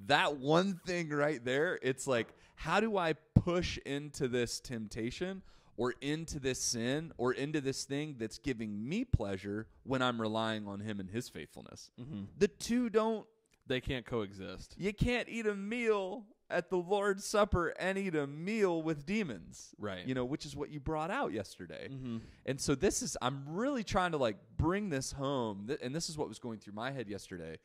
That 0.06 0.36
one 0.38 0.80
thing 0.86 1.10
right 1.10 1.44
there, 1.44 1.78
it's 1.82 2.06
like 2.06 2.28
how 2.56 2.80
do 2.80 2.96
I 2.96 3.14
push 3.34 3.78
into 3.78 4.28
this 4.28 4.60
temptation 4.60 5.42
or 5.76 5.94
into 6.00 6.38
this 6.38 6.60
sin 6.60 7.12
or 7.16 7.32
into 7.32 7.60
this 7.60 7.84
thing 7.84 8.16
that's 8.18 8.38
giving 8.38 8.88
me 8.88 9.04
pleasure 9.04 9.66
when 9.82 10.02
I'm 10.02 10.20
relying 10.20 10.66
on 10.68 10.80
him 10.80 11.00
and 11.00 11.10
his 11.10 11.28
faithfulness? 11.28 11.90
Mm-hmm. 12.00 12.24
The 12.38 12.48
two 12.48 12.90
don't 12.90 13.26
They 13.66 13.80
can't 13.80 14.04
coexist. 14.06 14.74
you 14.78 14.92
can't 14.92 15.28
eat 15.28 15.46
a 15.46 15.54
meal 15.54 16.26
at 16.50 16.68
the 16.70 16.76
Lord's 16.76 17.24
Supper 17.24 17.68
and 17.78 17.96
eat 17.96 18.14
a 18.14 18.26
meal 18.26 18.82
with 18.82 19.06
demons. 19.06 19.74
Right. 19.78 20.06
You 20.06 20.14
know, 20.14 20.24
which 20.24 20.44
is 20.44 20.54
what 20.54 20.70
you 20.70 20.78
brought 20.78 21.10
out 21.10 21.32
yesterday. 21.32 21.88
Mm-hmm. 21.90 22.18
And 22.46 22.60
so 22.60 22.74
this 22.74 23.00
is 23.02 23.16
I'm 23.22 23.44
really 23.48 23.82
trying 23.82 24.12
to 24.12 24.18
like 24.18 24.36
bring 24.56 24.90
this 24.90 25.12
home 25.12 25.64
th- 25.66 25.80
and 25.82 25.94
this 25.94 26.08
is 26.10 26.18
what 26.18 26.28
was 26.28 26.38
going 26.38 26.58
through 26.58 26.74
my 26.74 26.90
head 26.92 27.08
yesterday. 27.08 27.58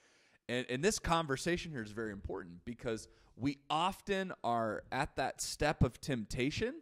And 0.49 0.65
and 0.67 0.83
this 0.83 0.97
conversation 0.99 1.71
here 1.71 1.83
is 1.83 1.91
very 1.91 2.11
important 2.11 2.65
because 2.65 3.07
we 3.37 3.59
often 3.69 4.33
are 4.43 4.83
at 4.91 5.15
that 5.15 5.41
step 5.41 5.83
of 5.83 6.01
temptation 6.01 6.81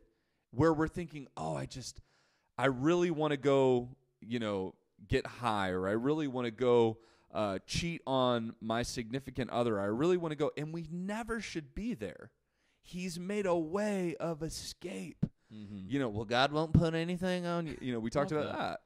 where 0.52 0.74
we're 0.74 0.88
thinking, 0.88 1.28
"Oh, 1.36 1.56
I 1.56 1.66
just 1.66 2.00
I 2.58 2.68
really 2.68 3.12
want 3.12 3.32
to 3.32 3.38
go, 3.38 3.90
you 4.22 4.40
know, 4.40 4.74
get 5.08 5.28
high 5.28 5.70
or 5.70 5.88
I 5.88 5.92
really 5.92 6.28
want 6.28 6.46
to 6.46 6.52
go 6.52 6.98
uh, 7.34 7.60
cheat 7.68 8.02
on 8.08 8.56
my 8.62 8.84
significant 8.84 9.50
other. 9.52 9.80
I 9.80 9.86
really 9.86 10.18
want 10.18 10.32
to 10.32 10.38
go, 10.38 10.52
and 10.58 10.74
we 10.74 10.88
never 10.90 11.42
should 11.42 11.76
be 11.76 11.94
there. 11.94 12.32
He's 12.82 13.20
made 13.20 13.46
a 13.46 13.56
way 13.56 14.16
of 14.20 14.42
escape. 14.44 15.26
Mm-hmm. 15.54 15.90
You 15.90 16.00
know, 16.00 16.10
well, 16.10 16.26
God 16.26 16.52
won't 16.52 16.74
put 16.74 16.94
anything 16.94 17.46
on 17.46 17.68
you. 17.68 17.78
You 17.82 17.94
know, 17.94 18.00
we 18.00 18.10
talked 18.10 18.32
Love 18.32 18.46
about 18.46 18.58
that. 18.58 18.60
that. 18.60 18.80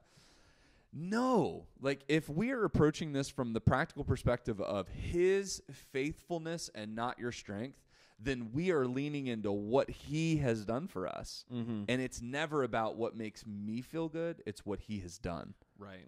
No, 0.92 1.66
like 1.80 2.02
if 2.08 2.28
we 2.28 2.50
are 2.50 2.64
approaching 2.64 3.12
this 3.12 3.28
from 3.30 3.52
the 3.54 3.60
practical 3.60 4.04
perspective 4.04 4.60
of 4.60 4.88
His 4.88 5.62
faithfulness 5.92 6.68
and 6.74 6.94
not 6.94 7.18
your 7.18 7.32
strength, 7.32 7.78
then 8.20 8.50
we 8.52 8.70
are 8.70 8.86
leaning 8.86 9.26
into 9.26 9.50
what 9.50 9.88
He 9.88 10.36
has 10.36 10.64
done 10.66 10.86
for 10.88 11.06
us. 11.08 11.44
Mm-hmm. 11.52 11.84
And 11.88 12.02
it's 12.02 12.20
never 12.20 12.62
about 12.62 12.96
what 12.96 13.16
makes 13.16 13.44
me 13.46 13.80
feel 13.80 14.08
good, 14.08 14.42
it's 14.46 14.66
what 14.66 14.80
He 14.80 14.98
has 15.00 15.18
done. 15.18 15.54
Right. 15.78 16.06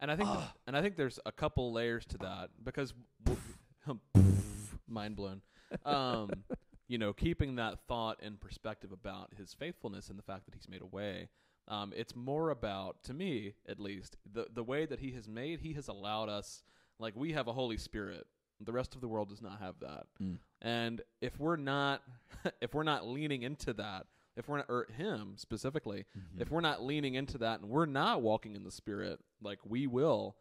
And 0.00 0.10
I 0.10 0.16
think 0.16 0.28
th- 0.28 0.40
Ah. 0.42 0.52
and 0.66 0.76
I 0.76 0.82
think 0.82 0.96
there's 0.96 1.18
a 1.26 1.32
couple 1.32 1.72
layers 1.72 2.04
to 2.06 2.18
that 2.18 2.50
because 2.62 2.94
mind 4.88 5.16
blown. 5.16 5.40
Um, 5.84 6.30
you 6.88 6.98
know, 6.98 7.12
keeping 7.12 7.56
that 7.56 7.78
thought 7.88 8.22
in 8.22 8.36
perspective 8.36 8.92
about 8.92 9.30
his 9.36 9.54
faithfulness 9.54 10.08
and 10.10 10.18
the 10.18 10.22
fact 10.22 10.44
that 10.46 10.54
he's 10.54 10.68
made 10.68 10.82
a 10.82 10.86
way. 10.86 11.28
Um, 11.68 11.92
it's 11.96 12.14
more 12.14 12.50
about, 12.50 13.02
to 13.04 13.14
me 13.14 13.54
at 13.68 13.80
least, 13.80 14.16
the 14.30 14.46
the 14.52 14.62
way 14.64 14.84
that 14.86 15.00
he 15.00 15.12
has 15.12 15.28
made. 15.28 15.60
He 15.60 15.72
has 15.74 15.88
allowed 15.88 16.28
us, 16.28 16.62
like 16.98 17.14
we 17.16 17.32
have 17.32 17.48
a 17.48 17.52
Holy 17.52 17.76
Spirit. 17.78 18.26
The 18.60 18.72
rest 18.72 18.94
of 18.94 19.00
the 19.00 19.08
world 19.08 19.28
does 19.30 19.42
not 19.42 19.58
have 19.60 19.74
that. 19.80 20.06
Mm. 20.22 20.38
And 20.62 21.02
if 21.20 21.38
we're 21.40 21.56
not, 21.56 22.02
if 22.60 22.72
we're 22.74 22.82
not 22.84 23.06
leaning 23.06 23.42
into 23.42 23.72
that, 23.74 24.06
if 24.36 24.48
we're 24.48 24.58
not, 24.58 24.66
or 24.68 24.86
him 24.96 25.34
specifically, 25.36 26.04
Mm-hmm. 26.16 26.42
if 26.42 26.50
we're 26.50 26.60
not 26.60 26.82
leaning 26.82 27.14
into 27.14 27.38
that 27.38 27.60
and 27.60 27.68
we're 27.68 27.86
not 27.86 28.22
walking 28.22 28.54
in 28.54 28.62
the 28.64 28.70
spirit 28.70 29.18
like 29.42 29.58
we 29.64 29.86
will 29.86 30.36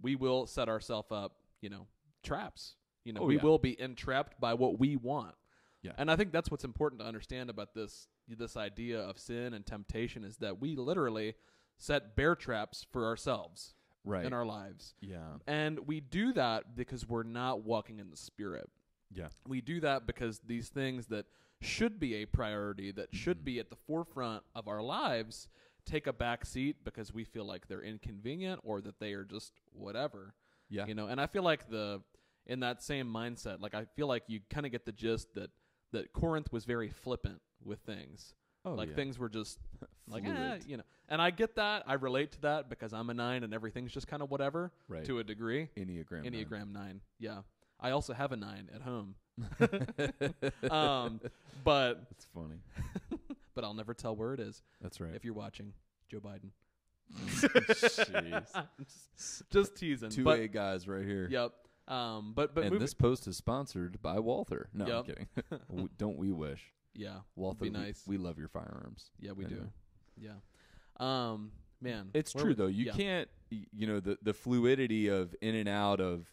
we 0.00 0.14
will 0.16 0.46
set 0.46 0.68
ourselves 0.68 1.08
up 1.10 1.32
you 1.60 1.68
know 1.68 1.86
traps 2.22 2.74
you 3.04 3.12
know 3.12 3.20
Oh, 3.22 3.26
we 3.26 3.36
yeah. 3.36 3.42
will 3.42 3.58
be 3.58 3.80
entrapped 3.80 4.40
by 4.40 4.54
what 4.54 4.78
we 4.78 4.96
want 4.96 5.34
Yeah. 5.82 5.92
and 5.98 6.10
i 6.10 6.16
think 6.16 6.32
that's 6.32 6.50
what's 6.50 6.64
important 6.64 7.00
to 7.00 7.06
understand 7.06 7.48
about 7.50 7.74
this 7.74 8.06
this 8.34 8.56
idea 8.56 9.00
of 9.00 9.18
sin 9.18 9.54
and 9.54 9.64
temptation 9.66 10.24
is 10.24 10.36
that 10.38 10.60
we 10.60 10.76
literally 10.76 11.34
set 11.76 12.16
bear 12.16 12.34
traps 12.34 12.86
for 12.90 13.06
ourselves 13.06 13.74
Right. 14.04 14.24
in 14.24 14.32
our 14.32 14.46
lives 14.46 14.94
yeah. 15.00 15.34
and 15.46 15.80
we 15.86 16.00
do 16.00 16.32
that 16.32 16.74
because 16.76 17.06
we're 17.06 17.24
not 17.24 17.62
walking 17.64 17.98
in 17.98 18.08
the 18.10 18.16
spirit 18.16 18.70
Yeah. 19.14 19.28
we 19.46 19.60
do 19.60 19.80
that 19.80 20.06
because 20.06 20.38
these 20.46 20.68
things 20.70 21.06
that 21.08 21.26
should 21.60 21.98
be 22.00 22.14
a 22.14 22.24
priority 22.24 22.90
that 22.92 23.14
should 23.14 23.38
mm-hmm. 23.38 23.44
be 23.44 23.58
at 23.58 23.68
the 23.68 23.76
forefront 23.76 24.44
of 24.54 24.66
our 24.66 24.80
lives 24.82 25.48
take 25.84 26.06
a 26.06 26.12
back 26.12 26.46
seat 26.46 26.76
because 26.84 27.12
we 27.12 27.24
feel 27.24 27.44
like 27.44 27.66
they're 27.66 27.82
inconvenient 27.82 28.60
or 28.64 28.80
that 28.80 28.98
they 29.00 29.12
are 29.12 29.24
just 29.24 29.52
whatever 29.72 30.32
Yeah. 30.70 30.86
you 30.86 30.94
know 30.94 31.08
and 31.08 31.20
i 31.20 31.26
feel 31.26 31.42
like 31.42 31.68
the 31.68 32.00
in 32.46 32.60
that 32.60 32.82
same 32.82 33.12
mindset 33.12 33.60
like 33.60 33.74
i 33.74 33.84
feel 33.96 34.06
like 34.06 34.22
you 34.28 34.40
kind 34.48 34.64
of 34.64 34.72
get 34.72 34.86
the 34.86 34.92
gist 34.92 35.34
that 35.34 35.50
that 35.92 36.12
corinth 36.14 36.50
was 36.52 36.64
very 36.64 36.88
flippant 36.88 37.40
with 37.68 37.78
things 37.80 38.34
Oh, 38.64 38.72
like 38.74 38.88
yeah. 38.88 38.96
things 38.96 39.18
were 39.18 39.28
just 39.28 39.58
like 40.08 40.24
eh, 40.26 40.58
you 40.66 40.76
know 40.78 40.82
and 41.08 41.22
i 41.22 41.30
get 41.30 41.54
that 41.56 41.84
i 41.86 41.94
relate 41.94 42.32
to 42.32 42.40
that 42.42 42.68
because 42.68 42.92
i'm 42.92 43.08
a 43.08 43.14
nine 43.14 43.44
and 43.44 43.54
everything's 43.54 43.92
just 43.92 44.08
kind 44.08 44.20
of 44.22 44.30
whatever 44.30 44.72
Right. 44.88 45.04
to 45.04 45.20
a 45.20 45.24
degree 45.24 45.68
Enneagram. 45.76 46.24
Enneagram 46.26 46.72
nine. 46.72 47.00
Yeah. 47.20 47.42
I 47.80 47.92
also 47.92 48.12
have 48.12 48.32
a 48.32 48.36
nine 48.36 48.68
at 48.74 48.82
home. 48.82 49.14
um, 50.70 51.20
but 51.62 52.02
it's 52.10 52.26
funny. 52.34 52.56
but 53.54 53.62
I'll 53.62 53.72
never 53.74 53.94
tell 53.94 54.16
where 54.16 54.34
it 54.34 54.40
is. 54.40 54.62
That's 54.80 55.00
right. 55.00 55.14
If 55.14 55.24
you're 55.24 55.32
watching, 55.34 55.72
Joe 56.10 56.18
Biden. 56.18 56.50
Jeez. 57.26 58.46
just, 59.16 59.42
just 59.50 59.76
teasing. 59.76 60.10
Two 60.10 60.24
but 60.24 60.40
A 60.40 60.48
guys 60.48 60.88
right 60.88 61.04
here. 61.04 61.28
yep. 61.30 61.52
Um, 61.86 62.32
but 62.34 62.52
but 62.54 62.62
and 62.64 62.72
moving, 62.72 62.84
this 62.84 62.94
post 62.94 63.26
is 63.28 63.36
sponsored 63.36 64.02
by 64.02 64.18
Walther. 64.18 64.68
No, 64.74 64.98
I'm 64.98 65.04
kidding. 65.04 65.28
Don't 65.96 66.18
we 66.18 66.32
wish? 66.32 66.60
Yeah, 66.98 67.20
Walther, 67.36 67.64
be 67.64 67.70
we- 67.70 67.78
nice. 67.78 68.02
we, 68.06 68.18
love 68.18 68.38
your 68.38 68.48
firearms. 68.48 69.10
yeah, 69.20 69.32
we 69.32 69.44
Anyway. 69.46 69.60
do. 70.20 70.26
Yeah. 70.26 70.32
Um, 70.98 71.52
man, 71.80 72.10
It's 72.12 72.34
where 72.34 72.42
true 72.44 72.50
we- 72.50 72.54
though. 72.56 72.66
You 72.66 72.86
yeah. 72.86 72.92
can't, 72.92 73.28
y- 73.52 73.66
you 73.72 73.86
know, 73.86 74.00
the 74.00 74.18
the 74.22 74.34
fluidity 74.34 75.08
of 75.08 75.34
in 75.40 75.54
and 75.54 75.68
out 75.68 76.00
of 76.00 76.26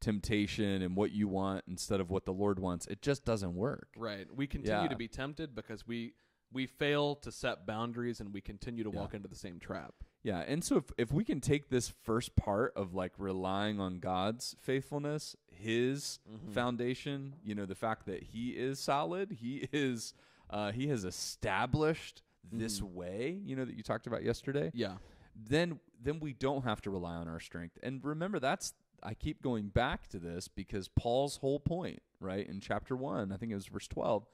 temptation 0.00 0.82
and 0.82 0.96
what 0.96 1.12
you 1.12 1.28
want 1.28 1.64
instead 1.68 2.00
of 2.00 2.10
what 2.10 2.24
the 2.24 2.32
Lord 2.32 2.58
wants. 2.58 2.86
It 2.86 3.02
just 3.02 3.24
doesn't 3.24 3.54
work. 3.54 3.88
Right. 3.96 4.26
We 4.34 4.46
continue 4.46 4.82
Yeah. 4.82 4.88
to 4.88 4.96
be 4.96 5.08
tempted 5.08 5.54
because 5.54 5.86
we 5.86 6.14
we 6.52 6.66
fail 6.66 7.14
to 7.16 7.30
set 7.30 7.64
boundaries 7.66 8.20
and 8.20 8.32
we 8.34 8.40
continue 8.40 8.82
to 8.82 8.90
walk 8.90 9.14
into 9.14 9.28
the 9.28 9.36
same 9.36 9.60
trap. 9.60 9.94
Yeah, 10.22 10.44
and 10.46 10.62
so 10.62 10.76
if 10.76 10.84
if 10.98 11.12
we 11.12 11.24
can 11.24 11.40
take 11.40 11.70
this 11.70 11.88
first 11.88 12.36
part 12.36 12.72
of 12.76 12.94
like 12.94 13.12
relying 13.16 13.80
on 13.80 14.00
God's 14.00 14.54
faithfulness, 14.60 15.34
His 15.48 16.18
Mm-hmm. 16.30 16.52
foundation, 16.52 17.36
you 17.42 17.54
know, 17.54 17.64
the 17.66 17.74
fact 17.74 18.06
that 18.06 18.22
He 18.24 18.50
is 18.50 18.78
solid, 18.78 19.32
He 19.40 19.68
is, 19.72 20.12
uh, 20.50 20.72
He 20.72 20.88
has 20.88 21.04
established 21.04 22.22
this 22.52 22.82
way, 22.82 23.38
you 23.44 23.54
know, 23.54 23.64
that 23.64 23.76
you 23.76 23.82
talked 23.82 24.06
about 24.06 24.22
yesterday. 24.24 24.70
Yeah. 24.74 24.96
Then 25.36 25.78
then 26.02 26.20
we 26.20 26.32
don't 26.32 26.64
have 26.64 26.80
to 26.82 26.90
rely 26.90 27.14
on 27.14 27.28
our 27.28 27.40
strength. 27.40 27.78
And 27.82 28.04
remember, 28.04 28.38
that's 28.40 28.74
I 29.02 29.14
keep 29.14 29.40
going 29.40 29.68
back 29.68 30.08
to 30.08 30.18
this 30.18 30.48
because 30.48 30.88
Paul's 30.88 31.36
whole 31.38 31.60
point, 31.60 32.02
right 32.20 32.46
in 32.46 32.60
chapter 32.60 32.94
one, 32.96 33.32
I 33.32 33.36
think 33.36 33.52
it 33.52 33.54
was 33.54 33.66
verse 33.66 33.88
twelve. 33.88 34.26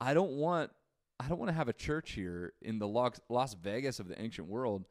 I 0.00 0.14
don't 0.14 0.32
want 0.32 0.70
I 1.18 1.26
don't 1.28 1.38
want 1.38 1.48
to 1.48 1.54
have 1.54 1.68
a 1.68 1.72
church 1.72 2.12
here 2.12 2.52
in 2.62 2.78
the 2.78 2.86
Las 2.86 3.54
Vegas 3.54 3.98
of 3.98 4.06
the 4.06 4.20
ancient 4.20 4.46
world 4.48 4.84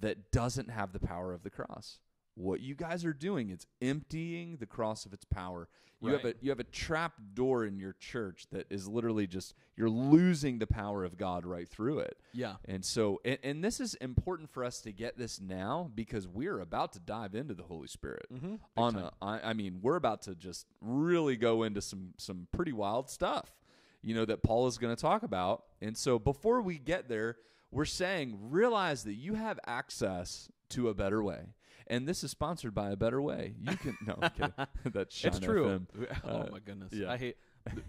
that 0.00 0.30
doesn't 0.30 0.70
have 0.70 0.92
the 0.92 1.00
power 1.00 1.32
of 1.32 1.42
the 1.42 1.50
cross. 1.50 1.98
What 2.34 2.60
you 2.60 2.74
guys 2.74 3.04
are 3.04 3.12
doing 3.12 3.50
is 3.50 3.66
emptying 3.80 4.56
the 4.56 4.66
cross 4.66 5.06
of 5.06 5.12
its 5.12 5.24
power. 5.24 5.68
You 6.00 6.12
have 6.12 6.24
a 6.24 6.34
you 6.42 6.50
have 6.50 6.60
a 6.60 6.64
trap 6.64 7.14
door 7.32 7.64
in 7.64 7.78
your 7.78 7.94
church 7.94 8.46
that 8.52 8.66
is 8.68 8.86
literally 8.86 9.26
just 9.26 9.54
you're 9.76 9.88
losing 9.88 10.58
the 10.58 10.66
power 10.66 11.02
of 11.02 11.16
God 11.16 11.46
right 11.46 11.68
through 11.68 12.00
it. 12.00 12.18
Yeah. 12.32 12.56
And 12.66 12.84
so 12.84 13.20
and, 13.24 13.38
and 13.42 13.64
this 13.64 13.80
is 13.80 13.94
important 13.94 14.50
for 14.50 14.64
us 14.64 14.80
to 14.82 14.92
get 14.92 15.16
this 15.16 15.40
now 15.40 15.90
because 15.94 16.28
we're 16.28 16.60
about 16.60 16.92
to 16.92 17.00
dive 17.00 17.34
into 17.34 17.54
the 17.54 17.62
Holy 17.62 17.88
Spirit. 17.88 18.26
Mm-hmm. 18.32 18.56
On 18.76 18.96
a 18.96 19.12
I, 19.22 19.40
I 19.50 19.52
mean, 19.54 19.78
we're 19.80 19.96
about 19.96 20.22
to 20.22 20.34
just 20.34 20.66
really 20.82 21.36
go 21.36 21.62
into 21.62 21.80
some 21.80 22.12
some 22.18 22.48
pretty 22.52 22.72
wild 22.72 23.08
stuff. 23.08 23.54
You 24.02 24.14
know 24.14 24.26
that 24.26 24.42
Paul 24.42 24.66
is 24.66 24.76
going 24.76 24.94
to 24.94 25.00
talk 25.00 25.22
about. 25.22 25.64
And 25.80 25.96
so 25.96 26.18
before 26.18 26.60
we 26.60 26.78
get 26.78 27.08
there, 27.08 27.38
we're 27.74 27.84
saying 27.84 28.38
realize 28.50 29.04
that 29.04 29.14
you 29.14 29.34
have 29.34 29.58
access 29.66 30.48
to 30.70 30.88
a 30.88 30.94
better 30.94 31.22
way. 31.22 31.40
And 31.86 32.08
this 32.08 32.24
is 32.24 32.30
sponsored 32.30 32.74
by 32.74 32.90
a 32.90 32.96
better 32.96 33.20
way. 33.20 33.54
You 33.60 33.76
can 33.76 33.96
no, 34.06 34.18
I'm 34.22 34.30
kidding. 34.30 34.52
That's 34.92 35.14
Shine 35.14 35.32
It's 35.32 35.38
true. 35.40 35.66
FM. 35.66 35.86
oh 36.24 36.28
Uh, 36.28 36.48
my 36.50 36.58
goodness. 36.60 36.92
yeah. 36.94 37.10
I 37.10 37.16
hate 37.18 37.36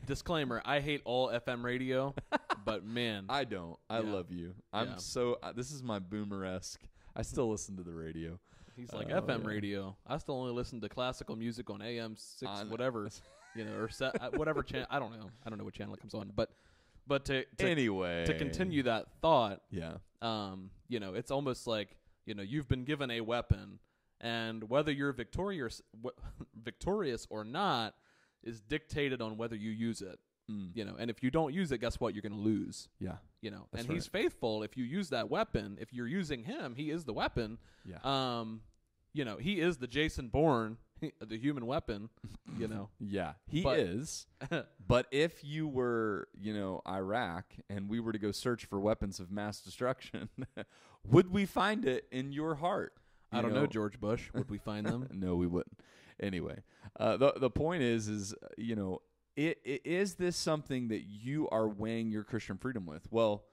disclaimer, 0.05 0.61
I 0.65 0.79
hate 0.79 1.01
all 1.05 1.29
FM 1.29 1.63
radio, 1.63 2.13
but 2.65 2.85
man, 2.85 3.25
I 3.29 3.43
don't. 3.45 3.77
I 3.89 3.99
Yeah. 3.99 4.11
love 4.11 4.31
you. 4.31 4.53
I'm 4.73 4.87
Yeah. 4.89 4.95
so. 4.97 5.37
Uh, 5.41 5.53
this 5.53 5.71
is 5.71 5.81
my 5.83 5.99
boomer 5.99 6.45
esque. 6.45 6.81
I 7.15 7.21
still 7.21 7.49
listen 7.49 7.77
to 7.77 7.83
the 7.83 7.93
radio. 7.93 8.37
he's 8.75 8.91
like 8.91 9.09
Oh, 9.11 9.21
FM 9.21 9.43
yeah. 9.43 9.47
radio. 9.49 9.95
I 10.05 10.17
still 10.17 10.35
only 10.35 10.51
listen 10.53 10.81
to 10.81 10.89
classical 10.89 11.35
music 11.37 11.69
on 11.69 11.81
AM 11.81 12.15
6 12.17 12.51
I 12.51 12.63
know. 12.63 12.69
whatever, 12.69 13.09
you 13.55 13.63
know, 13.63 13.75
or 13.77 13.87
set, 13.89 14.21
uh, 14.21 14.31
whatever 14.31 14.61
channel, 14.63 14.87
I 14.89 14.99
don't 14.99 15.13
know. 15.17 15.29
I 15.45 15.49
don't 15.49 15.57
know 15.57 15.63
what 15.63 15.73
channel 15.73 15.93
it 15.93 16.01
comes 16.01 16.13
on, 16.13 16.31
but 16.35 16.51
but 17.07 17.25
to 17.25 17.45
to, 17.57 17.67
anyway, 17.69 18.25
to 18.25 18.37
continue 18.37 18.83
that 18.83 19.07
thought, 19.21 19.61
Yeah. 19.71 19.97
um, 20.21 20.69
you 20.87 20.99
know, 20.99 21.13
it's 21.13 21.31
almost 21.31 21.67
like 21.67 21.95
you 22.25 22.33
know 22.35 22.43
you've 22.43 22.67
been 22.67 22.83
given 22.85 23.11
a 23.11 23.21
weapon, 23.21 23.79
and 24.21 24.69
whether 24.69 24.91
you're 24.91 25.11
victorious, 25.13 25.81
w- 25.93 26.15
victorious 26.55 27.27
or 27.29 27.43
not, 27.43 27.95
is 28.43 28.61
dictated 28.61 29.21
on 29.21 29.37
whether 29.37 29.55
you 29.55 29.71
use 29.71 30.01
it. 30.01 30.19
Mm. 30.49 30.69
You 30.75 30.85
know, 30.85 30.95
and 30.99 31.09
if 31.09 31.23
you 31.23 31.31
don't 31.31 31.53
use 31.53 31.71
it, 31.71 31.79
guess 31.79 31.99
what? 31.99 32.13
You're 32.13 32.21
going 32.21 32.31
to 32.33 32.37
lose. 32.39 32.87
Yeah. 32.99 33.17
You 33.41 33.49
know, 33.51 33.67
That's 33.71 33.85
and 33.85 33.93
he's 33.93 34.05
faithful. 34.07 34.61
If 34.63 34.77
you 34.77 34.83
use 34.83 35.09
that 35.09 35.29
weapon, 35.29 35.77
if 35.81 35.91
you're 35.93 36.07
using 36.07 36.43
him, 36.43 36.75
he 36.75 36.91
is 36.91 37.03
the 37.03 37.13
weapon. 37.13 37.57
Yeah. 37.83 37.97
Um, 38.03 38.61
you 39.13 39.25
know, 39.25 39.37
he 39.37 39.59
is 39.59 39.77
the 39.77 39.87
Jason 39.87 40.29
Bourne, 40.29 40.77
the 41.21 41.37
human 41.37 41.65
weapon. 41.65 42.09
You 42.57 42.67
know, 42.67 42.89
Yeah, 42.99 43.33
he 43.47 43.61
But- 43.61 43.79
is. 43.79 44.27
But 44.87 45.07
if 45.11 45.43
you 45.43 45.67
were, 45.67 46.27
you 46.39 46.53
know, 46.53 46.81
Iraq 46.87 47.45
and 47.69 47.89
we 47.89 47.99
were 47.99 48.11
to 48.11 48.19
go 48.19 48.31
search 48.31 48.65
for 48.65 48.79
weapons 48.79 49.19
of 49.19 49.31
mass 49.31 49.59
destruction, 49.61 50.29
would 51.03 51.31
we 51.31 51.45
find 51.47 51.85
it 51.85 52.05
in 52.11 52.31
your 52.31 52.55
heart? 52.55 52.93
I 53.31 53.37
You 53.37 53.41
don't 53.43 53.53
know, 53.55 53.65
George 53.65 53.99
Bush. 53.99 54.29
Would 54.35 54.49
we 54.51 54.59
find 54.59 54.85
them? 54.85 55.07
no, 55.11 55.35
we 55.35 55.47
wouldn't. 55.47 55.79
Anyway, 56.19 56.61
uh, 56.99 57.17
the 57.17 57.33
the 57.37 57.49
point 57.49 57.81
is, 57.83 58.07
is 58.07 58.33
uh, 58.33 58.47
you 58.57 58.75
know, 58.75 59.01
is 59.35 60.15
this 60.15 60.37
something 60.37 60.87
that 60.89 61.01
you 61.01 61.49
are 61.49 61.67
weighing 61.67 62.09
your 62.11 62.23
Christian 62.23 62.57
freedom 62.57 62.85
with? 62.85 63.07
Well, 63.11 63.43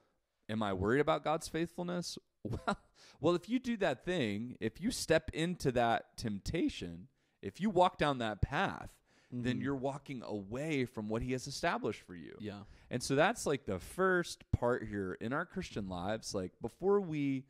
am 0.47 0.61
I 0.63 0.71
worried 0.73 1.01
about 1.01 1.23
God's 1.23 1.47
faithfulness? 1.49 2.17
Well, 2.45 2.77
well, 3.21 3.35
if 3.35 3.49
you 3.49 3.57
do 3.57 3.75
that 3.77 4.05
thing, 4.05 4.55
if 4.61 4.79
you 4.81 4.91
step 4.91 5.29
into 5.33 5.71
that 5.73 6.15
temptation, 6.17 7.07
if 7.43 7.61
you 7.61 7.69
walk 7.69 7.97
down 7.97 8.17
that 8.19 8.41
path, 8.41 8.89
then 9.35 9.59
you're 9.61 9.75
walking 9.75 10.21
away 10.23 10.85
from 10.85 11.09
what 11.09 11.21
He 11.23 11.31
has 11.31 11.47
established 11.47 12.01
for 12.01 12.13
you. 12.15 12.35
yeah. 12.39 12.59
And 12.91 13.01
so 13.01 13.15
that's 13.15 13.47
like 13.47 13.65
the 13.65 13.79
first 13.79 14.43
part 14.51 14.87
here 14.87 15.17
in 15.19 15.33
our 15.33 15.43
Christian 15.45 15.89
lives. 15.89 16.35
Like 16.35 16.51
before 16.61 16.99
we 17.01 17.45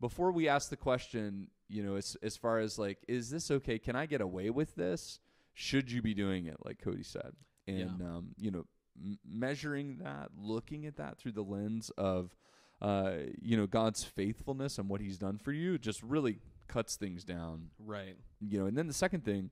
before 0.00 0.32
we 0.32 0.48
ask 0.48 0.68
the 0.68 0.76
question, 0.76 1.46
you 1.68 1.84
know, 1.84 1.94
as 1.94 2.16
as 2.24 2.36
far 2.36 2.58
as 2.58 2.76
like, 2.78 2.98
is 3.06 3.30
this 3.30 3.50
okay? 3.52 3.78
Can 3.78 3.94
I 3.94 4.06
get 4.06 4.20
away 4.20 4.50
with 4.50 4.74
this? 4.74 5.20
Should 5.54 5.92
you 5.92 6.02
be 6.02 6.12
doing 6.14 6.46
it? 6.46 6.56
Like 6.64 6.80
Cody 6.82 7.04
said, 7.04 7.32
and 7.68 7.78
Yeah. 8.00 8.06
um, 8.06 8.34
you 8.36 8.50
know, 8.50 8.66
m- 9.00 9.18
measuring 9.24 9.98
that, 9.98 10.30
looking 10.36 10.86
at 10.86 10.96
that 10.96 11.18
through 11.18 11.32
the 11.32 11.44
lens 11.44 11.90
of, 11.96 12.34
uh, 12.80 13.12
you 13.40 13.56
know, 13.56 13.68
God's 13.68 14.02
faithfulness 14.02 14.76
and 14.78 14.88
what 14.88 15.00
He's 15.00 15.18
done 15.18 15.38
for 15.38 15.52
you, 15.52 15.78
just 15.78 16.02
really 16.02 16.38
cuts 16.72 16.96
things 16.96 17.24
down 17.24 17.68
Right. 17.78 18.16
you 18.40 18.58
know 18.58 18.66
and 18.66 18.76
then 18.76 18.86
the 18.86 18.92
second 18.94 19.24
thing 19.24 19.50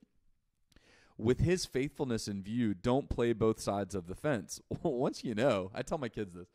with 1.18 1.40
his 1.40 1.66
faithfulness 1.66 2.28
in 2.28 2.42
view 2.42 2.72
don't 2.72 3.08
play 3.10 3.32
both 3.32 3.60
sides 3.60 3.94
of 3.94 4.06
the 4.06 4.14
fence 4.14 4.60
once 4.82 5.22
you 5.24 5.34
know 5.34 5.70
i 5.74 5.82
tell 5.82 5.98
my 5.98 6.08
kids 6.08 6.34
this 6.34 6.48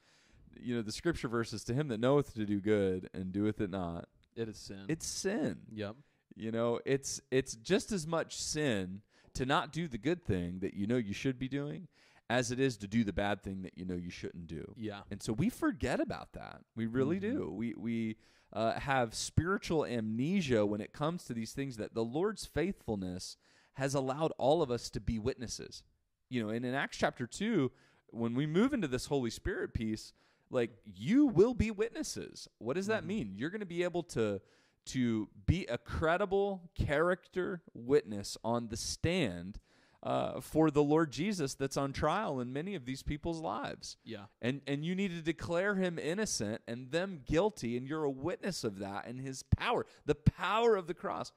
you 0.60 0.76
know 0.76 0.82
the 0.82 0.92
scripture 0.92 1.28
verses 1.28 1.64
to 1.66 1.74
him 1.74 1.88
that 1.90 2.00
knoweth 2.00 2.34
to 2.34 2.46
do 2.46 2.60
good 2.60 3.10
and 3.14 3.32
doeth 3.32 3.62
it 3.62 3.70
not 3.70 4.08
It 4.36 4.50
is 4.50 4.58
sin. 4.58 4.86
it's 4.88 5.06
sin 5.06 5.58
yep. 5.72 5.96
you 6.36 6.52
know 6.52 6.80
it's 6.86 7.22
it's 7.30 7.56
just 7.56 7.92
as 7.92 8.08
much 8.08 8.36
sin 8.38 9.02
to 9.36 9.46
not 9.46 9.72
do 9.72 9.88
the 9.88 9.98
good 9.98 10.24
thing 10.24 10.60
that 10.62 10.74
you 10.74 10.88
know 10.88 10.96
you 10.98 11.14
should 11.14 11.38
be 11.38 11.48
doing 11.50 11.88
as 12.30 12.50
it 12.52 12.60
is 12.60 12.78
to 12.78 12.88
do 12.88 13.04
the 13.04 13.14
bad 13.14 13.44
thing 13.44 13.62
that 13.64 13.78
you 13.78 13.86
know 13.86 13.96
you 13.96 14.10
shouldn't 14.10 14.48
do 14.48 14.74
Yeah. 14.78 15.02
and 15.12 15.22
so 15.22 15.32
we 15.34 15.50
forget 15.50 16.00
about 16.00 16.34
that. 16.34 16.62
We 16.76 16.88
really 16.88 17.20
mm-hmm. 17.20 17.38
do. 17.38 17.52
We 17.52 17.76
we 17.78 18.16
uh, 18.56 18.80
have 18.80 19.14
spiritual 19.14 19.86
amnesia 19.86 20.66
when 20.66 20.80
it 20.80 20.94
comes 20.94 21.26
to 21.26 21.34
these 21.34 21.52
things 21.52 21.76
that 21.76 21.94
the 21.94 22.04
Lord's 22.04 22.46
faithfulness 22.46 23.36
has 23.74 23.94
allowed 23.94 24.32
all 24.38 24.62
of 24.62 24.72
us 24.72 24.90
to 24.92 25.02
be 25.02 25.20
witnesses. 25.20 25.84
You 26.30 26.42
know, 26.42 26.50
and 26.50 26.66
in 26.66 26.74
Acts 26.74 26.98
chapter 26.98 27.28
2, 27.28 27.70
when 28.12 28.34
we 28.34 28.48
move 28.48 28.74
into 28.74 28.88
this 28.88 29.08
Holy 29.08 29.30
Spirit 29.30 29.74
piece, 29.74 30.14
like 30.50 30.72
you 30.96 31.26
will 31.26 31.54
be 31.54 31.70
witnesses. 31.70 32.48
What 32.60 32.76
does 32.76 32.88
that 32.88 33.06
mean? 33.06 33.34
You're 33.36 33.50
going 33.50 33.60
to 33.60 33.66
be 33.66 33.84
able 33.84 34.04
to 34.04 34.42
to 34.88 35.28
be 35.48 35.66
a 35.66 35.80
credible 35.80 36.70
character 36.76 37.64
witness 37.74 38.38
on 38.44 38.68
the 38.68 38.78
stand 38.78 39.60
uh, 40.06 40.40
for 40.40 40.70
the 40.70 40.84
Lord 40.84 41.12
Jesus 41.12 41.56
that's 41.56 41.76
on 41.78 41.92
trial 41.92 42.40
in 42.40 42.54
many 42.54 42.76
of 42.76 42.86
these 42.86 43.02
people's 43.04 43.42
lives 43.42 43.98
Yeah. 44.06 44.26
and 44.42 44.62
and 44.68 44.86
you 44.86 44.94
need 44.96 45.10
to 45.12 45.22
declare 45.22 45.76
him 45.76 45.98
innocent 46.00 46.62
and 46.68 46.92
them 46.92 47.22
guilty 47.26 47.76
and 47.76 47.88
you're 47.88 48.04
a 48.04 48.10
witness 48.12 48.64
of 48.64 48.80
that 48.80 49.08
and 49.08 49.20
his 49.20 49.42
power 49.44 49.86
the 50.06 50.16
power 50.16 50.76
of 50.76 50.86
the 50.88 50.94
cross 50.94 51.32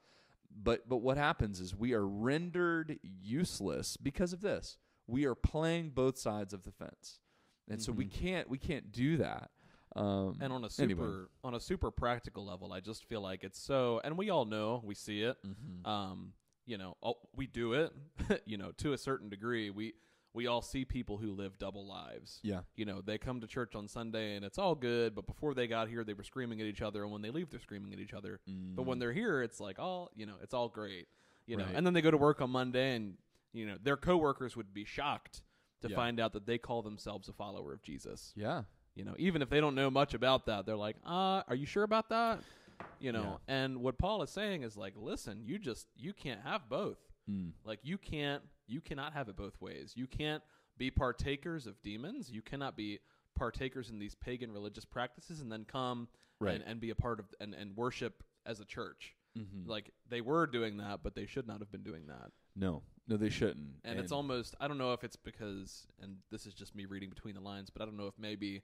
but 0.55 0.87
but 0.87 0.97
what 0.97 1.17
happens 1.17 1.59
is 1.59 1.75
we 1.75 1.93
are 1.93 2.05
rendered 2.05 2.99
useless 3.03 3.97
because 3.97 4.33
of 4.33 4.41
this 4.41 4.77
we 5.07 5.25
are 5.25 5.35
playing 5.35 5.89
both 5.89 6.17
sides 6.17 6.53
of 6.53 6.63
the 6.63 6.71
fence 6.71 7.19
and 7.69 7.81
so 7.81 7.91
we 7.91 8.05
can't 8.05 8.49
we 8.49 8.57
can't 8.59 8.91
do 8.91 9.17
that 9.17 9.49
um 9.95 10.37
And 10.41 10.53
on 10.53 10.63
a 10.63 10.69
super 10.69 10.83
anyway. 10.83 11.25
on 11.43 11.55
a 11.55 11.59
super 11.59 11.89
practical 11.89 12.45
level, 12.45 12.71
I 12.71 12.79
just 12.79 13.05
feel 13.05 13.21
like 13.21 13.43
it's 13.43 13.59
so 13.59 13.99
and 14.03 14.15
we 14.15 14.29
all 14.29 14.45
know, 14.45 14.81
we 14.85 14.93
see 14.93 15.23
it. 15.23 15.37
Mm-hmm. 15.43 15.89
Um, 15.89 16.33
you 16.69 16.77
know, 16.77 16.95
all, 17.01 17.29
we 17.35 17.47
do 17.47 17.73
it, 17.73 17.91
you 18.45 18.57
know, 18.57 18.71
to 18.77 18.93
a 18.93 18.97
certain 18.97 19.29
degree. 19.29 19.69
We 19.69 19.93
we 20.31 20.45
all 20.45 20.61
see 20.61 20.85
people 20.85 21.17
who 21.17 21.31
live 21.33 21.57
double 21.57 21.87
lives. 21.87 22.39
yeah 22.43 22.61
You 22.75 22.85
know, 22.85 23.01
they 23.01 23.17
come 23.17 23.41
to 23.41 23.47
church 23.47 23.73
on 23.75 23.87
Sunday 23.87 24.35
and 24.35 24.45
it's 24.45 24.59
all 24.59 24.75
good, 24.75 25.15
but 25.15 25.25
before 25.25 25.55
they 25.55 25.65
got 25.67 25.89
here 25.89 26.03
they 26.03 26.13
were 26.13 26.23
screaming 26.23 26.61
at 26.61 26.67
each 26.67 26.83
other 26.83 27.01
and 27.03 27.11
when 27.11 27.23
they 27.23 27.31
leave 27.31 27.49
they're 27.49 27.59
screaming 27.59 27.93
at 27.93 27.99
each 27.99 28.13
other. 28.13 28.39
But 28.75 28.83
when 28.83 28.99
they're 28.99 29.11
here 29.23 29.41
it's 29.41 29.59
like 29.59 29.79
all, 29.79 30.11
you 30.15 30.27
know, 30.27 30.35
it's 30.43 30.53
all 30.53 30.69
great. 30.69 31.07
You 31.47 31.57
know, 31.57 31.65
Right. 31.65 31.73
and 31.75 31.83
then 31.85 31.93
they 31.95 32.01
go 32.01 32.11
to 32.11 32.17
work 32.17 32.41
on 32.41 32.51
Monday 32.51 32.95
and 32.95 33.17
you 33.53 33.65
know, 33.65 33.77
their 33.81 33.97
coworkers 33.97 34.55
would 34.55 34.71
be 34.71 34.85
shocked 34.85 35.41
to 35.81 35.89
Yeah. 35.89 35.95
find 35.95 36.19
out 36.19 36.33
that 36.33 36.45
they 36.45 36.59
call 36.59 36.83
themselves 36.83 37.27
a 37.27 37.33
follower 37.33 37.73
of 37.73 37.81
Jesus 37.81 38.31
yeah 38.35 38.63
You 38.93 39.05
know, 39.05 39.15
even 39.17 39.41
if 39.41 39.49
they 39.49 39.59
don't 39.61 39.75
know 39.75 39.89
much 39.89 40.13
about 40.13 40.45
that, 40.45 40.65
they're 40.67 40.83
like, 40.87 40.97
"Uh, 41.05 41.41
are 41.47 41.55
you 41.55 41.65
sure 41.65 41.83
about 41.83 42.09
that?" 42.09 42.43
You 42.99 43.11
know, 43.13 43.39
and 43.47 43.81
what 43.81 43.97
Paul 43.97 44.21
is 44.23 44.29
saying 44.29 44.63
is 44.63 44.75
like, 44.75 44.93
"Listen, 44.97 45.41
you 45.45 45.57
just 45.57 45.87
you 45.95 46.13
can't 46.13 46.41
have 46.41 46.67
both. 46.69 46.97
Mm. 47.29 47.51
Like 47.63 47.79
you 47.83 47.97
can't 47.97 48.43
you 48.67 48.81
cannot 48.81 49.13
have 49.13 49.29
it 49.29 49.35
both 49.37 49.59
ways. 49.61 49.93
You 49.95 50.07
can't 50.07 50.43
be 50.77 50.91
partakers 50.91 51.67
of 51.67 51.81
demons. 51.81 52.29
You 52.29 52.41
cannot 52.41 52.75
be 52.75 52.99
partakers 53.35 53.89
in 53.89 53.99
these 53.99 54.15
pagan 54.15 54.51
religious 54.51 54.85
practices 54.85 55.41
and 55.41 55.51
then 55.51 55.65
come 55.65 56.07
Right. 56.41 56.55
and, 56.55 56.63
and 56.65 56.79
be 56.79 56.89
a 56.89 56.95
part 56.95 57.19
of 57.19 57.25
and, 57.41 57.53
and 57.53 57.75
worship 57.75 58.23
as 58.45 58.61
a 58.61 58.65
church. 58.65 59.13
Mm-hmm. 59.37 59.69
Like 59.69 59.91
they 60.09 60.21
were 60.21 60.47
doing 60.47 60.77
that, 60.77 61.01
but 61.03 61.13
they 61.15 61.25
should 61.25 61.47
not 61.47 61.59
have 61.59 61.69
been 61.71 61.83
doing 61.83 62.07
that. 62.07 62.31
No, 62.55 62.81
no, 63.07 63.17
they 63.17 63.29
shouldn't. 63.29 63.75
And, 63.83 63.99
it's 63.99 64.11
almost 64.13 64.55
I 64.59 64.67
don't 64.69 64.77
know 64.77 64.93
if 64.93 65.03
it's 65.03 65.17
because 65.17 65.85
and 66.01 66.17
this 66.31 66.45
is 66.45 66.53
just 66.53 66.75
me 66.75 66.85
reading 66.85 67.09
between 67.09 67.35
the 67.35 67.41
lines, 67.41 67.69
but 67.69 67.81
I 67.81 67.85
don't 67.85 67.97
know 67.97 68.07
if 68.07 68.17
maybe 68.17 68.63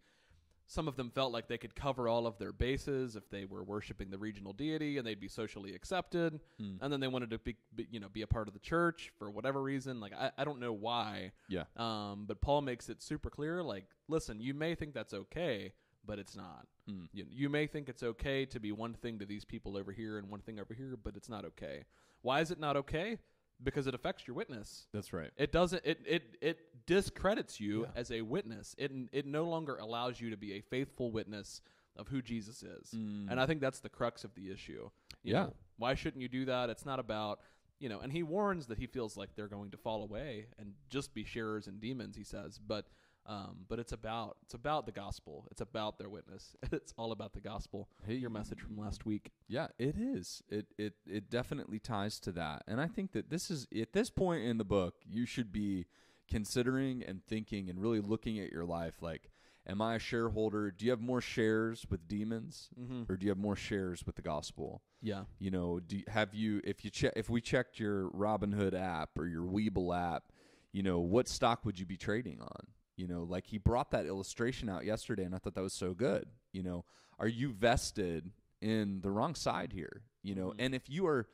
some 0.67 0.87
of 0.87 0.95
them 0.95 1.11
felt 1.11 1.31
like 1.31 1.47
they 1.47 1.57
could 1.57 1.75
cover 1.75 2.07
all 2.07 2.25
of 2.25 2.37
their 2.37 2.51
bases 2.51 3.15
if 3.15 3.29
they 3.29 3.45
were 3.45 3.63
worshiping 3.63 4.09
the 4.09 4.17
regional 4.17 4.53
deity 4.53 4.97
and 4.97 5.05
they'd 5.05 5.19
be 5.19 5.27
socially 5.27 5.75
accepted. 5.75 6.39
Mm. 6.61 6.77
and 6.81 6.91
then 6.91 6.99
they 6.99 7.07
wanted 7.07 7.29
to 7.31 7.39
be, 7.39 7.55
be 7.75 7.87
you 7.91 7.99
know 7.99 8.09
be 8.09 8.21
a 8.21 8.27
part 8.27 8.47
of 8.47 8.53
the 8.53 8.59
church 8.59 9.11
for 9.17 9.29
whatever 9.29 9.61
reason. 9.61 9.99
Like 9.99 10.13
I, 10.13 10.31
I 10.37 10.45
don't 10.45 10.59
know 10.59 10.73
why. 10.73 11.31
Yeah, 11.49 11.63
um, 11.77 12.25
but 12.27 12.41
paul 12.41 12.61
makes 12.61 12.89
it 12.89 13.01
super 13.01 13.29
clear 13.29 13.63
like 13.63 13.85
listen 14.07 14.39
you 14.39 14.53
may 14.53 14.75
think 14.75 14.93
that's 14.93 15.13
okay 15.13 15.73
but 16.07 16.19
it's 16.19 16.35
not. 16.35 16.67
Mm. 16.89 17.07
you, 17.13 17.25
you 17.31 17.49
may 17.49 17.65
think 17.65 17.89
it's 17.89 18.03
okay 18.03 18.45
to 18.45 18.59
be 18.59 18.71
one 18.71 18.93
thing 18.93 19.17
to 19.19 19.25
these 19.25 19.43
people 19.43 19.75
over 19.75 19.91
here 19.91 20.19
and 20.19 20.29
one 20.29 20.41
thing 20.41 20.59
over 20.59 20.73
here 20.73 20.97
but 21.01 21.15
it's 21.15 21.29
not 21.29 21.45
okay. 21.45 21.85
Why 22.21 22.41
is 22.41 22.51
it 22.51 22.59
not 22.59 22.77
okay 22.77 23.17
because 23.63 23.87
it 23.87 23.95
affects 23.95 24.27
your 24.27 24.35
witness 24.35 24.87
that's 24.93 25.13
right. 25.13 25.31
it 25.37 25.51
doesn't 25.51 25.81
it 25.85 25.99
it 26.05 26.37
it 26.41 26.59
discredits 26.85 27.59
you 27.59 27.81
Yeah. 27.83 27.99
as 27.99 28.11
a 28.11 28.21
witness 28.21 28.75
it 28.77 28.91
it 29.11 29.25
no 29.25 29.45
longer 29.45 29.75
allows 29.77 30.19
you 30.19 30.29
to 30.29 30.37
be 30.37 30.53
a 30.53 30.61
faithful 30.61 31.11
witness 31.11 31.61
of 31.95 32.07
who 32.09 32.21
jesus 32.21 32.63
is 32.63 32.91
Mm. 32.93 33.31
and 33.31 33.39
I 33.39 33.45
think 33.45 33.61
that's 33.61 33.79
the 33.79 33.89
crux 33.89 34.23
of 34.25 34.35
the 34.35 34.51
issue. 34.51 34.89
You 35.23 35.33
Yeah. 35.33 35.43
know, 35.45 35.53
why 35.77 35.95
shouldn't 35.95 36.21
you 36.21 36.27
do 36.27 36.45
that? 36.45 36.69
It's 36.69 36.85
not 36.85 36.99
about, 36.99 37.39
you 37.79 37.87
know, 37.89 37.99
and 38.01 38.11
he 38.11 38.21
warns 38.21 38.67
that 38.67 38.77
he 38.77 38.85
feels 38.85 39.15
like 39.17 39.33
they're 39.35 39.47
going 39.47 39.71
to 39.71 39.77
fall 39.77 40.03
away 40.03 40.47
and 40.59 40.73
just 40.89 41.13
be 41.13 41.23
sharers 41.23 41.67
and 41.67 41.79
demons, 41.79 42.15
he 42.17 42.23
says. 42.23 42.59
But 42.59 42.85
um, 43.27 43.65
but 43.67 43.79
it's 43.79 43.91
about 43.93 44.37
it's 44.43 44.53
about 44.53 44.85
the 44.85 44.91
gospel. 44.91 45.47
It's 45.51 45.61
about 45.61 45.97
their 45.97 46.09
witness. 46.09 46.55
It's 46.71 46.93
all 46.97 47.11
about 47.11 47.33
the 47.33 47.41
gospel. 47.41 47.89
Hey, 48.05 48.15
Your 48.15 48.29
message 48.29 48.61
from 48.61 48.77
last 48.77 49.05
week. 49.05 49.31
Yeah, 49.47 49.67
it 49.79 49.95
is. 49.97 50.43
It 50.49 50.67
it 50.77 50.93
it 51.07 51.29
definitely 51.29 51.79
ties 51.79 52.19
to 52.21 52.31
that. 52.33 52.63
And 52.67 52.79
I 52.79 52.87
think 52.87 53.11
that 53.13 53.29
this 53.29 53.49
is 53.49 53.67
at 53.79 53.93
this 53.93 54.09
point 54.09 54.43
in 54.43 54.57
the 54.57 54.63
book, 54.65 54.95
you 55.07 55.25
should 55.25 55.51
be 55.51 55.85
considering 56.29 57.03
and 57.03 57.23
thinking 57.25 57.69
and 57.69 57.79
really 57.79 58.01
looking 58.01 58.39
at 58.39 58.51
your 58.51 58.65
life 58.65 59.01
like 59.01 59.29
am 59.67 59.81
I 59.81 59.95
a 59.95 59.99
shareholder? 59.99 60.69
Do 60.69 60.85
you 60.85 60.91
have 60.91 61.01
more 61.01 61.21
shares 61.21 61.85
with 61.89 62.07
demons 62.07 62.69
Mm-hmm. 62.79 63.11
or 63.11 63.17
do 63.17 63.25
you 63.25 63.31
have 63.31 63.37
more 63.39 63.55
shares 63.55 64.05
with 64.05 64.15
the 64.15 64.21
gospel? 64.21 64.83
Yeah. 65.01 65.23
You 65.39 65.49
know, 65.51 65.79
do 65.79 66.01
have 66.07 66.33
you 66.35 66.61
if 66.63 66.83
you 66.85 66.91
check 66.91 67.13
if 67.15 67.29
we 67.29 67.41
checked 67.41 67.79
your 67.79 68.09
Robinhood 68.11 68.73
app 68.79 69.17
or 69.17 69.25
your 69.25 69.43
Webull 69.43 69.95
app, 69.97 70.25
you 70.71 70.83
know, 70.83 70.99
what 70.99 71.27
stock 71.27 71.65
would 71.65 71.79
you 71.79 71.85
be 71.85 71.97
trading 71.97 72.41
on? 72.41 72.67
You 72.97 73.07
know, 73.07 73.23
like 73.23 73.47
he 73.47 73.57
brought 73.57 73.91
that 73.91 74.05
illustration 74.05 74.69
out 74.69 74.85
yesterday 74.85 75.23
and 75.23 75.35
I 75.35 75.37
thought 75.37 75.55
that 75.55 75.61
was 75.63 75.73
so 75.73 75.93
good. 75.93 76.27
You 76.53 76.63
know, 76.63 76.85
are 77.19 77.27
you 77.27 77.51
vested 77.51 78.31
in 78.61 79.01
the 79.01 79.11
wrong 79.11 79.35
side 79.35 79.73
here? 79.73 80.01
You 80.23 80.35
know, 80.35 80.47
Mhm. 80.51 80.55
and 80.59 80.75
if 80.75 80.89
you 80.89 81.05
are 81.07 81.27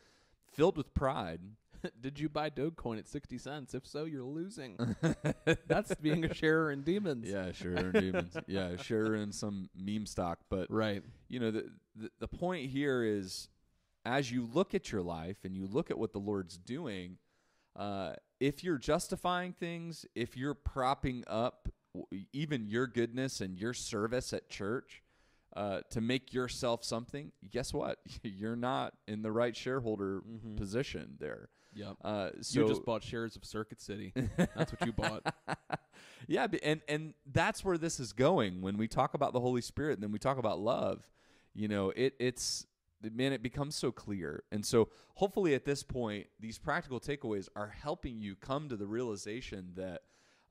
filled 0.54 0.78
with 0.78 0.94
pride, 0.94 1.40
Did 2.00 2.20
you 2.20 2.30
buy 2.30 2.52
Dogecoin 2.52 3.00
at 3.00 3.08
sixty 3.08 3.40
cents? 3.40 3.74
If 3.74 3.88
so, 3.88 4.06
you're 4.06 4.24
losing. 4.24 4.78
That's 5.68 5.96
being 5.96 6.24
a 6.26 6.32
sharer 6.34 6.72
in 6.72 6.84
demons. 6.84 7.28
yeah, 7.28 7.52
sure, 7.54 7.74
in 7.76 7.92
demons. 7.92 8.38
yeah, 8.48 8.76
sure 8.76 9.16
in 9.16 9.32
some 9.32 9.68
meme 9.76 10.06
stock, 10.06 10.42
but 10.50 10.70
Right. 10.70 11.04
you 11.28 11.40
know 11.40 11.50
the, 11.50 11.72
the 11.96 12.12
the 12.20 12.28
point 12.28 12.70
here 12.70 13.04
is 13.04 13.50
as 14.06 14.32
you 14.32 14.46
look 14.54 14.76
at 14.76 14.92
your 14.92 15.02
life 15.02 15.38
and 15.44 15.56
you 15.56 15.66
look 15.66 15.90
at 15.90 15.98
what 15.98 16.12
the 16.14 16.20
lord's 16.20 16.56
doing 16.58 17.18
uh, 17.76 18.14
if 18.42 18.64
you're 18.64 18.78
justifying 18.78 19.54
things 19.54 20.06
if 20.16 20.36
you're 20.36 20.54
propping 20.56 21.24
up 21.28 21.70
even 22.34 22.68
your 22.68 22.88
goodness 22.88 23.40
and 23.42 23.58
your 23.58 23.74
service 23.74 24.34
at 24.34 24.50
church 24.50 25.02
uh, 25.56 25.82
to 25.90 26.02
make 26.02 26.34
yourself 26.34 26.84
something 26.84 27.32
guess 27.50 27.74
what 27.74 28.00
you're 28.24 28.56
not 28.56 28.94
in 29.08 29.22
the 29.22 29.32
right 29.32 29.56
shareholder 29.56 30.22
Mhm. 30.22 30.58
position 30.58 31.16
there 31.20 31.50
Yep. 31.74 31.96
uh, 32.04 32.30
so 32.42 32.62
you 32.62 32.68
just 32.68 32.84
bought 32.84 33.02
shares 33.02 33.38
of 33.38 33.46
Circuit 33.46 33.80
City. 33.82 34.12
That's 34.36 34.74
what 34.74 34.86
you 34.86 34.92
bought. 34.92 35.24
yeah, 36.28 36.46
and 36.64 36.82
and 36.90 37.14
that's 37.32 37.64
where 37.64 37.78
this 37.78 37.98
is 37.98 38.12
going 38.12 38.60
when 38.62 38.76
we 38.76 38.90
talk 38.90 39.14
about 39.14 39.32
the 39.32 39.40
Holy 39.40 39.62
Spirit 39.62 39.94
and 39.94 40.04
then 40.04 40.12
we 40.12 40.20
talk 40.20 40.38
about 40.38 40.60
love. 40.60 41.08
You 41.54 41.70
know, 41.70 41.92
it 41.96 42.16
it's 42.20 42.66
man, 43.10 43.34
it 43.34 43.42
becomes 43.42 43.76
so 43.76 43.92
clear. 43.92 44.44
And 44.52 44.66
so 44.66 44.90
hopefully 45.16 45.54
at 45.56 45.66
this 45.66 45.84
point, 45.84 46.28
these 46.40 46.58
practical 46.58 47.00
takeaways 47.00 47.48
are 47.56 47.68
helping 47.70 48.22
you 48.22 48.36
come 48.36 48.70
to 48.70 48.76
the 48.78 48.88
realization 48.88 49.72
that 49.76 50.02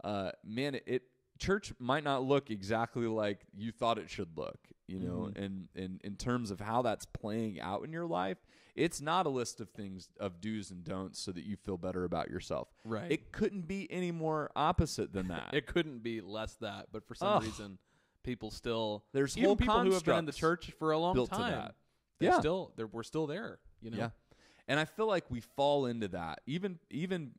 uh 0.02 0.32
man, 0.44 0.74
it, 0.76 0.82
it 0.86 1.02
church 1.38 1.72
might 1.78 2.04
not 2.04 2.22
look 2.22 2.50
exactly 2.50 3.06
like 3.06 3.40
you 3.56 3.72
thought 3.72 3.98
it 3.98 4.10
should 4.10 4.36
look, 4.36 4.58
you 4.86 4.98
know, 4.98 5.30
Mhm. 5.32 5.38
and 5.44 5.68
in 5.74 6.00
in 6.04 6.16
terms 6.16 6.50
of 6.50 6.60
how 6.60 6.82
that's 6.82 7.06
playing 7.06 7.60
out 7.60 7.84
in 7.84 7.92
your 7.92 8.06
life. 8.06 8.38
It's 8.76 9.00
not 9.00 9.26
a 9.26 9.28
list 9.28 9.60
of 9.60 9.68
things 9.70 10.08
of 10.18 10.40
do's 10.40 10.70
and 10.70 10.84
don'ts 10.84 11.18
so 11.18 11.32
that 11.32 11.44
you 11.44 11.56
feel 11.56 11.76
better 11.76 12.04
about 12.04 12.30
yourself. 12.30 12.68
Right. 12.84 13.10
It 13.10 13.32
couldn't 13.32 13.66
be 13.66 13.90
any 13.90 14.12
more 14.12 14.50
opposite 14.56 15.12
than 15.12 15.28
that. 15.28 15.50
It 15.52 15.66
couldn't 15.66 16.02
be 16.02 16.20
less 16.20 16.54
that, 16.56 16.86
but 16.92 17.04
for 17.06 17.14
some 17.14 17.36
Ugh. 17.38 17.42
reason, 17.42 17.78
people 18.22 18.50
still 18.50 19.04
There's 19.12 19.36
even 19.36 19.46
whole 19.48 19.56
people 19.56 19.80
who 19.80 19.92
have 19.92 20.04
been 20.04 20.18
in 20.18 20.24
the 20.26 20.32
church 20.32 20.70
for 20.78 20.92
a 20.92 20.98
long 20.98 21.26
time. 21.26 21.72
They're 22.20 22.30
Yeah. 22.30 22.38
still 22.38 22.72
they're, 22.76 22.86
we're 22.86 23.02
still 23.02 23.26
there. 23.26 23.58
You 23.82 23.90
know. 23.90 23.96
Yeah. 23.98 24.10
And 24.68 24.78
I 24.78 24.84
feel 24.84 25.06
like 25.08 25.24
we 25.30 25.40
fall 25.40 25.86
into 25.86 26.06
that. 26.08 26.40
Even 26.46 26.78
even 26.90 27.32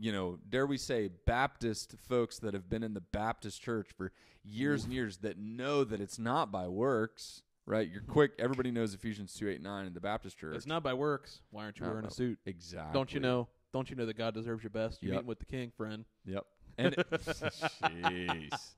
you 0.00 0.12
know, 0.12 0.38
dare 0.48 0.66
we 0.66 0.76
say 0.78 1.08
Baptist 1.26 1.94
folks 2.08 2.38
that 2.40 2.52
have 2.54 2.68
been 2.68 2.82
in 2.82 2.92
the 2.94 3.00
Baptist 3.00 3.62
church 3.62 3.88
for 3.96 4.12
years 4.44 4.84
and 4.84 4.92
years 4.92 5.16
that 5.18 5.38
know 5.38 5.82
that 5.84 5.98
it's 6.00 6.18
not 6.18 6.52
by 6.52 6.68
works, 6.68 7.42
right? 7.66 7.88
You're 7.90 8.02
quick 8.02 8.32
everybody 8.38 8.70
knows 8.70 8.92
Ephesians 8.94 9.32
2 9.34 9.48
8 9.48 9.62
9 9.62 9.86
in 9.86 9.94
the 9.94 10.00
Baptist 10.00 10.36
church. 10.38 10.56
It's 10.56 10.66
not 10.66 10.82
by 10.82 10.92
works. 10.94 11.40
Why 11.50 11.64
aren't 11.64 11.78
you 11.78 11.86
No, 11.86 11.92
wearing 11.92 12.06
a 12.06 12.10
suit? 12.10 12.38
exactly. 12.46 12.92
Don't 12.92 13.12
you 13.14 13.20
know? 13.20 13.48
Don't 13.72 13.88
you 13.90 13.96
know 13.96 14.06
that 14.06 14.16
God 14.16 14.34
deserves 14.34 14.62
your 14.62 14.70
best? 14.70 15.02
You're 15.02 15.12
Yep. 15.12 15.16
meeting 15.20 15.26
with 15.28 15.38
the 15.40 15.46
King, 15.46 15.70
friend. 15.76 16.04
Yep. 16.26 16.46
And 16.78 16.94
jeez. 17.12 18.74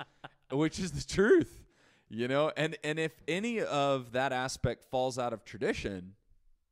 Which 0.50 0.78
is 0.78 0.92
the 0.92 1.02
truth. 1.06 1.62
You 2.12 2.26
know, 2.28 2.50
and 2.56 2.76
and 2.82 2.98
if 2.98 3.12
any 3.28 3.60
of 3.62 4.12
that 4.12 4.32
aspect 4.32 4.84
falls 4.90 5.18
out 5.18 5.32
of 5.32 5.44
tradition, 5.44 6.14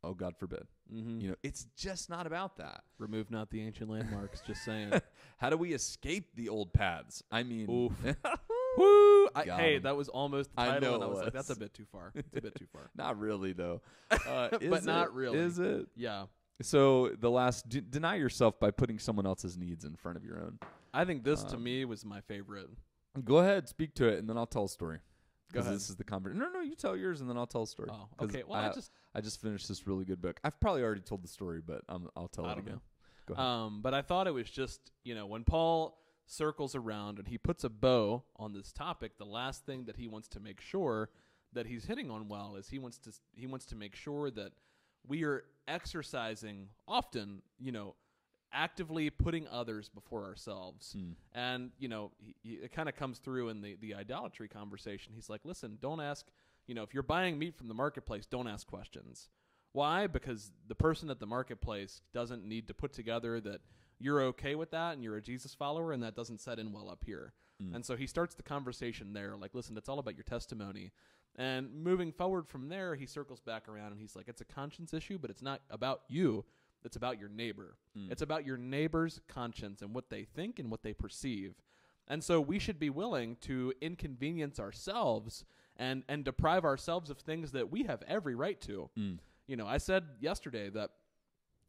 oh 0.03 0.12
God 0.14 0.35
forbid. 0.37 0.66
Mm-hmm. 0.92 1.20
You 1.20 1.29
know, 1.31 1.35
it's 1.42 1.66
just 1.77 2.11
not 2.11 2.27
about 2.27 2.57
that. 2.57 2.83
Remove 2.98 3.31
not 3.31 3.51
the 3.51 3.61
ancient 3.62 3.88
landmarks. 3.90 4.40
just 4.46 4.64
saying. 4.64 4.92
How 5.38 5.51
do 5.51 5.57
we 5.57 5.72
escape 5.74 6.35
the 6.35 6.48
old 6.48 6.72
paths? 6.72 7.22
I 7.31 7.42
mean, 7.44 7.70
Oof. 7.70 7.92
Woo! 8.77 9.27
I, 9.37 9.44
hey, 9.44 9.77
'em. 9.77 9.83
that 9.83 9.96
was 9.96 10.09
almost 10.09 10.51
the 10.57 10.61
I 10.62 10.66
title, 10.70 10.81
know 10.90 10.94
and 10.96 11.05
I 11.05 11.07
it 11.07 11.11
was 11.11 11.18
like, 11.20 11.33
"That's 11.33 11.51
a 11.51 11.57
bit 11.57 11.74
too 11.74 11.85
far. 11.92 12.11
It's 12.14 12.37
a 12.37 12.40
bit 12.40 12.55
too 12.57 12.66
far." 12.72 12.90
not 12.96 13.18
really 13.18 13.53
though. 13.53 13.81
Uh, 14.11 14.48
But 14.51 14.62
is 14.62 14.85
not 14.87 15.14
really. 15.14 15.38
Is 15.38 15.59
it? 15.59 15.87
Yeah, 15.94 16.24
So 16.62 17.11
the 17.20 17.31
last, 17.31 17.68
d- 17.68 17.83
deny 17.88 18.16
yourself 18.16 18.59
by 18.59 18.70
putting 18.72 18.98
someone 18.98 19.27
else's 19.27 19.57
needs 19.57 19.85
in 19.85 19.94
front 19.94 20.16
of 20.16 20.24
your 20.24 20.38
own. 20.40 20.59
I 20.92 21.05
think 21.05 21.22
this 21.22 21.44
to 21.44 21.57
Um, 21.57 21.62
me 21.64 21.85
was 21.85 22.05
my 22.05 22.20
favorite. 22.22 22.68
Go 23.24 23.38
ahead, 23.38 23.68
speak 23.68 23.94
to 23.96 24.09
it, 24.09 24.18
and 24.18 24.29
then 24.29 24.37
I'll 24.38 24.46
tell 24.46 24.64
a 24.64 24.68
story. 24.68 24.98
Go 25.53 25.61
'Cause 25.61 25.67
ahead. 25.67 25.77
This 25.77 25.91
is 25.91 25.97
the 25.97 26.05
conversation. 26.05 26.41
No, 26.41 26.51
no, 26.51 26.61
you 26.61 26.75
tell 26.75 26.97
yours, 26.97 27.21
and 27.21 27.29
then 27.31 27.37
I'll 27.39 27.47
tell 27.47 27.63
a 27.63 27.67
story. 27.67 27.89
Oh, 27.93 28.09
'Cause 28.19 28.29
okay. 28.29 28.43
Well, 28.45 28.61
I, 28.61 28.69
I, 28.69 28.73
just 28.73 28.93
I 29.15 29.21
just 29.21 29.41
finished 29.41 29.67
this 29.69 29.87
really 29.87 30.05
good 30.05 30.21
book. 30.21 30.39
I've 30.45 30.59
probably 30.61 30.83
already 30.83 31.01
told 31.01 31.23
the 31.23 31.29
story, 31.29 31.61
but 31.65 31.83
um, 31.89 32.11
I'll 32.17 32.29
tell 32.29 32.45
I 32.47 32.53
it 32.53 32.55
don't 32.57 32.65
again. 32.65 32.75
know. 32.75 32.81
Go 33.27 33.35
ahead. 33.35 33.45
Um, 33.47 33.81
but 33.83 33.95
I 33.95 34.03
thought 34.03 34.27
it 34.27 34.33
was 34.35 34.51
just, 34.51 34.91
you 35.05 35.15
know, 35.15 35.27
when 35.27 35.45
Paul 35.45 35.99
circles 36.27 36.75
around 36.75 37.19
and 37.19 37.27
he 37.29 37.39
puts 37.39 37.65
a 37.65 37.71
bow 37.71 38.23
on 38.37 38.53
this 38.53 38.73
topic, 38.73 39.17
the 39.17 39.25
last 39.25 39.65
thing 39.65 39.85
that 39.87 39.97
he 39.97 40.07
wants 40.07 40.29
to 40.29 40.41
make 40.41 40.61
sure 40.61 41.09
that 41.55 41.67
he's 41.67 41.87
hitting 41.87 42.11
on 42.11 42.29
well 42.29 42.57
is 42.57 42.69
he 42.69 42.79
wants 42.79 42.99
to 42.99 43.11
he 43.35 43.47
wants 43.47 43.65
to 43.67 43.75
make 43.77 43.95
sure 43.97 44.31
that 44.31 44.53
we 45.07 45.25
are 45.25 45.45
exercising 45.67 46.69
often, 46.87 47.41
you 47.59 47.73
know, 47.73 47.95
actively 48.53 49.11
putting 49.11 49.47
others 49.49 49.89
before 49.89 50.25
ourselves. 50.25 50.93
Hmm. 50.93 51.13
And 51.35 51.71
you 51.79 51.89
know, 51.89 52.13
he, 52.19 52.35
he, 52.43 52.55
it 52.55 52.73
kind 52.73 52.89
of 52.89 52.97
comes 52.97 53.19
through 53.19 53.49
in 53.49 53.61
the 53.61 53.77
the 53.81 53.95
idolatry 53.95 54.49
conversation. 54.49 55.13
He's 55.15 55.29
like, 55.29 55.45
"Listen, 55.45 55.79
don't 55.81 56.01
ask. 56.01 56.27
You 56.67 56.75
know, 56.75 56.83
if 56.83 56.93
you're 56.93 57.03
buying 57.03 57.39
meat 57.39 57.57
from 57.57 57.69
the 57.69 57.75
marketplace, 57.75 58.27
don't 58.27 58.47
ask 58.47 58.67
questions. 58.67 59.31
Why? 59.73 60.07
Because 60.07 60.51
the 60.67 60.75
person 60.75 61.11
at 61.11 61.21
the 61.21 61.27
marketplace 61.27 62.03
doesn't 62.13 62.45
need 62.45 62.69
to 62.69 62.75
put 62.75 62.93
together 62.93 63.41
that 63.41 63.61
you're 63.99 64.21
okay 64.23 64.55
with 64.55 64.71
that 64.73 64.95
and 64.95 65.03
you're 65.03 65.17
a 65.17 65.23
Jesus 65.23 65.55
follower, 65.55 65.93
and 65.93 66.03
that 66.03 66.15
doesn't 66.15 66.41
set 66.41 66.59
in 66.59 66.73
well 66.73 66.91
up 66.91 67.05
here. 67.05 67.33
Mm. 67.63 67.77
And 67.77 67.85
so 67.85 67.97
he 67.97 68.07
starts 68.07 68.35
the 68.35 68.43
conversation 68.43 69.13
there, 69.13 69.37
like, 69.37 69.55
"Listen, 69.55 69.77
it's 69.77 69.89
all 69.89 69.99
about 69.99 70.17
your 70.17 70.25
testimony." 70.25 70.93
And 71.37 71.73
moving 71.73 72.11
forward 72.13 72.49
from 72.49 72.69
there, 72.69 72.97
he 72.97 73.07
circles 73.07 73.41
back 73.41 73.69
around 73.69 73.93
and 73.93 74.01
he's 74.01 74.17
like, 74.17 74.29
"It's 74.29 74.41
a 74.41 74.45
conscience 74.45 74.93
issue, 74.93 75.19
but 75.19 75.31
it's 75.31 75.43
not 75.43 75.63
about 75.71 76.03
you." 76.09 76.45
It's 76.85 76.97
about 76.97 77.19
your 77.19 77.29
neighbor. 77.29 77.77
Mm. 77.97 78.11
It's 78.11 78.23
about 78.23 78.47
your 78.47 78.57
neighbor's 78.57 79.21
conscience 79.29 79.83
and 79.83 79.95
what 79.95 80.11
they 80.11 80.25
think 80.25 80.59
and 80.59 80.71
what 80.71 80.83
they 80.83 80.93
perceive. 80.93 81.55
And 82.07 82.25
so 82.25 82.41
we 82.41 82.59
should 82.59 82.79
be 82.79 82.91
willing 82.91 83.37
to 83.43 83.73
inconvenience 83.81 84.59
ourselves 84.59 85.45
and 85.77 86.03
and 86.09 86.25
deprive 86.25 86.64
ourselves 86.64 87.11
of 87.11 87.19
things 87.19 87.53
that 87.53 87.71
we 87.71 87.85
have 87.85 88.03
every 88.09 88.35
right 88.35 88.61
to. 88.62 88.91
Mm. 88.99 89.19
You 89.47 89.57
know, 89.57 89.67
I 89.67 89.79
said 89.79 90.05
yesterday 90.21 90.71
that 90.71 90.91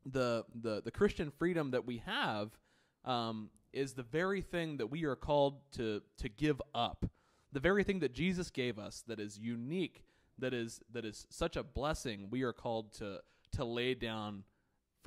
the 0.05 0.45
the 0.61 0.81
the 0.81 0.91
Christian 0.91 1.31
freedom 1.31 1.71
that 1.71 1.85
we 1.85 1.97
have 2.05 2.57
um, 3.05 3.49
is 3.73 3.93
the 3.93 4.03
very 4.03 4.41
thing 4.41 4.77
that 4.77 4.87
we 4.87 5.03
are 5.05 5.15
called 5.15 5.59
to 5.73 6.01
to 6.17 6.29
give 6.29 6.61
up. 6.73 7.05
The 7.51 7.59
very 7.59 7.83
thing 7.83 7.99
that 7.99 8.13
Jesus 8.13 8.49
gave 8.49 8.77
us 8.77 9.03
that 9.07 9.19
is 9.19 9.37
unique, 9.37 10.03
that 10.37 10.53
is 10.53 10.81
that 10.93 11.05
is 11.05 11.27
such 11.29 11.55
a 11.55 11.63
blessing. 11.63 12.27
We 12.29 12.43
are 12.43 12.53
called 12.53 12.93
to 12.93 13.19
to 13.53 13.65
lay 13.65 13.93
down 13.93 14.43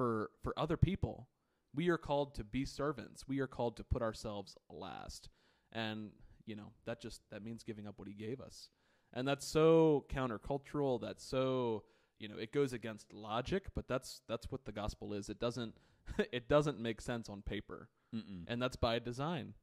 for 0.03 0.31
for 0.43 0.53
other 0.57 0.77
people. 0.77 1.29
We 1.75 1.89
are 1.89 1.97
called 1.97 2.35
to 2.35 2.45
be 2.45 2.65
servants. 2.65 3.27
We 3.29 3.39
are 3.39 3.47
called 3.47 3.77
to 3.77 3.85
put 3.85 4.03
ourselves 4.03 4.57
last. 4.69 5.31
And, 5.73 6.11
you 6.45 6.55
know, 6.55 6.73
that 6.85 7.01
just 7.01 7.23
that 7.31 7.43
means 7.43 7.63
giving 7.63 7.87
up 7.87 7.95
what 7.99 8.09
he 8.09 8.15
gave 8.15 8.41
us. 8.41 8.69
And 9.15 9.27
that's 9.27 9.47
so 9.47 10.05
countercultural, 10.13 11.01
that's 11.01 11.25
so, 11.25 11.85
you 12.19 12.29
know, 12.29 12.37
it 12.37 12.53
goes 12.53 12.73
against 12.73 13.13
logic, 13.13 13.67
but 13.75 13.87
that's 13.87 14.23
that's 14.29 14.51
what 14.51 14.65
the 14.65 14.73
gospel 14.73 15.15
is. 15.15 15.29
It 15.29 15.39
doesn't 15.39 15.75
it 16.33 16.49
doesn't 16.49 16.81
make 16.81 17.01
sense 17.01 17.29
on 17.29 17.43
paper. 17.43 17.89
Mm-mm. 18.15 18.45
And 18.49 18.61
that's 18.61 18.77
by 18.77 18.99
design. 18.99 19.55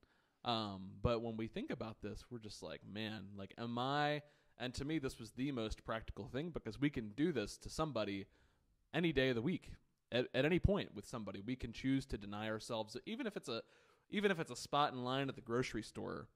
Um, 0.45 0.91
but 1.01 1.21
when 1.21 1.35
we 1.35 1.47
think 1.47 1.69
about 1.69 1.97
this, 2.01 2.23
we're 2.31 2.39
just 2.39 2.63
like, 2.63 2.81
man, 2.89 3.25
like 3.37 3.53
am 3.57 3.77
I 3.77 4.21
and 4.57 4.73
to 4.75 4.85
me 4.85 4.99
this 4.99 5.19
was 5.19 5.31
the 5.31 5.51
most 5.51 5.83
practical 5.85 6.29
thing 6.29 6.49
because 6.49 6.79
we 6.79 6.89
can 6.89 7.09
do 7.09 7.33
this 7.33 7.57
to 7.57 7.69
somebody 7.69 8.25
any 8.93 9.11
day 9.11 9.29
of 9.29 9.35
the 9.35 9.41
week 9.41 9.73
at, 10.11 10.27
at 10.33 10.45
any 10.45 10.59
point 10.59 10.93
with 10.95 11.05
somebody. 11.07 11.41
We 11.45 11.55
can 11.55 11.71
choose 11.73 12.05
to 12.07 12.17
deny 12.17 12.49
ourselves 12.49 12.97
even 13.05 13.27
if 13.27 13.35
it's 13.37 13.49
a 13.49 13.61
even 14.09 14.31
if 14.31 14.39
it's 14.39 14.51
a 14.51 14.55
spot 14.55 14.93
in 14.93 15.03
line 15.03 15.29
at 15.29 15.35
the 15.35 15.41
grocery 15.41 15.83
store 15.83 16.27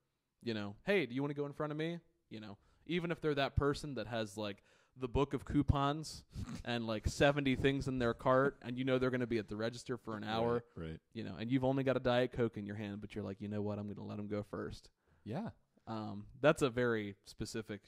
you 0.43 0.53
know 0.53 0.75
hey 0.85 1.05
do 1.05 1.15
you 1.15 1.21
want 1.23 1.31
to 1.33 1.39
go 1.39 1.45
in 1.45 1.53
front 1.53 1.71
of 1.71 1.77
me? 1.77 1.99
You 2.29 2.39
know 2.39 2.57
even 2.85 3.11
if 3.11 3.21
they're 3.21 3.35
that 3.35 3.55
person 3.55 3.95
that 3.95 4.07
has 4.07 4.37
like 4.37 4.61
the 4.99 5.07
book 5.07 5.33
of 5.33 5.43
coupons 5.45 6.23
and 6.65 6.85
like 6.85 7.07
70 7.07 7.55
things 7.55 7.87
in 7.87 7.97
their 7.97 8.13
cart 8.13 8.57
and 8.61 8.77
you 8.77 8.83
know 8.83 8.99
they're 8.99 9.09
going 9.09 9.21
to 9.21 9.27
be 9.27 9.39
at 9.39 9.47
the 9.47 9.55
register 9.55 9.97
for 9.97 10.15
an 10.17 10.23
hour 10.23 10.63
Right, 10.75 10.89
right. 10.89 10.99
you 11.13 11.23
know 11.23 11.35
and 11.39 11.49
you've 11.49 11.63
only 11.63 11.83
got 11.83 11.95
a 11.97 11.99
diet 12.01 12.31
coke 12.33 12.57
in 12.57 12.65
your 12.65 12.75
hand 12.75 13.01
but 13.01 13.15
you're 13.15 13.23
like 13.23 13.41
you 13.41 13.47
know 13.47 13.61
what? 13.61 13.79
I'm 13.79 13.85
going 13.85 13.95
to 13.95 14.03
let 14.03 14.17
them 14.17 14.27
go 14.27 14.43
first. 14.43 14.89
Yeah. 15.25 15.49
um, 15.87 16.25
that's 16.41 16.61
a 16.61 16.69
very 16.69 17.15
specific 17.25 17.81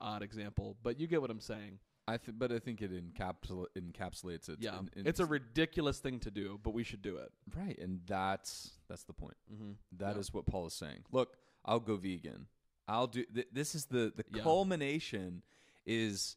odd 0.00 0.22
example 0.22 0.76
but 0.82 1.00
you 1.00 1.06
get 1.06 1.20
what 1.22 1.30
i'm 1.30 1.40
saying 1.40 1.78
I 2.06 2.18
th- 2.18 2.38
but 2.38 2.52
I 2.52 2.58
think 2.58 2.82
it 2.82 2.90
encapsula- 2.92 3.68
encapsulates 3.76 4.48
it. 4.48 4.58
yeah 4.60 4.78
in- 4.78 4.90
in- 4.94 5.06
it's 5.06 5.20
a 5.20 5.26
ridiculous 5.26 6.00
thing 6.00 6.20
to 6.20 6.30
do 6.30 6.58
but 6.62 6.72
we 6.74 6.84
should 6.84 7.00
do 7.02 7.16
it 7.16 7.32
right, 7.56 7.78
and 7.78 8.00
that's 8.06 8.72
that's 8.88 9.04
the 9.04 9.12
point. 9.14 9.36
mm-hmm. 9.52 9.72
That 9.92 10.16
is 10.16 10.28
Yeah. 10.28 10.36
what 10.38 10.46
Paul 10.46 10.66
is 10.66 10.74
saying. 10.74 11.04
Look, 11.10 11.36
I'll 11.64 11.80
go 11.80 11.96
vegan. 11.96 12.48
I'll 12.86 13.06
do. 13.06 13.24
Th- 13.24 13.48
this 13.52 13.74
is 13.74 13.86
the 13.86 14.12
the 14.14 14.24
Yeah. 14.34 14.42
culmination. 14.42 15.42
Is 15.86 16.36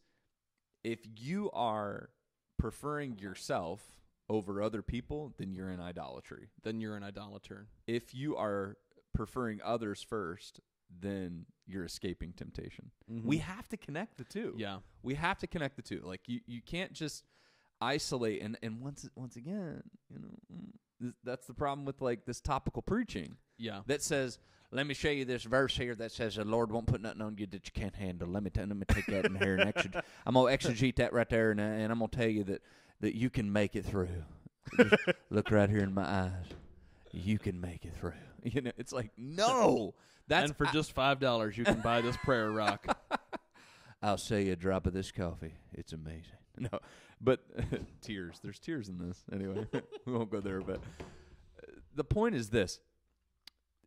if 0.84 0.99
you 1.19 1.49
are 1.51 2.10
preferring 2.58 3.17
yourself 3.19 3.99
over 4.30 4.62
other 4.62 4.82
people, 4.82 5.34
then 5.38 5.53
you're 5.53 5.69
in 5.69 5.80
idolatry. 5.80 6.49
then 6.63 6.80
you're 6.82 6.95
an 6.97 7.03
idolater 7.03 7.67
If 7.88 8.13
you 8.13 8.36
are 8.38 8.77
preferring 9.13 9.62
others 9.62 10.01
first, 10.03 10.60
then 11.02 11.45
you're 11.65 11.86
escaping 11.86 12.34
temptation. 12.34 12.91
We 13.08 13.38
have 13.38 13.67
to 13.69 13.78
connect 13.78 14.17
the 14.17 14.23
two. 14.23 14.50
Mm-hmm. 14.52 14.60
yeah 14.60 14.78
We 15.04 15.15
have 15.15 15.38
to 15.39 15.47
connect 15.47 15.76
the 15.76 15.82
two. 15.82 16.02
Like 16.04 16.21
you, 16.28 16.39
you 16.47 16.62
can't 16.62 16.93
just 16.93 17.23
isolate 17.80 18.41
and 18.41 18.58
and 18.63 18.82
once 18.82 19.08
once 19.15 19.36
again, 19.36 19.84
you 20.10 20.19
know, 20.19 20.30
mm, 21.04 21.13
that's 21.23 21.45
the 21.45 21.54
problem 21.54 21.86
with 21.86 22.02
like 22.02 22.26
this 22.26 22.41
topical 22.41 22.82
preaching 22.82 23.36
yeah 23.58 23.82
that 23.88 24.02
says, 24.02 24.39
"Let 24.71 24.88
me 24.88 24.93
show 24.93 25.10
you 25.10 25.26
this 25.26 25.43
verse 25.43 25.76
here 25.78 25.93
that 25.95 26.12
says 26.12 26.36
the 26.36 26.45
Lord 26.45 26.71
won't 26.71 26.88
put 26.88 27.02
nothing 27.02 27.21
on 27.21 27.36
you 27.38 27.45
that 27.47 27.65
you 27.65 27.71
can't 27.73 27.95
handle." 27.95 28.30
Let 28.30 28.43
me 28.43 28.50
t- 28.50 28.62
let 28.62 28.76
me 28.76 28.86
take 28.88 29.06
that 29.08 29.26
in 29.26 29.36
here 29.36 29.58
and 29.58 29.73
exeg- 29.73 30.02
I'm 30.26 30.34
gonna 30.34 30.58
exegete 30.58 30.95
that 30.95 31.13
right 31.13 31.30
there, 31.30 31.52
and, 31.52 31.60
and 31.60 31.91
I'm 31.91 32.00
gonna 32.00 32.10
tell 32.10 32.28
you 32.28 32.43
that 32.45 32.62
that 33.02 33.15
you 33.15 33.30
can 33.30 33.52
make 33.52 33.76
it 33.76 33.86
through. 33.86 34.10
Look 35.30 35.52
right 35.52 35.69
here 35.69 35.84
in 35.84 35.93
my 35.93 36.04
eyes. 36.06 36.45
You 37.12 37.38
can 37.39 37.60
make 37.62 37.86
it 37.86 37.93
through. 38.00 38.13
You 38.43 38.62
know, 38.62 38.71
it's 38.78 38.93
like 38.93 39.12
no. 39.17 39.93
That's 40.28 40.50
and 40.50 40.58
for 40.58 40.68
I- 40.68 40.72
just 40.72 40.92
five 40.92 41.20
dollars 41.20 41.58
you 41.58 41.63
can 41.63 41.82
buy 41.82 42.02
this 42.02 42.18
prayer 42.18 42.52
rock 42.52 42.86
I'll 44.02 44.18
sell 44.18 44.40
you 44.40 44.54
a 44.54 44.56
drop 44.56 44.86
of 44.86 44.94
this 44.94 45.12
coffee. 45.12 45.56
It's 45.74 45.94
amazing. 45.94 46.34
No, 46.60 46.80
but 47.22 47.42
tears. 48.02 48.40
There's 48.44 48.58
tears 48.58 48.90
in 48.90 48.98
this. 48.98 49.24
Anyway, 49.32 49.68
we 50.08 50.13
won't 50.13 50.32
go 50.32 50.40
there. 50.40 50.60
But 50.60 50.78
uh, 50.78 51.72
the 51.94 52.04
point 52.04 52.34
is 52.34 52.50
this: 52.50 52.80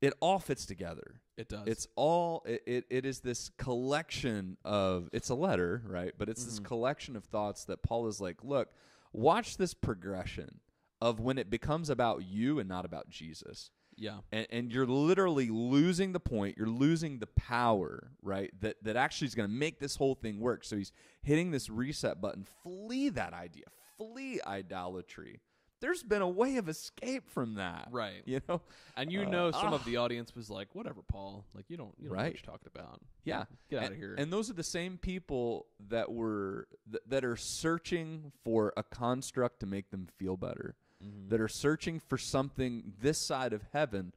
it 0.00 0.12
all 0.20 0.38
fits 0.38 0.66
together. 0.66 1.20
it 1.36 1.48
does 1.48 1.66
It's 1.66 1.88
all. 1.96 2.44
It, 2.46 2.62
it, 2.68 2.84
it 2.88 3.06
is 3.06 3.20
this 3.20 3.50
collection 3.58 4.56
of. 4.64 5.08
It's 5.12 5.30
a 5.30 5.34
letter, 5.34 5.82
right? 5.84 6.12
But 6.16 6.28
it's 6.28 6.44
this 6.44 6.60
Mhm. 6.60 6.64
collection 6.64 7.16
of 7.16 7.24
thoughts 7.24 7.64
that 7.64 7.82
Paul 7.82 8.06
is 8.06 8.20
like, 8.20 8.44
look, 8.44 8.68
watch 9.12 9.56
this 9.56 9.74
progression 9.74 10.60
of 11.00 11.18
when 11.18 11.38
it 11.38 11.50
becomes 11.50 11.90
about 11.90 12.22
you 12.24 12.60
and 12.60 12.68
not 12.68 12.84
about 12.84 13.08
Jesus 13.08 13.70
yeah. 14.00 14.18
And, 14.32 14.46
and 14.50 14.72
you're 14.72 14.86
literally 14.86 15.48
losing 15.50 16.12
the 16.12 16.18
point 16.20 16.56
you're 16.56 16.66
losing 16.66 17.18
the 17.20 17.26
power 17.28 18.10
right 18.22 18.50
that 18.60 18.82
that 18.82 18.96
actually 18.96 19.28
is 19.28 19.34
going 19.36 19.48
to 19.48 19.54
make 19.54 19.78
this 19.78 19.94
whole 19.94 20.14
thing 20.16 20.40
work. 20.40 20.64
So 20.64 20.76
he's 20.76 20.90
hitting 21.22 21.50
this 21.52 21.68
reset 21.70 22.20
button. 22.20 22.44
Flee 22.64 23.10
that 23.10 23.32
idea. 23.34 23.66
Flee 23.98 24.40
idolatry. 24.44 25.40
There's 25.80 26.02
been 26.02 26.20
a 26.20 26.28
way 26.28 26.56
of 26.58 26.68
escape 26.68 27.30
from 27.30 27.54
that. 27.54 27.88
Right. 27.90 28.22
You 28.26 28.40
know? 28.48 28.60
And 28.96 29.10
you 29.10 29.22
Uh, 29.22 29.30
know 29.30 29.50
some 29.50 29.72
of 29.72 29.80
ah. 29.80 29.84
the 29.86 29.96
audience 29.98 30.34
was 30.34 30.50
like 30.50 30.74
whatever 30.74 31.00
paul. 31.02 31.44
Like 31.54 31.66
you 31.68 31.76
don't 31.76 31.94
you 31.98 32.08
don't 32.08 32.16
know 32.16 32.22
Right. 32.22 32.32
what 32.32 32.42
you're 32.42 32.52
talking 32.52 32.70
about. 32.74 33.00
Yeah. 33.24 33.44
Get 33.70 33.78
out 33.78 33.84
and, 33.84 33.92
of 33.92 33.98
here. 33.98 34.14
and 34.18 34.32
those 34.32 34.50
are 34.50 34.54
the 34.54 34.62
same 34.62 34.96
people 34.98 35.66
that 35.88 36.10
were 36.12 36.68
th- 36.90 37.02
that 37.06 37.24
are 37.24 37.36
searching 37.36 38.32
for 38.44 38.72
a 38.76 38.82
construct 38.82 39.60
to 39.60 39.66
make 39.66 39.90
them 39.90 40.06
feel 40.18 40.36
better 40.36 40.74
Mhm. 41.04 41.28
that 41.30 41.40
are 41.40 41.48
searching 41.48 41.98
for 42.00 42.18
something 42.18 42.92
this 43.00 43.18
side 43.18 43.52
of 43.52 43.62
heaven 43.72 44.12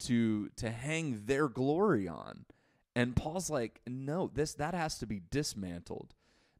to 0.00 0.48
to 0.50 0.70
hang 0.70 1.26
their 1.26 1.48
glory 1.48 2.06
on. 2.06 2.44
And 2.94 3.14
Paul's 3.16 3.50
like, 3.50 3.80
no, 3.86 4.28
this 4.32 4.54
that 4.54 4.74
has 4.74 4.98
to 4.98 5.06
be 5.06 5.20
dismantled 5.30 6.14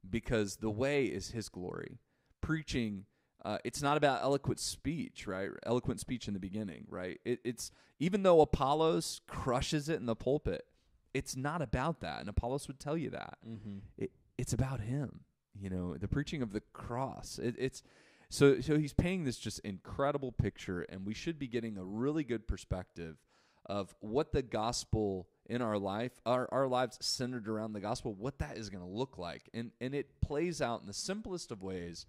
because 0.08 0.56
the 0.56 0.70
way 0.70 1.06
is 1.06 1.30
his 1.30 1.48
glory. 1.48 1.98
Preaching 2.40 3.06
uh, 3.44 3.58
it's 3.64 3.80
not 3.80 3.96
about 3.96 4.20
eloquent 4.22 4.58
speech, 4.58 5.26
right? 5.28 5.50
Eloquent 5.64 6.00
speech 6.00 6.26
in 6.26 6.34
the 6.34 6.40
beginning, 6.40 6.86
right? 6.90 7.20
It, 7.24 7.38
it's 7.44 7.70
even 8.00 8.24
though 8.24 8.40
Apollos 8.40 9.20
crushes 9.28 9.88
it 9.88 10.00
in 10.00 10.06
the 10.06 10.16
pulpit, 10.16 10.66
it's 11.14 11.36
not 11.36 11.62
about 11.62 12.00
that, 12.00 12.18
and 12.20 12.28
Apollos 12.28 12.66
would 12.66 12.80
tell 12.80 12.96
you 12.96 13.10
that 13.10 13.38
Mhm. 13.46 13.82
it, 13.96 14.10
it's 14.36 14.52
about 14.52 14.80
him 14.80 15.20
you 15.60 15.68
know 15.70 15.96
the 15.96 16.06
preaching 16.06 16.40
of 16.42 16.52
the 16.52 16.60
cross 16.72 17.38
it, 17.40 17.54
it's 17.58 17.82
so 18.30 18.60
so 18.60 18.78
he's 18.78 18.92
painting 18.92 19.24
this 19.24 19.38
just 19.38 19.58
incredible 19.60 20.32
picture 20.32 20.82
and 20.82 21.06
we 21.06 21.14
should 21.14 21.38
be 21.38 21.46
getting 21.46 21.78
a 21.78 21.84
really 21.84 22.24
good 22.24 22.46
perspective 22.46 23.16
of 23.66 23.94
what 24.00 24.32
the 24.32 24.42
gospel 24.42 25.28
in 25.46 25.62
our 25.62 25.78
life 25.78 26.12
our, 26.26 26.48
our 26.52 26.66
lives 26.66 26.98
centered 27.00 27.48
around 27.48 27.72
the 27.72 27.80
gospel 27.80 28.14
what 28.14 28.38
that 28.38 28.56
is 28.56 28.70
going 28.70 28.82
to 28.82 28.90
look 28.90 29.18
like. 29.18 29.48
And 29.54 29.72
and 29.80 29.94
it 29.94 30.20
plays 30.20 30.60
out 30.60 30.80
in 30.80 30.86
the 30.86 30.92
simplest 30.92 31.50
of 31.50 31.62
ways 31.62 32.06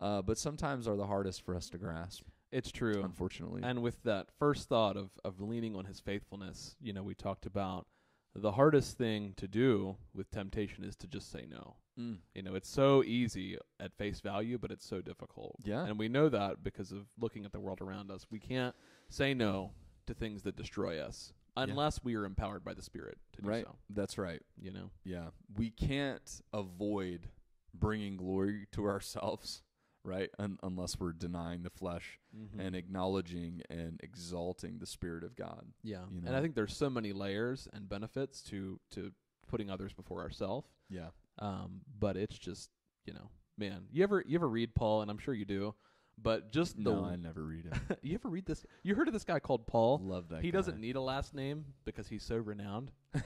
uh, 0.00 0.22
but 0.22 0.38
sometimes 0.38 0.88
are 0.88 0.96
the 0.96 1.06
hardest 1.06 1.42
for 1.42 1.54
us 1.54 1.70
to 1.70 1.78
grasp 1.78 2.24
it's 2.54 2.70
true. 2.70 3.02
unfortunately. 3.02 3.62
And 3.64 3.82
with 3.82 4.00
that 4.04 4.28
first 4.38 4.68
thought 4.68 4.96
of, 4.96 5.10
of 5.24 5.40
leaning 5.40 5.74
on 5.74 5.86
his 5.86 5.98
faithfulness, 5.98 6.76
you 6.80 6.92
know, 6.92 7.02
we 7.02 7.14
talked 7.14 7.46
about 7.46 7.88
the 8.34 8.52
hardest 8.52 8.98
thing 8.98 9.34
to 9.36 9.46
do 9.46 9.96
with 10.14 10.30
temptation 10.30 10.84
is 10.84 10.96
to 10.96 11.06
just 11.06 11.30
say 11.30 11.46
no. 11.48 11.76
Mm. 11.98 12.18
You 12.34 12.42
know, 12.42 12.54
it's 12.54 12.68
so 12.68 13.04
easy 13.04 13.56
at 13.78 13.96
face 13.96 14.20
value, 14.20 14.58
but 14.58 14.70
it's 14.72 14.86
so 14.86 15.00
difficult. 15.00 15.56
Yeah. 15.64 15.84
And 15.84 15.98
we 15.98 16.08
know 16.08 16.28
that 16.28 16.64
because 16.64 16.90
of 16.90 17.06
looking 17.20 17.44
at 17.44 17.52
the 17.52 17.60
world 17.60 17.80
around 17.80 18.10
us. 18.10 18.26
We 18.30 18.40
can't 18.40 18.74
say 19.08 19.34
no 19.34 19.70
to 20.06 20.14
things 20.14 20.42
that 20.42 20.56
destroy 20.56 20.98
us 20.98 21.32
unless 21.56 22.02
we 22.02 22.16
are 22.16 22.24
empowered 22.24 22.64
by 22.64 22.74
the 22.74 22.82
Spirit 22.82 23.18
to 23.34 23.42
do 23.42 23.48
right 23.48 23.64
so. 23.64 23.76
that's 23.90 24.18
right 24.18 24.42
You 24.60 24.72
know? 24.72 24.90
Yeah, 25.04 25.26
we 25.56 25.70
can't 25.70 26.42
avoid 26.52 27.28
bringing 27.72 28.16
glory 28.16 28.66
to 28.72 28.86
ourselves, 28.86 29.62
right? 30.04 30.30
Un- 30.38 30.58
unless 30.62 30.98
we're 31.00 31.12
denying 31.12 31.62
the 31.62 31.70
flesh 31.70 32.18
Mm-hmm. 32.36 32.58
and 32.60 32.74
acknowledging 32.76 33.62
and 33.70 34.00
exalting 34.02 34.78
the 34.80 34.86
Spirit 34.86 35.22
of 35.24 35.36
God. 35.36 35.66
yeah. 35.84 36.00
you 36.10 36.20
And? 36.26 36.34
I 36.36 36.40
think 36.40 36.54
there's 36.56 36.76
so 36.76 36.90
many 36.90 37.12
layers 37.12 37.68
and 37.72 37.88
benefits 37.88 38.42
to, 38.50 38.80
to 38.90 39.12
putting 39.46 39.70
others 39.70 39.92
before 39.92 40.20
ourselves. 40.20 40.66
Yeah, 40.90 41.08
Um, 41.38 41.80
but 41.98 42.16
it's 42.16 42.36
just, 42.36 42.70
you 43.06 43.12
know, 43.14 43.30
man, 43.56 43.84
you 43.92 44.02
ever 44.02 44.22
you 44.26 44.36
ever 44.36 44.48
read 44.48 44.74
Paul, 44.74 45.02
and 45.02 45.10
I'm 45.12 45.18
sure 45.18 45.32
you 45.32 45.44
do, 45.44 45.74
but 46.20 46.50
just 46.50 46.76
the 46.76 46.90
no, 46.92 47.04
I 47.04 47.14
never 47.14 47.44
read 47.44 47.66
it. 47.66 47.98
you 48.02 48.14
ever 48.14 48.28
read 48.28 48.46
this? 48.46 48.66
You 48.82 48.96
heard 48.96 49.06
of 49.06 49.14
this 49.14 49.24
guy 49.24 49.38
called 49.38 49.66
Paul? 49.68 50.00
Love 50.02 50.28
that. 50.30 50.42
he 50.42 50.50
guy. 50.50 50.58
doesn't 50.58 50.80
need 50.80 50.96
a 50.96 51.00
last 51.00 51.34
name 51.34 51.64
because 51.84 52.08
he's 52.08 52.24
so 52.24 52.36
renowned. 52.36 52.90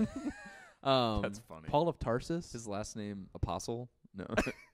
um, 0.82 1.22
That's 1.22 1.38
funny. 1.48 1.66
Paul 1.68 1.88
of 1.88 1.98
Tarsus. 1.98 2.52
His 2.52 2.66
last 2.68 2.94
name 2.96 3.28
Apostle? 3.34 3.88
No, 4.14 4.26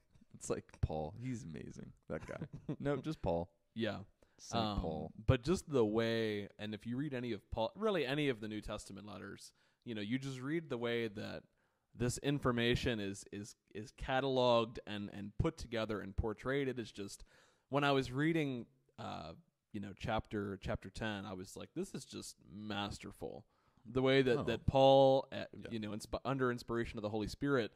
it's 0.45 0.51
like 0.51 0.65
Paul. 0.83 1.15
He's 1.23 1.43
amazing. 1.45 1.93
That 2.11 2.27
guy. 2.27 2.37
no, 2.79 2.97
just 2.97 3.23
Paul. 3.23 3.49
yeah, 3.75 3.99
Saint 4.39 4.63
Um, 4.63 4.81
Paul. 4.81 5.13
But 5.27 5.43
just 5.43 5.71
the 5.71 5.85
way, 5.85 6.49
and 6.59 6.75
if 6.75 6.87
you 6.87 6.97
read 6.99 7.15
any 7.15 7.33
of 7.33 7.51
Paul, 7.51 7.73
really 7.77 8.05
any 8.05 8.29
of 8.29 8.41
the 8.41 8.49
New 8.49 8.61
Testament 8.61 9.07
letters, 9.07 9.53
you 9.87 9.95
know, 9.95 10.03
you 10.03 10.19
just 10.19 10.41
read 10.41 10.69
the 10.69 10.77
way 10.79 11.09
that 11.09 11.45
this 11.97 12.19
information 12.19 13.01
is 13.01 13.25
is 13.33 13.57
is 13.75 13.93
cataloged 13.93 14.79
and 14.87 15.09
and 15.15 15.33
put 15.39 15.57
together 15.57 16.01
and 16.01 16.15
portrayed. 16.17 16.69
It 16.69 16.79
is 16.79 16.93
just 16.93 17.25
when 17.71 17.85
I 17.85 17.93
was 17.93 18.13
reading, 18.13 18.67
uh, 18.99 19.33
you 19.73 19.81
know, 19.81 19.93
chapter 19.99 20.59
chapter 20.61 20.91
ten, 20.91 21.25
I 21.25 21.33
was 21.33 21.57
like, 21.57 21.71
this 21.75 21.95
is 21.95 22.05
just 22.05 22.37
masterful. 22.55 23.47
The 23.91 24.03
way 24.03 24.21
that 24.23 24.39
Oh. 24.41 24.43
that 24.45 24.67
Paul, 24.67 25.27
uh, 25.33 25.45
Yeah. 25.57 25.69
you 25.71 25.79
know, 25.79 25.93
insp- 25.93 26.21
under 26.25 26.51
inspiration 26.51 26.99
of 26.99 27.03
the 27.03 27.09
Holy 27.11 27.29
Spirit, 27.29 27.73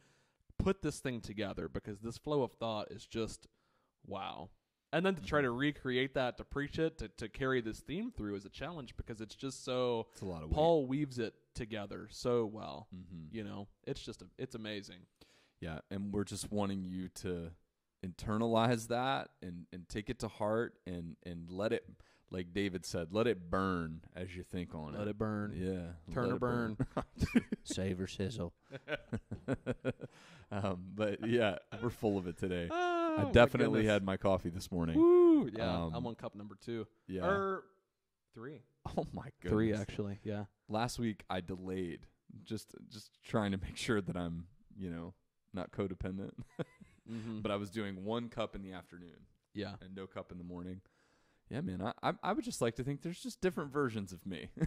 put 0.59 0.83
this 0.83 0.99
thing 0.99 1.21
together 1.21 1.69
because 1.69 2.01
this 2.01 2.19
flow 2.19 2.43
of 2.43 2.53
thought 2.53 2.91
is 2.91 3.07
just 3.07 3.47
wow. 4.07 4.51
And 4.91 5.05
then 5.05 5.15
to 5.17 5.23
try 5.23 5.43
to 5.43 5.51
recreate 5.51 6.15
that, 6.15 6.39
to 6.39 6.45
preach 6.45 6.79
it, 6.79 6.97
to, 6.99 7.09
to 7.09 7.29
carry 7.29 7.61
this 7.61 7.81
theme 7.81 8.11
through 8.11 8.37
is 8.37 8.47
a 8.47 8.49
challenge 8.49 8.97
because 8.97 9.21
it's 9.21 9.35
just 9.35 9.63
so 9.63 10.07
It's 10.13 10.23
a 10.23 10.25
lot 10.25 10.43
of 10.43 10.51
Paul 10.51 10.87
weaves 10.87 11.19
it 11.19 11.35
together 11.55 12.09
so 12.11 12.47
well. 12.47 12.89
hmm 12.91 13.27
You 13.31 13.45
know, 13.45 13.69
it's 13.87 14.01
just 14.01 14.23
a, 14.23 14.27
it's 14.39 14.55
amazing. 14.55 15.01
Yeah, 15.61 15.81
and 15.91 16.13
we're 16.13 16.25
just 16.25 16.51
wanting 16.51 16.85
you 16.85 17.09
to 17.17 17.51
internalize 18.07 18.89
that 18.89 19.29
and 19.43 19.67
and 19.73 19.89
take 19.89 20.09
it 20.09 20.21
to 20.21 20.29
heart 20.29 20.75
and 20.87 21.17
and 21.27 21.51
let 21.51 21.73
it, 21.73 21.85
like 22.31 22.53
David 22.53 22.85
said, 22.85 23.09
let 23.11 23.27
it 23.27 23.51
burn 23.51 24.03
as 24.15 24.35
you 24.37 24.43
think 24.43 24.75
on 24.75 24.95
it. 24.95 24.99
Let 24.99 25.09
it 25.09 25.19
burn. 25.19 25.53
Yeah, 25.57 26.13
Turn 26.15 26.33
or 26.33 26.37
it 26.37 26.41
burn. 26.41 26.77
Save 27.65 28.01
or 28.01 28.07
sizzle. 28.07 28.53
um, 30.51 30.79
but 30.95 31.27
yeah, 31.27 31.57
we're 31.83 31.91
full 31.91 32.19
of 32.19 32.27
it 32.27 32.39
today. 32.39 32.69
Oh, 33.19 33.27
I 33.27 33.33
definitely 33.33 33.81
goodness. 33.81 33.95
had 33.95 34.05
my 34.05 34.17
coffee 34.17 34.49
this 34.51 34.71
morning. 34.71 34.95
Woo! 34.97 35.51
Yeah, 35.53 35.87
Um, 35.87 35.93
I'm 35.93 36.07
on 36.07 36.15
cup 36.15 36.37
number 36.37 36.55
two 36.65 36.87
Yeah. 37.09 37.27
or 37.27 37.65
three. 38.33 38.61
oh 38.97 39.07
my 39.13 39.31
goodness. 39.41 39.51
Three 39.51 39.73
actually. 39.75 40.21
Yeah. 40.23 40.45
Last 40.69 41.01
week 41.01 41.25
I 41.29 41.41
delayed, 41.41 42.07
just 42.45 42.77
just 42.89 43.11
trying 43.25 43.51
to 43.51 43.59
make 43.59 43.77
sure 43.77 44.01
that 44.01 44.17
I'm, 44.17 44.47
you 44.77 44.89
know, 44.89 45.15
not 45.53 45.73
codependent. 45.73 46.31
Mm-hmm. 47.11 47.41
but 47.41 47.51
I 47.51 47.57
was 47.57 47.71
doing 47.71 48.05
one 48.05 48.29
cup 48.29 48.55
in 48.55 48.63
the 48.63 48.73
afternoon 48.73 49.27
yeah. 49.55 49.73
and 49.81 49.97
no 49.97 50.07
cup 50.07 50.31
in 50.31 50.39
the 50.39 50.45
morning. 50.45 50.81
Yeah, 51.51 51.61
man. 51.63 51.83
I 51.83 51.93
I, 52.11 52.13
I 52.23 52.33
would 52.33 52.45
just 52.45 52.61
like 52.61 52.77
to 52.77 52.85
think 52.85 53.03
there's 53.03 53.23
just 53.23 53.41
different 53.41 53.73
versions 53.73 54.13
of 54.13 54.25
me. 54.27 54.49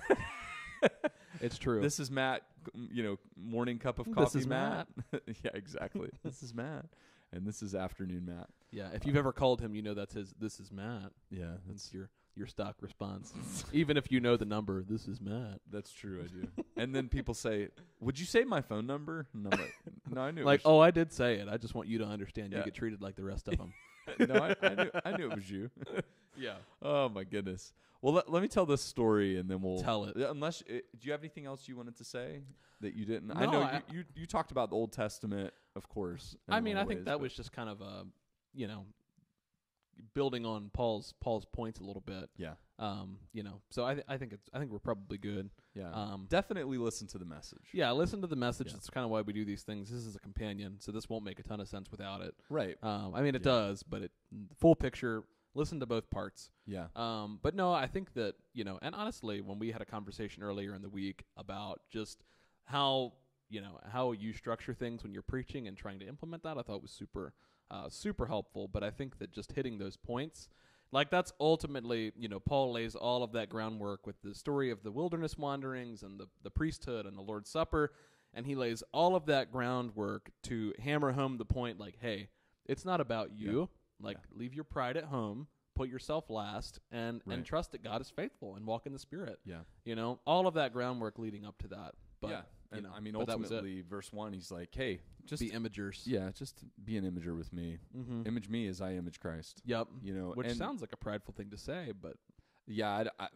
It's 1.39 1.57
true. 1.57 1.81
This 1.81 1.99
is 1.99 2.11
Matt, 2.11 2.43
mm, 2.77 2.87
you 2.91 3.03
know, 3.03 3.17
morning 3.37 3.79
cup 3.79 3.99
of 3.99 4.05
coffee, 4.11 4.25
This 4.25 4.35
is 4.35 4.47
Matt. 4.47 4.87
yeah, 5.13 5.51
exactly. 5.53 6.09
this 6.23 6.43
is 6.43 6.53
Matt, 6.53 6.85
and 7.31 7.47
this 7.47 7.63
is 7.63 7.73
afternoon 7.73 8.25
Matt. 8.25 8.49
yeah. 8.71 8.89
If 8.93 9.05
you've 9.05 9.15
ever 9.15 9.31
called 9.31 9.61
him, 9.61 9.73
you 9.73 9.81
know 9.81 9.93
that's 9.93 10.13
his. 10.13 10.33
This 10.39 10.59
is 10.59 10.71
Matt. 10.71 11.11
Yeah, 11.29 11.53
That's 11.67 11.93
your 11.93 12.09
your 12.35 12.47
stock 12.47 12.75
response. 12.81 13.33
Even 13.73 13.97
if 13.97 14.11
you 14.11 14.19
know 14.19 14.37
the 14.37 14.45
number, 14.45 14.83
this 14.83 15.07
is 15.07 15.19
Matt. 15.21 15.59
that's 15.71 15.91
true. 15.91 16.23
I 16.23 16.27
do. 16.27 16.63
and 16.77 16.93
then 16.93 17.07
people 17.07 17.33
say, 17.33 17.69
"Would 17.99 18.19
you 18.19 18.25
say 18.25 18.43
my 18.43 18.61
phone 18.61 18.85
number?" 18.85 19.27
And 19.33 19.47
I'm 19.51 19.59
like, 19.59 19.73
"No, 20.09 20.21
I 20.21 20.31
knew." 20.31 20.43
Like, 20.43 20.61
it 20.61 20.65
was 20.65 20.71
oh, 20.71 20.79
I 20.79 20.91
did 20.91 21.11
say 21.13 21.35
it. 21.35 21.47
I 21.49 21.57
just 21.57 21.75
want 21.75 21.87
you 21.87 21.99
to 21.99 22.05
understand. 22.05 22.51
Yeah. 22.51 22.59
You 22.59 22.65
get 22.65 22.75
treated 22.75 23.01
like 23.01 23.15
the 23.15 23.23
rest 23.23 23.47
of 23.47 23.57
them. 23.57 23.73
no, 24.19 24.35
I, 24.35 24.55
I 24.65 24.75
knew. 24.75 24.91
I 25.05 25.17
knew 25.17 25.29
it 25.31 25.35
was 25.35 25.49
you. 25.49 25.69
Yeah. 26.41 26.55
Oh 26.81 27.07
my 27.09 27.23
goodness. 27.23 27.73
Well, 28.01 28.13
let, 28.15 28.31
let 28.31 28.41
me 28.41 28.47
tell 28.47 28.65
this 28.65 28.81
story, 28.81 29.37
and 29.37 29.47
then 29.47 29.61
we'll 29.61 29.81
Tell 29.83 30.05
it. 30.05 30.17
Unless, 30.17 30.63
uh, 30.63 30.73
do 30.97 31.05
you 31.05 31.11
have 31.11 31.21
anything 31.21 31.45
else 31.45 31.67
you 31.67 31.75
wanted 31.77 31.95
to 31.97 32.03
say 32.03 32.39
that 32.81 32.95
you 32.95 33.05
didn't? 33.05 33.29
I 33.31 33.45
No, 33.45 33.51
know 33.51 33.61
I- 33.61 33.83
you, 33.91 33.99
you 33.99 34.03
you 34.15 34.25
talked 34.25 34.51
about 34.51 34.71
the 34.71 34.75
Old 34.75 34.91
Testament, 34.91 35.53
of 35.75 35.87
course. 35.87 36.35
in 36.47 36.53
I 36.53 36.57
a 36.57 36.61
mean, 36.61 36.75
lot 36.75 36.79
I 36.79 36.81
of 36.83 36.87
think 36.87 36.99
ways, 37.01 37.05
that 37.05 37.11
but- 37.13 37.21
was 37.21 37.33
just 37.35 37.51
kind 37.51 37.69
of 37.69 37.79
a, 37.81 38.05
you 38.55 38.67
know, 38.67 38.85
building 40.15 40.45
on 40.45 40.69
Paul's 40.73 41.13
Paul's 41.21 41.45
points 41.45 41.79
a 41.79 41.83
little 41.83 42.01
bit. 42.01 42.29
yeah, 42.37 42.53
Um, 42.79 43.19
you 43.33 43.43
know, 43.43 43.61
so 43.69 43.85
I 43.85 43.93
th- 43.93 44.05
I 44.09 44.17
think 44.17 44.33
it's 44.33 44.49
I 44.53 44.57
think 44.57 44.71
we're 44.71 44.79
probably 44.79 45.19
good. 45.19 45.49
yeah. 45.75 45.91
Um, 45.91 46.25
Definitely 46.27 46.79
listen 46.79 47.07
to 47.09 47.17
the 47.19 47.25
message. 47.25 47.69
yeah, 47.73 47.91
listen 47.91 48.19
to 48.21 48.27
the 48.27 48.35
message. 48.35 48.67
Yeah. 48.67 48.73
That's 48.73 48.89
kind 48.89 49.05
of 49.05 49.11
why 49.11 49.21
we 49.21 49.31
do 49.33 49.45
these 49.45 49.61
things. 49.63 49.91
This 49.91 50.05
is 50.05 50.15
a 50.15 50.19
companion, 50.19 50.77
so 50.79 50.91
this 50.91 51.07
won't 51.07 51.23
make 51.23 51.39
a 51.39 51.43
ton 51.43 51.59
of 51.59 51.67
sense 51.67 51.91
without 51.91 52.21
it. 52.21 52.33
Right. 52.49 52.77
Um, 52.81 53.13
I 53.13 53.21
mean, 53.21 53.35
it 53.35 53.41
Yeah. 53.45 53.51
does, 53.51 53.83
but 53.83 54.01
it 54.01 54.11
full 54.57 54.75
picture. 54.75 55.23
Listen 55.53 55.79
to 55.81 55.85
both 55.85 56.09
parts. 56.09 56.49
Yeah. 56.65 56.87
Um, 56.95 57.39
but 57.41 57.55
no, 57.55 57.73
I 57.73 57.87
think 57.87 58.13
that 58.13 58.35
you 58.53 58.63
know, 58.63 58.79
and 58.81 58.95
honestly, 58.95 59.41
when 59.41 59.59
we 59.59 59.71
had 59.71 59.81
a 59.81 59.85
conversation 59.85 60.43
earlier 60.43 60.73
in 60.73 60.81
the 60.81 60.89
week 60.89 61.25
about 61.37 61.81
just 61.91 62.23
how 62.65 63.13
you 63.49 63.61
know 63.61 63.79
how 63.91 64.13
you 64.13 64.33
structure 64.33 64.73
things 64.73 65.03
when 65.03 65.13
you're 65.13 65.21
preaching 65.21 65.67
and 65.67 65.75
trying 65.75 65.99
to 65.99 66.07
implement 66.07 66.43
that, 66.43 66.57
I 66.57 66.61
thought 66.61 66.81
was 66.81 66.91
super, 66.91 67.33
uh, 67.69 67.89
super 67.89 68.25
helpful. 68.27 68.67
But 68.67 68.83
I 68.83 68.91
think 68.91 69.19
that 69.19 69.33
just 69.33 69.51
hitting 69.51 69.77
those 69.77 69.97
points, 69.97 70.47
like 70.93 71.09
that's 71.09 71.33
ultimately, 71.39 72.13
you 72.17 72.29
know, 72.29 72.39
Paul 72.39 72.71
lays 72.71 72.95
all 72.95 73.21
of 73.21 73.33
that 73.33 73.49
groundwork 73.49 74.07
with 74.07 74.21
the 74.23 74.33
story 74.33 74.71
of 74.71 74.83
the 74.83 74.91
wilderness 74.91 75.37
wanderings 75.37 76.01
and 76.01 76.17
the 76.17 76.27
the 76.43 76.51
priesthood 76.51 77.05
and 77.05 77.17
the 77.17 77.21
Lord's 77.21 77.49
Supper, 77.49 77.91
and 78.33 78.45
he 78.45 78.55
lays 78.55 78.83
all 78.93 79.17
of 79.17 79.25
that 79.25 79.51
groundwork 79.51 80.31
to 80.43 80.73
hammer 80.79 81.11
home 81.11 81.37
the 81.37 81.45
point, 81.45 81.77
like, 81.77 81.97
hey, 82.01 82.29
it's 82.65 82.85
not 82.85 83.01
about 83.01 83.31
you. 83.33 83.69
Like, 84.01 84.17
leave 84.33 84.53
your 84.53 84.63
pride 84.63 84.97
at 84.97 85.05
home, 85.05 85.47
put 85.75 85.89
yourself 85.89 86.29
last, 86.29 86.79
and 86.91 87.21
Right. 87.25 87.37
and 87.37 87.45
trust 87.45 87.71
that 87.71 87.83
God 87.83 88.01
is 88.01 88.09
faithful 88.09 88.55
and 88.55 88.65
walk 88.65 88.85
in 88.85 88.93
the 88.93 88.99
Spirit. 88.99 89.39
Yeah. 89.45 89.61
You 89.85 89.95
know, 89.95 90.19
all 90.25 90.47
of 90.47 90.53
that 90.55 90.73
groundwork 90.73 91.17
leading 91.19 91.45
up 91.45 91.57
to 91.59 91.67
that. 91.69 91.95
But 92.19 92.29
yeah. 92.29 92.41
you 92.75 92.81
know, 92.81 92.91
I 92.93 92.99
mean, 92.99 93.13
but 93.13 93.27
that 93.27 93.39
was 93.39 93.51
it. 93.51 93.55
ultimately, 93.55 93.81
verse 93.81 94.13
one, 94.13 94.31
he's 94.33 94.51
like, 94.51 94.69
"Hey, 94.75 94.99
just 95.25 95.41
be 95.41 95.49
imagers. 95.49 96.03
yeah, 96.05 96.29
just 96.31 96.63
be 96.83 96.97
an 96.97 97.03
imager 97.09 97.35
with 97.37 97.51
me. 97.51 97.79
Mm-hmm. 97.97 98.27
Image 98.27 98.47
me 98.49 98.67
as 98.67 98.79
I 98.81 98.93
image 98.93 99.19
Christ." 99.19 99.61
Yep. 99.65 99.87
You 100.03 100.13
know, 100.13 100.31
Which 100.35 100.47
and 100.47 100.55
sounds 100.57 100.81
like 100.81 100.93
a 100.93 100.97
prideful 100.97 101.33
thing 101.33 101.49
to 101.49 101.57
say, 101.57 101.93
but 101.99 102.17
yeah, 102.67 102.97
I'd- 102.97 103.09
I, 103.19 103.27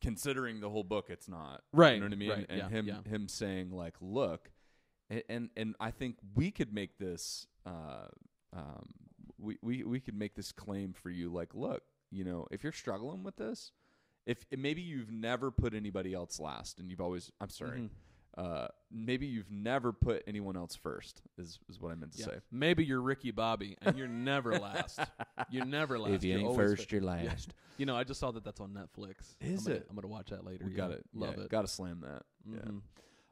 considering 0.00 0.60
the 0.60 0.70
whole 0.70 0.82
book, 0.84 1.10
it's 1.10 1.28
not 1.28 1.62
Right, 1.72 1.94
You 1.94 2.00
know 2.00 2.06
what 2.06 2.12
I 2.12 2.16
mean? 2.16 2.30
right, 2.30 2.46
and 2.48 2.58
yeah, 2.58 2.68
him 2.68 2.86
yeah. 2.88 3.02
him 3.06 3.28
saying 3.28 3.70
like, 3.70 3.96
"Look," 4.00 4.50
and, 5.10 5.22
and 5.28 5.50
and 5.56 5.76
I 5.78 5.90
think 5.90 6.16
we 6.34 6.50
could 6.50 6.72
make 6.72 6.98
this. 6.98 7.46
Uh, 7.66 8.08
um, 8.54 8.88
we, 9.42 9.58
we 9.62 9.82
we 9.84 10.00
could 10.00 10.14
make 10.16 10.34
this 10.34 10.52
claim 10.52 10.92
for 10.92 11.10
you. 11.10 11.30
Like, 11.30 11.54
look, 11.54 11.82
you 12.10 12.24
know, 12.24 12.46
if 12.50 12.62
you're 12.62 12.72
struggling 12.72 13.22
with 13.24 13.36
this, 13.36 13.72
if 14.26 14.46
maybe 14.56 14.80
you've 14.82 15.10
never 15.10 15.50
put 15.50 15.74
anybody 15.74 16.14
else 16.14 16.38
last, 16.38 16.78
and 16.78 16.90
you've 16.90 17.00
always, 17.00 17.30
I'm 17.40 17.48
sorry, 17.50 17.80
Mhm. 17.80 17.88
uh, 18.38 18.68
maybe 18.90 19.26
you've 19.26 19.50
never 19.50 19.92
put 19.92 20.22
anyone 20.26 20.56
else 20.56 20.76
first. 20.76 21.22
Is 21.36 21.58
is 21.68 21.80
what 21.80 21.90
I 21.92 21.96
meant 21.96 22.12
to 22.12 22.18
yeah. 22.18 22.24
say. 22.26 22.38
maybe 22.50 22.84
you're 22.84 23.00
Ricky 23.02 23.30
Bobby 23.32 23.76
and 23.82 23.98
you're 23.98 24.08
never 24.08 24.58
last. 24.58 25.00
You're 25.50 25.66
never 25.66 25.98
last. 25.98 26.12
if 26.12 26.24
you 26.24 26.38
You're 26.38 26.48
ain't 26.48 26.56
first, 26.56 26.92
you're 26.92 27.02
Yeah. 27.02 27.10
last. 27.10 27.52
You 27.78 27.86
know, 27.86 27.96
I 27.96 28.04
just 28.04 28.20
saw 28.20 28.30
that 28.30 28.44
that's 28.44 28.60
on 28.60 28.70
Netflix. 28.74 29.34
Is 29.40 29.60
I'm 29.60 29.64
gonna, 29.64 29.76
it? 29.76 29.86
I'm 29.88 29.96
gonna 29.96 30.06
watch 30.06 30.28
that 30.28 30.44
later. 30.44 30.66
We 30.66 30.72
yeah. 30.72 30.76
got 30.76 30.90
it. 30.92 31.04
Love 31.14 31.34
yeah, 31.38 31.44
it. 31.44 31.48
Got 31.50 31.62
to 31.62 31.68
slam 31.68 32.02
that. 32.06 32.22
Yeah. 32.46 32.70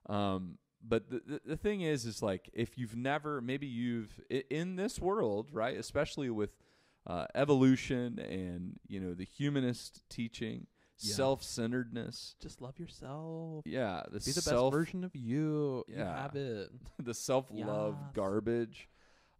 Mhm. 0.08 0.12
Um, 0.12 0.58
but 0.86 1.10
the, 1.10 1.22
the 1.26 1.40
the 1.44 1.56
thing 1.56 1.80
is, 1.82 2.04
is 2.06 2.22
like 2.22 2.50
if 2.52 2.78
you've 2.78 2.96
never, 2.96 3.40
maybe 3.40 3.66
you've 3.66 4.20
in 4.50 4.76
this 4.76 4.98
world, 5.00 5.48
right? 5.52 5.76
Especially 5.76 6.30
with 6.30 6.56
uh, 7.06 7.26
evolution 7.34 8.18
and 8.18 8.78
you 8.88 9.00
know 9.00 9.14
the 9.14 9.24
humanist 9.24 10.02
teaching, 10.08 10.66
Yeah. 11.00 11.14
self-centeredness. 11.14 12.36
Just 12.40 12.60
love 12.60 12.78
yourself. 12.78 13.62
Yeah, 13.66 14.02
the 14.04 14.20
Be 14.20 14.32
the 14.32 14.40
self, 14.40 14.72
best 14.72 14.78
version 14.78 15.04
of 15.04 15.14
you. 15.14 15.84
You 15.88 15.96
Yeah. 15.98 16.22
have 16.22 16.36
it. 16.36 16.70
the 16.98 17.14
self-love 17.14 17.96
Yes. 17.98 18.12
garbage 18.14 18.88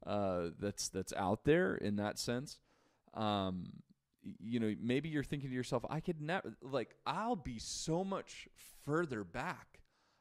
uh, 0.06 0.48
that's 0.58 0.88
that's 0.88 1.12
out 1.14 1.44
there 1.44 1.74
in 1.74 1.96
that 1.96 2.18
sense. 2.18 2.58
Um, 3.14 3.66
you 4.38 4.60
know, 4.60 4.74
maybe 4.80 5.08
you're 5.08 5.24
thinking 5.24 5.48
to 5.50 5.54
yourself, 5.54 5.84
I 5.88 6.00
could 6.00 6.20
never 6.20 6.54
like 6.62 6.94
I'll 7.06 7.36
be 7.36 7.58
so 7.58 8.04
much 8.04 8.48
further 8.84 9.24
back. 9.24 9.69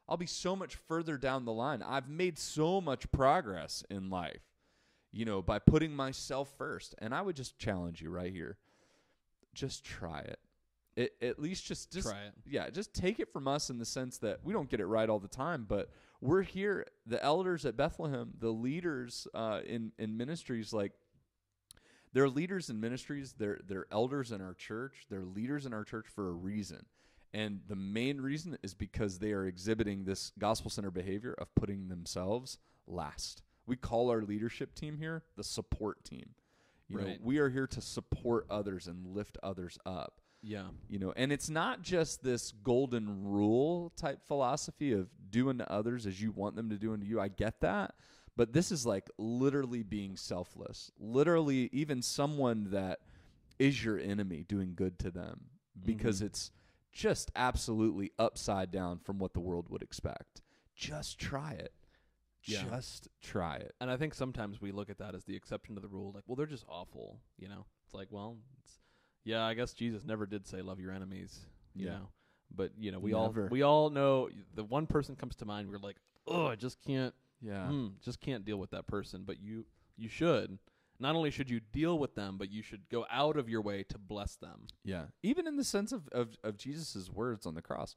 I'll 0.10 0.18
be 0.18 0.26
so 0.26 0.56
much 0.56 0.76
further 0.76 1.18
down 1.18 1.46
the 1.46 1.54
line. 1.54 1.84
I've 1.84 2.10
made 2.10 2.40
so 2.40 2.82
much 2.82 3.12
progress 3.12 3.84
in 3.92 4.10
life, 4.10 4.42
you 5.12 5.24
know, 5.24 5.42
by 5.44 5.60
putting 5.60 5.96
myself 5.96 6.52
first. 6.58 6.96
And 6.98 7.14
I 7.14 7.22
would 7.22 7.36
just 7.36 7.60
challenge 7.60 8.02
you 8.02 8.10
right 8.10 8.34
here. 8.34 8.58
Just 9.54 9.86
try 9.86 10.22
it. 10.22 10.40
It 10.96 11.14
at 11.22 11.40
least 11.40 11.66
just 11.66 11.94
just 11.94 12.10
Try 12.10 12.24
it. 12.24 12.34
yeah, 12.46 12.70
just 12.72 12.94
take 12.94 13.20
it 13.20 13.32
from 13.32 13.48
us 13.48 13.70
in 13.70 13.78
the 13.78 13.86
sense 13.86 14.18
that 14.18 14.40
we 14.44 14.52
don't 14.52 14.70
get 14.70 14.80
it 14.80 14.88
right 14.88 15.08
all 15.08 15.20
the 15.20 15.28
time, 15.28 15.66
but 15.70 15.92
we're 16.20 16.42
here, 16.42 16.86
the 17.06 17.24
elders 17.24 17.64
at 17.66 17.78
Bethlehem, 17.78 18.32
the 18.40 18.50
leaders 18.50 19.28
uh, 19.34 19.62
in 19.66 19.92
in 20.00 20.18
ministries, 20.18 20.74
like 20.74 20.92
they're 22.12 22.28
leaders 22.28 22.70
in 22.70 22.80
ministries. 22.80 23.36
They're 23.38 23.60
they're 23.66 23.86
elders 23.92 24.32
in 24.32 24.42
our 24.42 24.56
church. 24.56 25.06
They're 25.10 25.24
leaders 25.24 25.66
in 25.66 25.74
our 25.74 25.84
church 25.84 26.08
for 26.08 26.28
a 26.30 26.34
reason, 26.34 26.86
and 27.34 27.62
the 27.68 27.76
main 27.76 28.22
reason 28.22 28.58
is 28.64 28.74
because 28.74 29.20
they 29.20 29.32
are 29.34 29.46
exhibiting 29.46 30.06
this 30.06 30.32
gospel 30.40 30.70
center 30.72 30.92
behavior 30.92 31.34
of 31.38 31.54
putting 31.56 31.88
themselves 31.90 32.58
last. 32.88 33.42
We 33.66 33.76
call 33.76 34.10
our 34.10 34.22
leadership 34.24 34.74
team 34.74 34.98
here 34.98 35.24
the 35.36 35.44
support 35.44 36.04
team. 36.04 36.32
You 36.88 36.98
know, 36.98 37.06
Right. 37.06 37.22
we 37.24 37.38
are 37.38 37.50
here 37.50 37.68
to 37.68 37.82
support 37.82 38.48
others 38.50 38.88
and 38.88 39.06
lift 39.06 39.38
others 39.44 39.78
up 39.86 40.22
Yeah. 40.42 40.70
you 40.90 40.98
know 40.98 41.12
and 41.16 41.32
it's 41.32 41.48
not 41.50 41.84
just 41.84 42.24
this 42.24 42.52
golden 42.64 43.26
rule 43.26 43.92
type 43.96 44.24
philosophy 44.26 44.94
of 44.94 45.08
doing 45.30 45.60
to 45.60 45.72
others 45.72 46.08
as 46.08 46.20
you 46.20 46.32
want 46.32 46.56
them 46.56 46.70
to 46.72 46.78
do 46.78 46.94
unto 46.94 47.06
you 47.06 47.20
i 47.22 47.28
get 47.28 47.60
that 47.62 47.94
but 48.36 48.54
this 48.54 48.72
is 48.72 48.88
like 48.88 49.08
literally 49.20 49.84
being 49.84 50.16
selfless 50.18 50.92
literally 51.00 51.70
even 51.74 52.02
someone 52.02 52.70
that 52.72 53.02
is 53.60 53.84
your 53.84 54.00
enemy 54.00 54.44
doing 54.48 54.74
good 54.76 54.98
to 54.98 55.12
them 55.12 55.42
because 55.86 56.22
Mhm. 56.22 56.26
it's 56.26 56.52
just 56.92 57.32
absolutely 57.36 58.12
upside 58.20 58.72
down 58.72 59.00
from 59.00 59.20
what 59.20 59.34
the 59.34 59.40
world 59.40 59.68
would 59.70 59.82
expect. 59.82 60.42
Just 60.76 61.20
try 61.20 61.52
it. 61.54 61.74
Yeah. 62.46 62.64
Just 62.70 63.10
try 63.22 63.58
it. 63.58 63.76
And 63.82 63.92
I 63.92 63.98
think 63.98 64.14
sometimes 64.14 64.62
we 64.62 64.72
look 64.72 64.90
at 64.90 64.98
that 65.00 65.14
as 65.14 65.26
the 65.26 65.36
exception 65.36 65.76
to 65.76 65.82
the 65.82 65.88
rule. 65.90 66.12
Like, 66.14 66.24
well, 66.26 66.36
they're 66.36 66.46
just 66.46 66.66
awful. 66.70 67.20
You 67.38 67.50
know, 67.50 67.66
it's 67.86 67.94
like, 67.94 68.08
well, 68.12 68.38
it's, 68.64 68.80
yeah, 69.24 69.44
I 69.44 69.54
guess 69.54 69.74
Jesus 69.74 70.06
never 70.06 70.26
did 70.26 70.48
say 70.48 70.62
love 70.62 70.80
your 70.80 70.92
enemies. 70.94 71.38
You 71.76 71.88
Yeah. 71.88 71.92
know, 72.00 72.10
but 72.56 72.72
you 72.78 72.92
know, 72.92 73.00
we 73.00 73.12
Never. 73.12 73.44
all 73.44 73.50
we 73.50 73.62
all 73.62 73.90
know 73.90 74.30
the 74.56 74.64
one 74.64 74.88
person 74.88 75.16
comes 75.16 75.36
to 75.38 75.46
mind. 75.46 75.70
We're 75.70 75.78
like, 75.78 75.98
oh, 76.28 76.48
I 76.48 76.56
just 76.56 76.82
can't, 76.82 77.14
Yeah. 77.42 77.68
mm, 77.70 78.00
just 78.02 78.20
can't 78.22 78.44
deal 78.46 78.58
with 78.58 78.72
that 78.72 78.88
person. 78.88 79.24
But 79.26 79.40
you 79.40 79.66
you 79.98 80.08
should. 80.08 80.58
Not 81.00 81.16
only 81.16 81.32
should 81.32 81.50
you 81.50 81.60
deal 81.60 81.98
with 81.98 82.16
them, 82.16 82.38
but 82.38 82.52
you 82.52 82.62
should 82.62 82.90
go 82.90 83.06
out 83.10 83.38
of 83.38 83.48
your 83.48 83.62
way 83.62 83.84
to 83.84 83.98
bless 83.98 84.36
them. 84.36 84.68
Yeah. 84.84 85.06
Even 85.24 85.48
in 85.48 85.56
the 85.56 85.64
sense 85.64 85.92
of, 85.92 86.08
of, 86.10 86.38
of 86.44 86.58
Jesus' 86.58 87.10
words 87.10 87.46
on 87.46 87.56
the 87.56 87.62
cross 87.62 87.96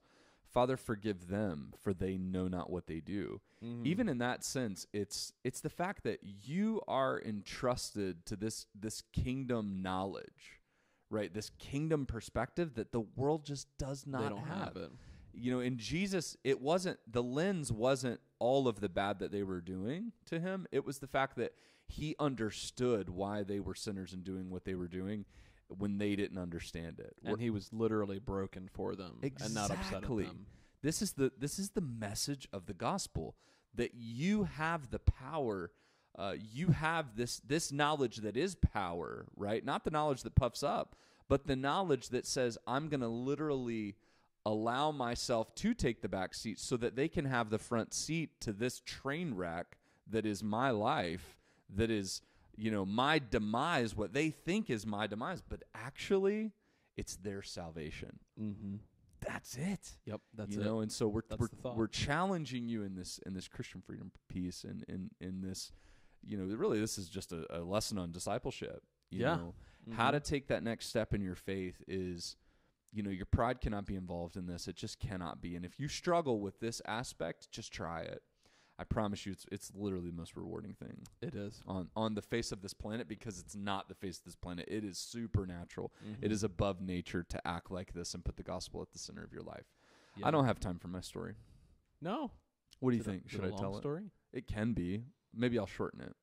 Father, 0.52 0.76
forgive 0.76 1.28
them, 1.28 1.72
for 1.80 1.94
they 1.94 2.18
know 2.18 2.46
not 2.46 2.68
what 2.68 2.86
they 2.86 3.00
do. 3.00 3.40
Mm-hmm. 3.64 3.86
Even 3.86 4.08
in 4.08 4.18
that 4.18 4.44
sense, 4.44 4.86
it's 4.92 5.32
it's 5.44 5.60
the 5.60 5.70
fact 5.70 6.04
that 6.04 6.20
you 6.22 6.82
are 6.86 7.20
entrusted 7.24 8.26
to 8.26 8.36
this 8.36 8.66
this 8.78 9.02
kingdom 9.14 9.80
knowledge, 9.80 10.60
right? 11.08 11.32
This 11.32 11.50
kingdom 11.58 12.04
perspective 12.04 12.74
that 12.74 12.92
the 12.92 13.00
world 13.00 13.46
just 13.46 13.66
does 13.78 14.06
not 14.06 14.22
they 14.22 14.28
don't 14.28 14.46
have, 14.46 14.76
it. 14.76 14.90
you 15.32 15.50
know 15.50 15.60
in 15.60 15.78
jesus 15.78 16.36
it 16.44 16.60
wasn't 16.60 16.98
the 17.10 17.22
lens 17.22 17.72
wasn't 17.72 18.20
all 18.38 18.68
of 18.68 18.80
the 18.80 18.88
bad 18.88 19.20
that 19.20 19.32
they 19.32 19.42
were 19.42 19.62
doing 19.62 20.12
to 20.26 20.38
him 20.38 20.66
it 20.70 20.84
was 20.84 20.98
the 20.98 21.06
fact 21.06 21.36
that 21.36 21.54
he 21.86 22.14
understood 22.18 23.10
why 23.10 23.42
they 23.42 23.60
were 23.60 23.74
sinners 23.74 24.12
and 24.12 24.24
doing 24.24 24.50
what 24.50 24.64
they 24.64 24.74
were 24.74 24.88
doing 24.88 25.24
when 25.68 25.98
they 25.98 26.14
didn't 26.16 26.38
understand 26.38 26.98
it 27.00 27.14
And 27.24 27.40
he 27.40 27.50
was 27.50 27.72
literally 27.72 28.18
broken 28.18 28.68
for 28.72 28.94
them 28.94 29.18
and 29.22 29.54
not 29.54 29.70
upset 29.70 29.74
at 29.74 29.96
Exactly. 29.98 30.24
them. 30.24 30.46
this 30.82 31.00
is 31.02 31.12
the 31.12 31.32
this 31.38 31.58
is 31.58 31.70
the 31.70 31.80
message 31.80 32.46
of 32.52 32.66
the 32.66 32.74
gospel 32.74 33.36
that 33.74 33.92
you 33.94 34.44
have 34.44 34.90
the 34.90 34.98
power 34.98 35.70
uh, 36.18 36.34
you 36.38 36.66
have 36.68 37.16
this 37.16 37.38
this 37.40 37.72
knowledge 37.72 38.18
that 38.18 38.36
is 38.36 38.54
power 38.54 39.24
right 39.34 39.64
not 39.64 39.82
the 39.84 39.90
knowledge 39.90 40.22
that 40.24 40.34
puffs 40.34 40.62
up 40.62 40.94
but 41.26 41.46
the 41.46 41.56
knowledge 41.56 42.10
that 42.10 42.26
says 42.26 42.58
i'm 42.66 42.88
going 42.90 43.00
to 43.00 43.08
literally 43.08 43.94
allow 44.44 44.90
myself 44.90 45.54
to 45.54 45.72
take 45.72 46.02
the 46.02 46.08
back 46.08 46.34
seat 46.34 46.58
so 46.60 46.76
that 46.76 46.96
they 46.96 47.08
can 47.08 47.24
have 47.24 47.48
the 47.48 47.58
front 47.58 47.94
seat 47.94 48.38
to 48.40 48.52
this 48.52 48.80
train 48.80 49.32
wreck 49.34 49.78
that 50.06 50.26
is 50.26 50.42
my 50.42 50.68
life 50.68 51.38
that 51.74 51.90
is 51.90 52.22
you 52.56 52.70
know 52.70 52.84
my 52.84 53.18
demise 53.18 53.96
what 53.96 54.12
they 54.12 54.30
think 54.30 54.68
is 54.70 54.86
my 54.86 55.06
demise 55.06 55.42
but 55.46 55.62
actually 55.74 56.52
it's 56.96 57.16
their 57.16 57.42
salvation. 57.42 58.18
Mm-hmm. 58.40 58.76
that's 59.26 59.56
it. 59.56 59.92
Yep, 60.04 60.20
that's 60.34 60.54
you 60.54 60.60
it. 60.60 60.64
know 60.64 60.80
and 60.80 60.92
so 60.92 61.08
we're 61.08 61.22
That's 61.28 61.40
we're, 61.62 61.72
we're 61.74 61.86
challenging 61.86 62.68
you 62.68 62.82
in 62.82 62.94
this 62.94 63.18
in 63.24 63.34
this 63.34 63.48
christian 63.48 63.80
freedom 63.80 64.10
piece 64.28 64.64
and 64.64 64.84
in 64.88 65.10
in 65.20 65.40
this 65.40 65.72
you 66.24 66.36
know 66.36 66.44
really 66.54 66.78
this 66.80 66.98
is 66.98 67.08
just 67.08 67.32
a, 67.32 67.46
a 67.50 67.60
lesson 67.60 67.98
on 67.98 68.12
discipleship 68.12 68.82
you 69.10 69.20
Yeah. 69.20 69.36
know. 69.36 69.54
How 69.90 70.12
to 70.12 70.20
take 70.20 70.46
that 70.46 70.62
next 70.62 70.86
step 70.90 71.12
in 71.12 71.20
your 71.22 71.34
faith 71.34 71.82
is 71.88 72.36
you 72.92 73.02
know 73.02 73.10
your 73.10 73.26
pride 73.26 73.60
cannot 73.60 73.84
be 73.84 73.96
involved 73.96 74.36
in 74.36 74.46
this. 74.46 74.68
It 74.68 74.76
just 74.76 75.00
cannot 75.00 75.40
be. 75.40 75.56
And 75.56 75.64
if 75.64 75.80
you 75.80 75.88
struggle 75.88 76.38
with 76.40 76.60
this 76.60 76.80
aspect 76.86 77.50
just 77.50 77.72
try 77.72 78.02
it 78.02 78.22
i 78.78 78.84
promise 78.84 79.24
you 79.26 79.32
it's 79.32 79.46
it's 79.52 79.70
literally 79.74 80.10
the 80.10 80.16
most 80.16 80.34
rewarding 80.36 80.74
thing 80.74 80.98
It 81.20 81.34
is. 81.34 81.60
on 81.66 81.88
on 81.96 82.14
the 82.14 82.22
face 82.22 82.52
of 82.52 82.62
this 82.62 82.74
planet 82.74 83.06
because 83.08 83.38
it's 83.38 83.54
not 83.54 83.88
the 83.88 83.94
face 83.94 84.18
of 84.18 84.24
this 84.24 84.34
planet 84.36 84.66
it 84.68 84.84
is 84.84 84.98
supernatural 84.98 85.92
Mm-hmm. 86.04 86.24
it 86.24 86.32
is 86.32 86.42
above 86.42 86.80
nature 86.80 87.24
to 87.28 87.46
act 87.46 87.70
like 87.70 87.92
this 87.92 88.14
and 88.14 88.24
put 88.24 88.36
the 88.36 88.42
gospel 88.42 88.82
at 88.82 88.90
the 88.92 88.98
center 88.98 89.22
of 89.24 89.32
your 89.32 89.42
life 89.42 89.66
Yeah. 90.16 90.28
I 90.28 90.30
don't 90.30 90.44
have 90.46 90.60
time 90.60 90.78
for 90.78 90.88
my 90.88 91.00
story. 91.00 91.34
No. 92.00 92.30
What 92.80 92.90
do 92.90 92.96
you 92.96 93.02
it 93.02 93.06
a- 93.06 93.10
think? 93.10 93.30
Should 93.30 93.42
I 93.42 93.44
I 93.44 93.48
a 93.48 93.50
long 93.52 93.60
tell 93.60 93.76
it? 93.76 93.80
story? 93.80 94.10
It 94.32 94.46
can 94.46 94.72
be. 94.72 95.04
Maybe 95.34 95.58
I'll 95.58 95.66
shorten 95.66 96.00
it. 96.00 96.14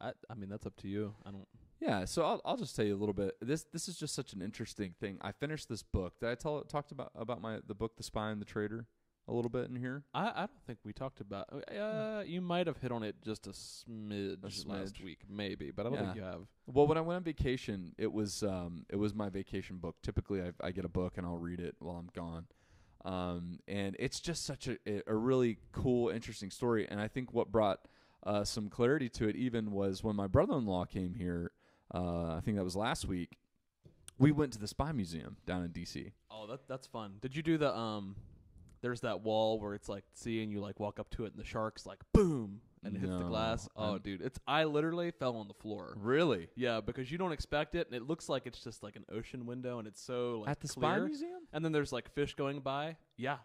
I 0.00 0.12
I 0.30 0.34
mean 0.34 0.48
that's 0.50 0.66
up 0.66 0.76
to 0.82 0.88
you. 0.88 1.14
I 1.24 1.30
don't. 1.30 1.46
Yeah, 1.80 2.04
so 2.06 2.24
I'll 2.24 2.40
I'll 2.44 2.56
just 2.56 2.74
tell 2.76 2.84
you 2.84 2.94
a 2.94 3.00
little 3.02 3.14
bit. 3.14 3.36
This 3.40 3.64
this 3.72 3.88
is 3.88 3.96
just 3.96 4.14
such 4.14 4.32
an 4.32 4.42
interesting 4.42 4.94
thing. 5.00 5.18
I 5.22 5.32
finished 5.32 5.68
this 5.68 5.82
book. 5.82 6.18
Did 6.20 6.28
I 6.30 6.34
tell 6.34 6.60
talked 6.62 6.92
about 6.92 7.12
about 7.14 7.40
my 7.40 7.60
the 7.66 7.74
book 7.74 7.96
The 7.96 8.02
Spy 8.02 8.30
and 8.30 8.40
the 8.40 8.44
Traitor 8.44 8.86
a 9.28 9.32
little 9.32 9.50
bit 9.50 9.68
in 9.68 9.76
here? 9.76 10.04
I 10.14 10.28
I 10.28 10.38
don't 10.40 10.50
think 10.66 10.78
we 10.84 10.92
talked 10.92 11.20
about. 11.20 11.48
Uh, 11.52 12.22
you 12.26 12.40
might 12.40 12.66
have 12.66 12.78
hit 12.78 12.92
on 12.92 13.02
it 13.02 13.16
just 13.24 13.46
a 13.46 13.50
smidge, 13.50 14.64
A 14.64 14.68
last 14.68 15.02
week, 15.02 15.20
maybe, 15.28 15.70
but 15.70 15.86
I 15.86 15.90
don't 15.90 15.98
think 15.98 16.16
you 16.16 16.22
have. 16.22 16.42
Well, 16.66 16.86
when 16.86 16.98
I 16.98 17.00
went 17.00 17.16
on 17.16 17.22
vacation, 17.24 17.94
it 17.98 18.12
was 18.12 18.42
um 18.42 18.84
it 18.88 18.96
was 18.96 19.14
my 19.14 19.28
vacation 19.28 19.76
book. 19.76 19.96
Typically, 20.02 20.42
I 20.42 20.52
I 20.60 20.70
get 20.72 20.84
a 20.84 20.88
book 20.88 21.18
and 21.18 21.26
I'll 21.26 21.38
read 21.38 21.60
it 21.60 21.76
while 21.78 21.96
I'm 21.96 22.10
gone. 22.14 22.46
Um, 23.04 23.58
and 23.66 23.96
it's 23.98 24.20
just 24.20 24.44
such 24.44 24.68
a 24.68 24.76
a 25.06 25.14
really 25.14 25.58
cool, 25.72 26.08
interesting 26.08 26.50
story. 26.50 26.86
And 26.88 27.00
I 27.00 27.08
think 27.08 27.32
what 27.32 27.50
brought 27.50 27.86
uh, 28.24 28.44
some 28.44 28.68
clarity 28.68 29.08
to 29.10 29.28
it 29.28 29.36
even 29.36 29.72
was 29.72 30.04
when 30.04 30.16
my 30.16 30.26
brother-in-law 30.26 30.84
came 30.86 31.14
here. 31.14 31.52
Uh, 31.92 32.34
I 32.36 32.40
think 32.44 32.56
that 32.56 32.64
was 32.64 32.76
last 32.76 33.06
week. 33.06 33.36
We 34.18 34.30
went 34.30 34.52
to 34.52 34.58
the 34.58 34.68
Spy 34.68 34.92
Museum 34.92 35.36
down 35.46 35.64
in 35.64 35.72
D.C. 35.72 36.12
Oh, 36.30 36.46
that 36.46 36.68
that's 36.68 36.86
fun. 36.86 37.14
Did 37.20 37.34
you 37.34 37.42
do 37.42 37.58
the 37.58 37.74
um? 37.76 38.16
There's 38.82 39.00
that 39.02 39.20
wall 39.22 39.58
where 39.60 39.74
it's 39.74 39.88
like 39.88 40.04
see 40.14 40.42
and 40.42 40.50
you 40.52 40.60
like 40.60 40.78
walk 40.80 40.98
up 41.00 41.08
to 41.10 41.24
it 41.24 41.32
and 41.32 41.40
the 41.40 41.46
shark's 41.46 41.86
like 41.86 42.00
boom 42.12 42.60
and 42.84 42.96
it 42.96 42.98
hits 43.00 43.12
the 43.12 43.20
No, 43.20 43.28
glass. 43.28 43.68
Oh, 43.76 43.92
I'm- 43.92 44.00
dude, 44.02 44.20
it's 44.22 44.38
I 44.46 44.64
literally 44.64 45.12
fell 45.12 45.36
on 45.36 45.46
the 45.48 45.54
floor. 45.54 45.94
Really? 45.96 46.48
Yeah, 46.56 46.80
because 46.80 47.10
you 47.12 47.16
don't 47.18 47.32
expect 47.32 47.74
it 47.76 47.86
and 47.86 47.94
it 47.96 48.02
looks 48.02 48.28
like 48.28 48.46
it's 48.46 48.62
just 48.62 48.82
like 48.82 48.96
an 48.96 49.04
ocean 49.10 49.46
window 49.46 49.78
and 49.78 49.86
it's 49.88 50.02
so 50.02 50.40
like 50.40 50.50
At 50.50 50.60
the 50.60 50.68
clear. 50.68 50.90
Spy 50.96 50.98
Museum? 51.06 51.40
And 51.52 51.64
then 51.64 51.70
there's 51.72 51.92
like 51.92 52.12
fish 52.12 52.34
going 52.34 52.60
by. 52.60 52.96
Yeah. 53.16 53.38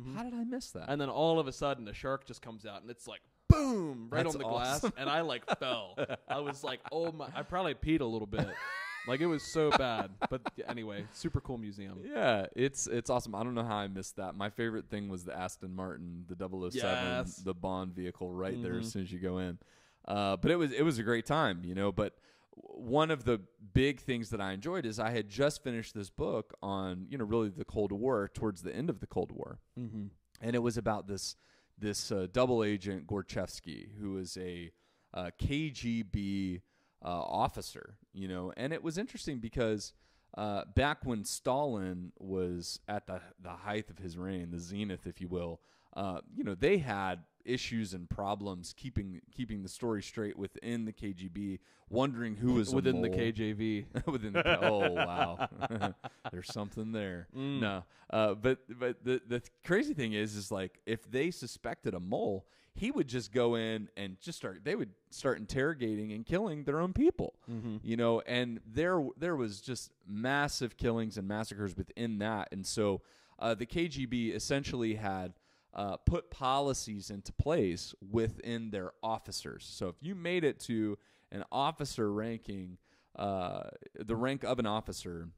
Mhm. 0.00 0.14
How 0.16 0.22
did 0.22 0.32
I 0.34 0.44
miss 0.44 0.70
that? 0.70 0.88
And 0.88 1.00
then 1.00 1.10
all 1.10 1.38
of 1.38 1.46
a 1.46 1.52
sudden, 1.52 1.86
a 1.88 1.92
shark 1.92 2.24
just 2.24 2.40
comes 2.40 2.64
out, 2.64 2.80
and 2.80 2.90
it's 2.90 3.06
like 3.06 3.20
boom 3.48 4.08
right 4.10 4.22
That's 4.22 4.36
on 4.36 4.40
the 4.40 4.48
glass, 4.48 4.76
awesome. 4.78 4.92
and 4.96 5.10
I 5.10 5.22
like 5.22 5.44
fell. 5.58 5.98
I 6.28 6.38
was 6.38 6.62
like, 6.62 6.78
oh 6.92 7.10
my! 7.10 7.28
I 7.34 7.42
probably 7.42 7.74
peed 7.74 8.00
a 8.00 8.04
little 8.04 8.28
bit. 8.28 8.46
like 9.08 9.20
it 9.20 9.26
was 9.26 9.42
so 9.42 9.70
bad. 9.70 10.10
But 10.28 10.42
anyway, 10.68 11.04
super 11.12 11.40
cool 11.40 11.58
museum. 11.58 11.98
Yeah, 12.04 12.46
it's 12.54 12.86
it's 12.86 13.10
awesome. 13.10 13.34
I 13.34 13.42
don't 13.42 13.54
know 13.54 13.64
how 13.64 13.76
I 13.76 13.88
missed 13.88 14.16
that. 14.16 14.34
My 14.34 14.50
favorite 14.50 14.88
thing 14.88 15.08
was 15.08 15.24
the 15.24 15.36
Aston 15.36 15.74
Martin, 15.74 16.24
the 16.28 16.34
007, 16.36 16.70
Yes. 16.72 17.36
the 17.36 17.54
Bond 17.54 17.92
vehicle 17.94 18.32
right 18.32 18.60
there 18.62 18.74
Mhm. 18.74 18.80
as 18.80 18.92
soon 18.92 19.02
as 19.02 19.12
you 19.12 19.18
go 19.18 19.38
in. 19.38 19.58
Uh, 20.06 20.36
but 20.36 20.50
it 20.50 20.56
was 20.56 20.72
it 20.72 20.82
was 20.82 20.98
a 20.98 21.02
great 21.02 21.26
time, 21.26 21.64
you 21.64 21.74
know. 21.74 21.92
But 21.92 22.16
one 22.54 23.10
of 23.10 23.24
the 23.24 23.40
big 23.72 24.00
things 24.00 24.30
that 24.30 24.40
I 24.40 24.52
enjoyed 24.52 24.84
is 24.84 24.98
I 24.98 25.10
had 25.10 25.28
just 25.28 25.62
finished 25.62 25.94
this 25.94 26.10
book 26.10 26.52
on 26.62 27.06
you 27.08 27.16
know 27.18 27.24
really 27.24 27.48
the 27.48 27.64
Cold 27.64 27.92
War 27.92 28.28
towards 28.32 28.62
the 28.62 28.74
end 28.74 28.90
of 28.90 29.00
the 29.00 29.06
Cold 29.06 29.32
War, 29.32 29.60
Mm-hmm. 29.78 30.06
and 30.40 30.56
it 30.56 30.60
was 30.60 30.76
about 30.76 31.06
this 31.06 31.36
this 31.78 32.12
uh, 32.12 32.26
double 32.30 32.62
agent 32.62 33.06
Gordievsky 33.06 33.88
who 33.98 34.18
is 34.18 34.36
a 34.36 34.70
uh, 35.14 35.30
KGB 35.40 36.60
uh, 37.04 37.08
officer, 37.08 37.96
you 38.12 38.28
know, 38.28 38.52
and 38.56 38.72
it 38.72 38.82
was 38.82 38.98
interesting 38.98 39.38
because 39.38 39.92
uh, 40.36 40.62
back 40.76 40.98
when 41.04 41.24
Stalin 41.24 42.12
was 42.18 42.78
at 42.88 43.06
the 43.06 43.20
the 43.42 43.50
height 43.50 43.90
of 43.90 43.98
his 43.98 44.16
reign, 44.18 44.50
the 44.50 44.58
zenith, 44.58 45.06
if 45.06 45.20
you 45.20 45.28
will, 45.28 45.60
uh, 45.96 46.20
you 46.36 46.44
know, 46.44 46.54
they 46.54 46.78
had 46.78 47.24
issues 47.44 47.94
and 47.94 48.08
problems 48.10 48.74
keeping 48.76 49.20
keeping 49.34 49.62
the 49.62 49.68
story 49.68 50.02
straight 50.02 50.36
within 50.38 50.84
the 50.84 50.92
KGB, 50.92 51.58
wondering 51.88 52.36
who 52.36 52.52
was 52.54 52.72
within 52.74 53.00
the. 53.00 53.08
KJV. 53.18 54.06
within 54.06 54.34
the 54.34 54.58
oh 54.60 54.92
wow 54.92 55.48
there's 56.30 56.52
something 56.52 56.92
there 56.92 57.28
Mm. 57.34 57.60
no 57.60 57.84
uh, 58.10 58.34
but 58.34 58.58
but 58.78 59.02
the 59.04 59.20
the 59.26 59.42
crazy 59.64 59.94
thing 59.94 60.12
is 60.12 60.36
is 60.36 60.50
like 60.52 60.80
if 60.86 61.10
they 61.10 61.30
suspected 61.30 61.94
a 61.94 62.00
mole 62.00 62.46
he 62.74 62.90
would 62.90 63.08
just 63.08 63.32
go 63.32 63.56
in 63.56 63.88
and 63.96 64.16
just 64.20 64.38
start 64.38 64.60
they 64.64 64.74
would 64.76 64.90
start 65.10 65.38
interrogating 65.38 66.12
and 66.12 66.24
killing 66.24 66.64
their 66.64 66.80
own 66.80 66.92
people 66.92 67.34
Mm-hmm. 67.50 67.76
you 67.82 67.96
know 67.96 68.20
and 68.20 68.60
there 68.66 69.02
there 69.16 69.36
was 69.36 69.60
just 69.60 69.90
massive 70.06 70.76
killings 70.76 71.18
and 71.18 71.26
massacres 71.28 71.76
within 71.76 72.18
that. 72.18 72.48
And 72.52 72.66
so 72.66 73.02
uh, 73.38 73.54
the 73.54 73.66
KGB 73.66 74.34
essentially 74.34 74.94
had 74.94 75.32
uh, 75.72 75.96
put 75.98 76.30
policies 76.30 77.10
into 77.10 77.32
place 77.32 77.94
within 78.10 78.70
their 78.70 78.92
officers. 79.02 79.64
So 79.70 79.88
if 79.88 79.96
you 80.00 80.14
made 80.14 80.44
it 80.44 80.58
to 80.60 80.98
an 81.32 81.44
officer 81.52 82.12
ranking 82.12 82.76
uh, 83.16 83.64
the 83.98 84.14
rank 84.16 84.44
of 84.44 84.58
an 84.58 84.66
officer 84.66 85.28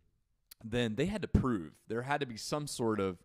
then 0.64 0.94
they 0.94 1.06
had 1.06 1.22
to 1.22 1.28
prove. 1.28 1.72
There 1.88 2.02
had 2.02 2.20
to 2.20 2.26
be 2.26 2.36
some 2.36 2.66
sort 2.66 3.00
of 3.00 3.18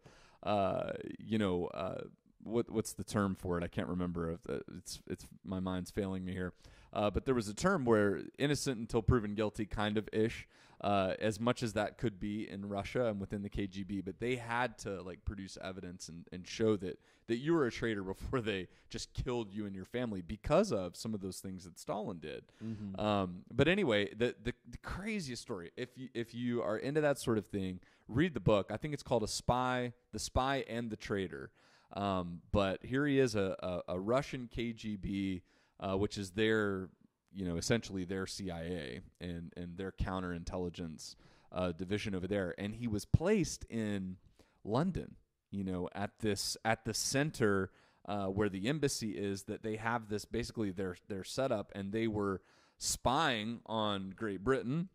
uh, 0.43 0.91
you 1.20 1.38
know 1.38 1.66
uh, 1.68 2.01
what 2.43 2.69
what's 2.69 2.93
the 2.93 3.03
term 3.03 3.35
for 3.35 3.57
it 3.57 3.63
I 3.63 3.67
can't 3.67 3.88
remember 3.88 4.38
uh, 4.49 4.57
it's 4.77 5.01
it's 5.07 5.25
my 5.43 5.59
mind's 5.59 5.91
failing 5.91 6.23
me 6.25 6.33
here 6.33 6.53
Uh, 6.93 7.09
but 7.11 7.25
there 7.25 7.35
was 7.35 7.47
a 7.49 7.53
term 7.53 7.85
where 7.85 8.21
innocent 8.39 8.77
until 8.79 9.01
proven 9.01 9.35
guilty, 9.35 9.65
kind 9.65 9.97
of 9.97 10.07
ish, 10.13 10.47
uh, 10.81 11.13
as 11.19 11.39
much 11.39 11.61
as 11.61 11.73
that 11.73 11.97
could 11.97 12.17
be 12.19 12.49
in 12.49 12.69
Russia 12.69 13.07
and 13.07 13.19
within 13.19 13.41
the 13.43 13.49
KGB. 13.49 14.03
But 14.05 14.19
they 14.19 14.38
had 14.38 14.77
to 14.79 15.01
like 15.01 15.25
produce 15.25 15.57
evidence 15.61 16.07
and, 16.07 16.25
and 16.31 16.47
show 16.47 16.77
that 16.77 16.97
that 17.27 17.38
you 17.38 17.53
were 17.53 17.67
a 17.67 17.71
traitor 17.71 18.03
before 18.13 18.41
they 18.41 18.67
just 18.89 19.13
killed 19.13 19.51
you 19.53 19.65
and 19.65 19.75
your 19.75 19.85
family 19.85 20.21
because 20.21 20.71
of 20.71 20.95
some 20.95 21.13
of 21.13 21.19
those 21.19 21.39
things 21.39 21.65
that 21.65 21.77
Stalin 21.77 22.19
did. 22.19 22.45
Mm-hmm. 22.63 22.99
Um, 22.99 23.43
but 23.53 23.67
anyway, 23.67 24.09
the, 24.15 24.33
the 24.41 24.53
the 24.69 24.77
craziest 24.81 25.41
story. 25.41 25.71
If 25.75 25.89
you 25.97 26.07
if 26.13 26.33
you 26.33 26.63
are 26.63 26.77
into 26.77 27.01
that 27.01 27.19
sort 27.19 27.38
of 27.38 27.45
thing, 27.47 27.81
read 28.07 28.33
the 28.33 28.39
book. 28.39 28.71
I 28.71 28.77
think 28.77 28.93
it's 28.93 29.03
called 29.03 29.23
A 29.23 29.27
Spy, 29.27 29.93
The 30.13 30.19
Spy 30.19 30.63
and 30.69 30.89
the 30.89 30.97
Traitor. 30.97 31.51
Um, 31.93 32.41
but 32.51 32.83
here 32.85 33.05
he 33.05 33.19
is, 33.19 33.35
a 33.35 33.55
a, 33.88 33.93
a 33.95 33.99
Russian 33.99 34.49
KGB, 34.55 35.41
uh, 35.79 35.97
which 35.97 36.17
is 36.17 36.31
their 36.31 36.89
you 37.33 37.45
know 37.45 37.57
essentially 37.57 38.03
their 38.05 38.25
CIA 38.27 39.01
and 39.21 39.53
and 39.55 39.77
their 39.77 39.91
counterintelligence 39.91 41.15
uh, 41.51 41.71
division 41.71 42.13
over 42.15 42.27
there, 42.27 42.53
and 42.57 42.75
he 42.75 42.88
was 42.88 43.05
placed 43.05 43.63
in 43.69 44.17
London. 44.63 45.15
You 45.49 45.63
know, 45.63 45.88
at 45.95 46.19
this 46.19 46.57
at 46.65 46.83
the 46.83 46.93
center 46.93 47.71
uh, 48.05 48.25
where 48.27 48.49
the 48.49 48.67
embassy 48.67 49.11
is, 49.11 49.43
that 49.43 49.63
they 49.63 49.77
have 49.77 50.09
this 50.09 50.25
basically 50.25 50.71
their 50.71 50.97
their 51.07 51.23
setup, 51.23 51.71
and 51.73 51.91
they 51.93 52.07
were 52.07 52.41
spying 52.77 53.59
on 53.65 54.13
Great 54.15 54.43
Britain, 54.43 54.89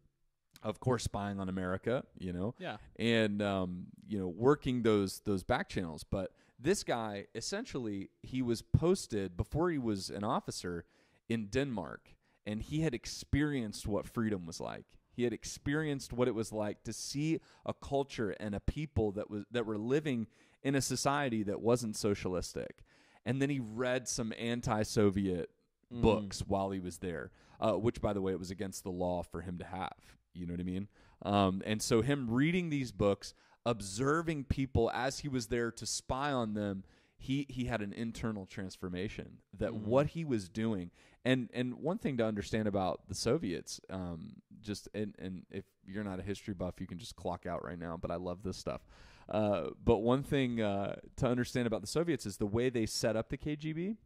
of 0.62 0.78
course, 0.78 1.04
spying 1.04 1.40
on 1.40 1.48
America. 1.48 2.04
You 2.18 2.32
know, 2.34 2.54
Yeah. 2.58 2.76
and 2.96 3.40
um, 3.42 3.86
you 4.06 4.18
know 4.18 4.28
working 4.28 4.82
those 4.82 5.20
those 5.20 5.42
back 5.42 5.68
channels. 5.70 6.04
But 6.04 6.32
this 6.62 6.84
guy 6.84 7.26
essentially 7.34 8.10
he 8.22 8.42
was 8.42 8.62
posted 8.62 9.36
before 9.36 9.70
he 9.70 9.78
was 9.78 10.10
an 10.10 10.24
officer 10.24 10.84
in 11.28 11.46
Denmark, 11.46 12.10
and 12.46 12.62
he 12.62 12.80
had 12.80 12.94
experienced 12.94 13.86
what 13.86 14.06
freedom 14.06 14.46
was 14.46 14.60
like. 14.60 14.84
He 15.14 15.24
had 15.24 15.32
experienced 15.32 16.12
what 16.12 16.28
it 16.28 16.34
was 16.34 16.52
like 16.52 16.82
to 16.84 16.92
see 16.92 17.40
a 17.66 17.74
culture 17.74 18.30
and 18.40 18.54
a 18.54 18.60
people 18.60 19.12
that 19.12 19.30
was 19.30 19.44
that 19.50 19.66
were 19.66 19.78
living 19.78 20.26
in 20.62 20.74
a 20.74 20.80
society 20.80 21.42
that 21.42 21.60
wasn't 21.60 21.96
socialistic. 21.96 22.82
And 23.24 23.40
then 23.40 23.50
he 23.50 23.60
read 23.60 24.08
some 24.08 24.32
anti-Soviet 24.38 25.50
books 25.90 26.40
while 26.46 26.70
he 26.70 26.80
was 26.80 26.98
there, 26.98 27.30
uh, 27.60 27.72
which, 27.74 28.00
by 28.00 28.12
the 28.12 28.20
way, 28.20 28.32
it 28.32 28.38
was 28.38 28.50
against 28.50 28.82
the 28.82 28.90
law 28.90 29.22
for 29.22 29.42
him 29.42 29.58
to 29.58 29.64
have. 29.64 29.92
You 30.34 30.46
know 30.46 30.54
what 30.54 30.60
I 30.60 30.64
mean? 30.64 30.88
Um, 31.24 31.62
and 31.64 31.82
so, 31.82 32.02
him 32.02 32.30
reading 32.30 32.70
these 32.70 32.90
books, 32.90 33.34
observing 33.64 34.44
people 34.44 34.90
as 34.92 35.20
he 35.20 35.28
was 35.28 35.46
there 35.46 35.70
to 35.70 35.86
spy 35.86 36.32
on 36.32 36.54
them, 36.54 36.84
he 37.16 37.46
he 37.48 37.66
had 37.66 37.82
an 37.82 37.92
internal 37.92 38.46
transformation. 38.46 39.38
That 39.58 39.74
what 39.74 40.08
he 40.08 40.24
was 40.24 40.48
doing, 40.48 40.90
and 41.24 41.48
and 41.54 41.74
one 41.74 41.98
thing 41.98 42.16
to 42.16 42.26
understand 42.26 42.66
about 42.66 43.08
the 43.08 43.14
Soviets, 43.14 43.80
um, 43.90 44.34
just 44.60 44.88
and 44.94 45.14
and 45.18 45.46
if 45.50 45.64
you're 45.86 46.04
not 46.04 46.18
a 46.18 46.22
history 46.22 46.54
buff, 46.54 46.80
you 46.80 46.86
can 46.86 46.98
just 46.98 47.14
clock 47.14 47.46
out 47.46 47.64
right 47.64 47.78
now. 47.78 47.96
But 47.96 48.10
I 48.10 48.16
love 48.16 48.42
this 48.42 48.56
stuff. 48.56 48.80
Uh, 49.28 49.68
but 49.84 49.98
one 49.98 50.22
thing 50.24 50.60
uh, 50.60 50.96
to 51.16 51.28
understand 51.28 51.66
about 51.66 51.80
the 51.80 51.86
Soviets 51.86 52.26
is 52.26 52.38
the 52.38 52.46
way 52.46 52.70
they 52.70 52.86
set 52.86 53.16
up 53.16 53.28
the 53.28 53.38
KGB 53.38 53.96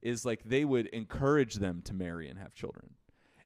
is 0.00 0.24
like 0.24 0.42
they 0.44 0.64
would 0.64 0.86
encourage 0.86 1.56
them 1.56 1.82
to 1.84 1.94
marry 1.94 2.28
and 2.28 2.38
have 2.38 2.54
children. 2.54 2.94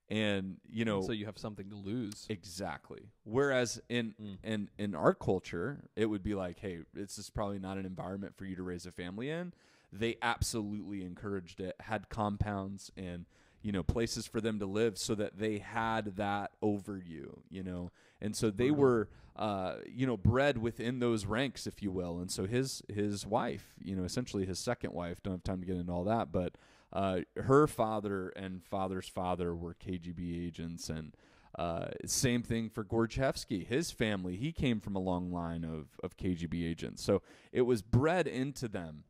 And 0.08 0.58
you 0.70 0.84
know, 0.84 1.02
so 1.02 1.12
you 1.12 1.26
have 1.26 1.38
something 1.38 1.68
to 1.70 1.76
lose. 1.76 2.26
exactly. 2.28 3.02
Whereas 3.24 3.80
in 3.88 4.14
Mm. 4.22 4.36
in 4.44 4.70
in 4.78 4.94
our 4.94 5.14
culture, 5.14 5.80
it 5.96 6.06
would 6.06 6.22
be 6.22 6.34
like, 6.34 6.60
hey, 6.60 6.78
this 6.94 7.18
is 7.18 7.28
probably 7.28 7.58
not 7.58 7.76
an 7.76 7.86
environment 7.86 8.36
for 8.36 8.44
you 8.44 8.54
to 8.56 8.62
raise 8.62 8.86
a 8.86 8.92
family 8.92 9.30
in. 9.30 9.52
They 9.92 10.16
absolutely 10.22 11.04
encouraged 11.04 11.60
it, 11.60 11.74
had 11.80 12.08
compounds 12.08 12.92
and 12.96 13.24
you 13.62 13.72
know 13.72 13.82
places 13.82 14.26
for 14.28 14.40
them 14.40 14.60
to 14.60 14.66
live, 14.66 14.96
so 14.96 15.16
that 15.16 15.38
they 15.38 15.58
had 15.58 16.16
that 16.16 16.52
over 16.62 16.96
you, 17.04 17.42
you 17.50 17.64
know, 17.64 17.90
and 18.20 18.36
so 18.36 18.50
they 18.50 18.68
Brutal. 18.68 18.76
were 18.76 19.08
uh, 19.34 19.76
you 19.88 20.06
know 20.06 20.16
bred 20.16 20.58
within 20.58 21.00
those 21.00 21.26
ranks, 21.26 21.66
if 21.66 21.82
you 21.82 21.90
will. 21.90 22.18
And 22.20 22.30
so 22.30 22.46
his 22.46 22.82
his 22.88 23.26
wife, 23.26 23.74
you 23.82 23.96
know, 23.96 24.04
essentially 24.04 24.46
his 24.46 24.60
second 24.60 24.92
wife, 24.92 25.20
don't 25.22 25.34
have 25.34 25.42
time 25.42 25.60
to 25.60 25.66
get 25.66 25.76
into 25.76 25.92
all 25.92 26.04
that, 26.04 26.30
but 26.30 26.54
uh, 26.96 27.20
her 27.36 27.66
father 27.66 28.30
and 28.30 28.64
father's 28.64 29.08
father 29.08 29.54
were 29.54 29.74
KGB 29.74 30.46
agents, 30.46 30.88
and 30.88 31.14
uh, 31.58 31.88
same 32.06 32.42
thing 32.42 32.68
for 32.70 32.84
Gordievsky. 32.84 33.66
His 33.66 33.90
family, 33.90 34.36
he 34.36 34.50
came 34.52 34.80
from 34.80 34.96
a 34.96 34.98
long 35.00 35.30
line 35.32 35.64
of, 35.64 35.88
of 36.02 36.16
KGB 36.16 36.64
agents. 36.68 37.02
So 37.02 37.22
it 37.52 37.62
was 37.62 37.82
bred 37.82 38.26
into 38.26 38.68
them, 38.68 39.04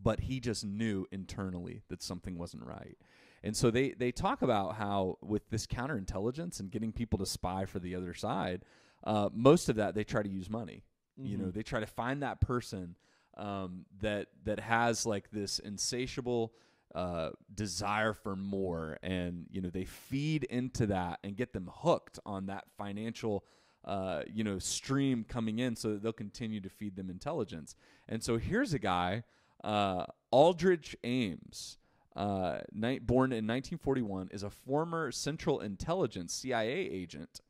but 0.00 0.20
he 0.20 0.40
just 0.40 0.64
knew 0.64 1.06
internally 1.10 1.82
that 1.88 2.02
something 2.02 2.36
wasn't 2.38 2.64
right. 2.66 2.96
And 3.42 3.56
so 3.56 3.70
they, 3.70 3.90
they 3.90 4.12
talk 4.12 4.42
about 4.42 4.76
how, 4.76 5.18
with 5.20 5.48
this 5.50 5.66
counterintelligence 5.66 6.60
and 6.60 6.70
getting 6.70 6.92
people 6.92 7.18
to 7.18 7.26
spy 7.26 7.64
for 7.64 7.78
the 7.78 7.94
other 7.94 8.14
side, 8.14 8.62
uh, 9.04 9.28
most 9.34 9.68
of 9.68 9.76
that 9.76 9.94
they 9.94 10.04
try 10.04 10.22
to 10.22 10.28
use 10.30 10.48
money. 10.50 10.84
You 11.16 11.36
know, 11.38 11.44
Mhm. 11.46 11.54
they 11.54 11.62
try 11.62 11.80
to 11.80 11.86
find 11.86 12.22
that 12.22 12.40
person 12.40 12.96
um, 13.36 13.84
that 14.00 14.28
that 14.44 14.60
has 14.60 15.06
like 15.06 15.30
this 15.30 15.58
insatiable 15.58 16.52
uh, 16.94 17.30
desire 17.54 18.12
for 18.12 18.36
more, 18.36 18.98
and 19.02 19.46
you 19.50 19.60
know 19.60 19.70
they 19.70 19.84
feed 19.84 20.44
into 20.44 20.86
that 20.86 21.20
and 21.24 21.36
get 21.36 21.52
them 21.52 21.70
hooked 21.72 22.18
on 22.26 22.46
that 22.46 22.64
financial, 22.76 23.44
uh, 23.84 24.22
you 24.32 24.44
know, 24.44 24.58
stream 24.58 25.24
coming 25.26 25.58
in, 25.58 25.74
so 25.76 25.92
that 25.92 26.02
they'll 26.02 26.12
continue 26.12 26.60
to 26.60 26.68
feed 26.68 26.96
them 26.96 27.10
intelligence. 27.10 27.74
And 28.08 28.22
so 28.22 28.36
here's 28.36 28.74
a 28.74 28.78
guy, 28.78 29.24
uh, 29.64 30.06
Aldrich 30.30 30.96
Ames. 31.04 31.78
Uh, 32.14 32.58
born 33.00 33.32
in 33.32 33.46
1941, 33.46 34.28
is 34.32 34.42
a 34.42 34.50
former 34.50 35.10
Central 35.10 35.60
Intelligence 35.60 36.34
CIA 36.34 36.68
agent. 36.68 37.40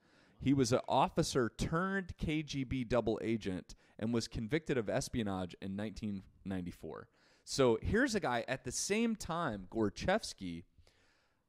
He 0.42 0.52
was 0.52 0.72
an 0.72 0.80
officer 0.88 1.50
turned 1.56 2.16
KGB 2.16 2.88
double 2.88 3.18
agent 3.22 3.74
and 3.98 4.12
was 4.12 4.28
convicted 4.28 4.76
of 4.76 4.88
espionage 4.88 5.54
in 5.60 5.76
1994. 5.76 7.08
So 7.44 7.78
here's 7.82 8.14
a 8.14 8.20
guy 8.20 8.44
at 8.48 8.64
the 8.64 8.72
same 8.72 9.16
time, 9.16 9.66
Gordievsky 9.70 10.64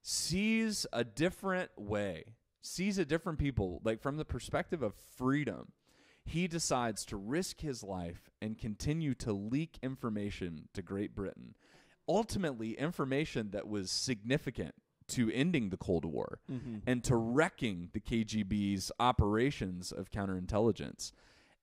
sees 0.01 0.85
a 0.91 1.03
different 1.03 1.71
way, 1.77 2.35
sees 2.61 2.97
a 2.97 3.05
different 3.05 3.39
people, 3.39 3.81
like 3.83 4.01
from 4.01 4.17
the 4.17 4.25
perspective 4.25 4.81
of 4.81 4.93
freedom. 4.95 5.71
He 6.25 6.47
decides 6.47 7.05
to 7.05 7.17
risk 7.17 7.61
his 7.61 7.83
life 7.83 8.29
and 8.41 8.57
continue 8.57 9.13
to 9.15 9.33
leak 9.33 9.77
information 9.83 10.69
to 10.73 10.81
Great 10.81 11.13
Britain. 11.15 11.55
Ultimately, 12.07 12.77
information 12.77 13.51
that 13.51 13.67
was 13.67 13.91
significant 13.91 14.73
to 15.07 15.29
ending 15.31 15.69
the 15.69 15.77
Cold 15.77 16.05
War 16.05 16.39
Mhm. 16.49 16.81
and 16.87 17.03
to 17.03 17.15
wrecking 17.15 17.89
the 17.93 17.99
KGB's 17.99 18.91
operations 18.99 19.91
of 19.91 20.09
counterintelligence. 20.11 21.11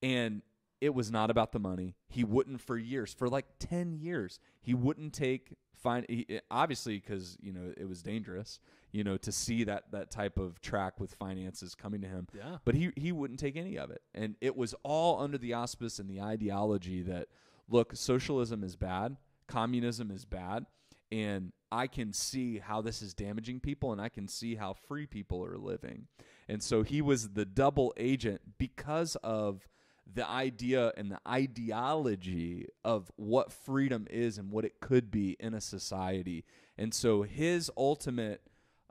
And 0.03 0.43
it 0.81 0.95
was 0.95 1.11
not 1.11 1.31
about 1.31 1.53
the 1.53 1.59
money. 1.59 1.95
He 2.09 2.25
wouldn't 2.25 2.61
for 2.61 2.77
years, 2.77 3.13
for 3.13 3.29
like 3.29 3.47
10 3.59 3.93
years, 3.93 4.39
he 4.61 4.75
wouldn't 4.75 5.13
take 5.13 5.55
fine 5.75 6.05
he, 6.09 6.27
eh, 6.29 6.41
obviously 6.51 6.99
because, 6.99 7.37
you 7.41 7.53
know, 7.53 7.73
it 7.77 7.89
was 7.89 8.03
dangerous, 8.03 8.61
you 8.93 9.05
know, 9.05 9.17
to 9.19 9.33
see 9.33 9.65
that 9.65 9.85
that 9.93 10.11
type 10.11 10.39
of 10.39 10.61
track 10.61 11.01
with 11.01 11.15
finances 11.15 11.75
coming 11.75 12.01
to 12.03 12.09
him. 12.09 12.27
Yeah. 12.37 12.59
But 12.65 12.75
he 12.75 12.93
he 12.97 13.13
wouldn't 13.13 13.41
take 13.41 13.57
any 13.57 13.79
of 13.79 13.91
it. 13.91 14.03
And 14.15 14.37
it 14.41 14.57
was 14.57 14.75
all 14.83 15.21
under 15.21 15.39
the 15.39 15.55
auspice 15.55 15.99
and 15.99 16.09
the 16.09 16.21
ideology 16.21 17.03
that 17.03 17.29
look, 17.69 17.95
socialism 17.95 18.65
is 18.65 18.77
bad, 18.77 19.17
communism 19.47 20.11
is 20.11 20.25
bad, 20.25 20.67
and 21.13 21.53
I 21.73 21.87
can 21.87 22.13
see 22.13 22.59
how 22.59 22.81
this 22.81 23.01
is 23.01 23.15
damaging 23.15 23.61
people 23.61 23.93
and 23.93 24.01
I 24.01 24.09
can 24.09 24.27
see 24.29 24.57
how 24.57 24.75
free 24.75 25.07
people 25.07 25.45
are 25.45 25.57
living. 25.57 26.07
And 26.49 26.63
so 26.63 26.83
he 26.83 27.01
was 27.01 27.31
the 27.31 27.45
double 27.45 27.95
agent 27.97 28.41
because 28.59 29.17
of 29.17 29.69
the 30.13 30.29
idea 30.29 30.93
and 30.97 31.11
the 31.11 31.21
ideology 31.27 32.67
of 32.85 33.11
what 33.17 33.53
freedom 33.53 34.07
is 34.11 34.39
and 34.39 34.51
what 34.51 34.65
it 34.65 34.81
could 34.81 35.11
be 35.11 35.37
in 35.39 35.55
a 35.55 35.61
society. 35.61 36.45
And 36.77 36.93
so 36.95 37.23
his 37.23 37.71
ultimate 37.77 38.43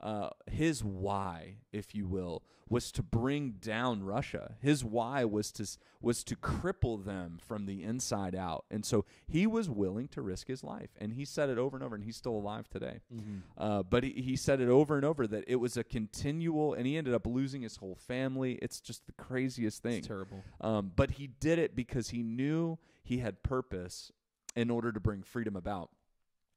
uh, 0.02 0.30
his 0.46 0.82
why, 0.82 1.56
if 1.72 1.94
you 1.94 2.06
will, 2.06 2.42
was 2.68 2.92
to 2.92 3.02
bring 3.02 3.50
down 3.60 4.02
Russia. 4.04 4.54
His 4.60 4.84
why 4.84 5.24
was 5.24 5.50
to 5.52 5.66
was 6.00 6.22
to 6.24 6.36
cripple 6.36 7.04
them 7.04 7.36
from 7.40 7.66
the 7.66 7.82
inside 7.82 8.34
out, 8.34 8.64
and 8.70 8.86
so 8.86 9.04
he 9.26 9.46
was 9.46 9.68
willing 9.68 10.08
to 10.08 10.22
risk 10.22 10.46
his 10.46 10.62
life. 10.64 10.90
And 10.98 11.12
he 11.12 11.24
said 11.24 11.50
it 11.50 11.58
over 11.58 11.76
and 11.76 11.84
over, 11.84 11.94
and 11.96 12.04
he's 12.04 12.16
still 12.16 12.36
alive 12.36 12.68
today. 12.70 13.00
Mhm. 13.12 13.42
Uh, 13.58 13.82
but 13.82 14.04
he, 14.04 14.12
he 14.22 14.36
said 14.36 14.60
it 14.60 14.68
over 14.68 14.96
and 14.96 15.04
over 15.04 15.26
that 15.26 15.44
it 15.46 15.56
was 15.56 15.76
a 15.76 15.84
continual, 15.84 16.72
and 16.74 16.86
he 16.86 16.96
ended 16.96 17.12
up 17.12 17.26
losing 17.26 17.62
his 17.62 17.76
whole 17.76 17.96
family. 17.96 18.52
It's 18.62 18.80
just 18.80 19.04
the 19.06 19.12
craziest 19.12 19.82
thing. 19.82 19.98
It's 19.98 20.06
terrible. 20.06 20.42
Um, 20.60 20.92
but 20.94 21.12
he 21.12 21.26
did 21.26 21.58
it 21.58 21.74
because 21.74 22.10
he 22.10 22.22
knew 22.22 22.78
he 23.02 23.18
had 23.18 23.42
purpose 23.42 24.12
in 24.56 24.70
order 24.70 24.92
to 24.92 25.00
bring 25.00 25.22
freedom 25.22 25.56
about. 25.56 25.90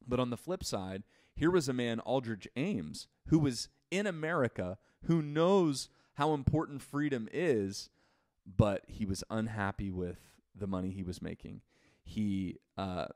But 0.08 0.20
on 0.20 0.30
the 0.30 0.38
flip 0.38 0.64
side, 0.64 1.04
here 1.36 1.52
was 1.52 1.68
a 1.68 1.74
man, 1.74 2.00
Aldrich 2.02 2.48
Ames, 2.56 3.08
who 3.28 3.40
was 3.40 3.70
in 3.92 4.08
America, 4.08 4.78
who 5.06 5.22
knows 5.22 5.90
how 6.16 6.34
important 6.34 6.82
freedom 6.82 7.28
is, 7.32 7.90
but 8.46 8.84
he 8.88 9.06
was 9.06 9.24
unhappy 9.30 9.92
with 9.92 10.20
the 10.56 10.68
money 10.68 10.92
he 10.92 11.04
was 11.04 11.22
making. 11.22 11.62
He 12.04 12.58
uh, 12.78 13.08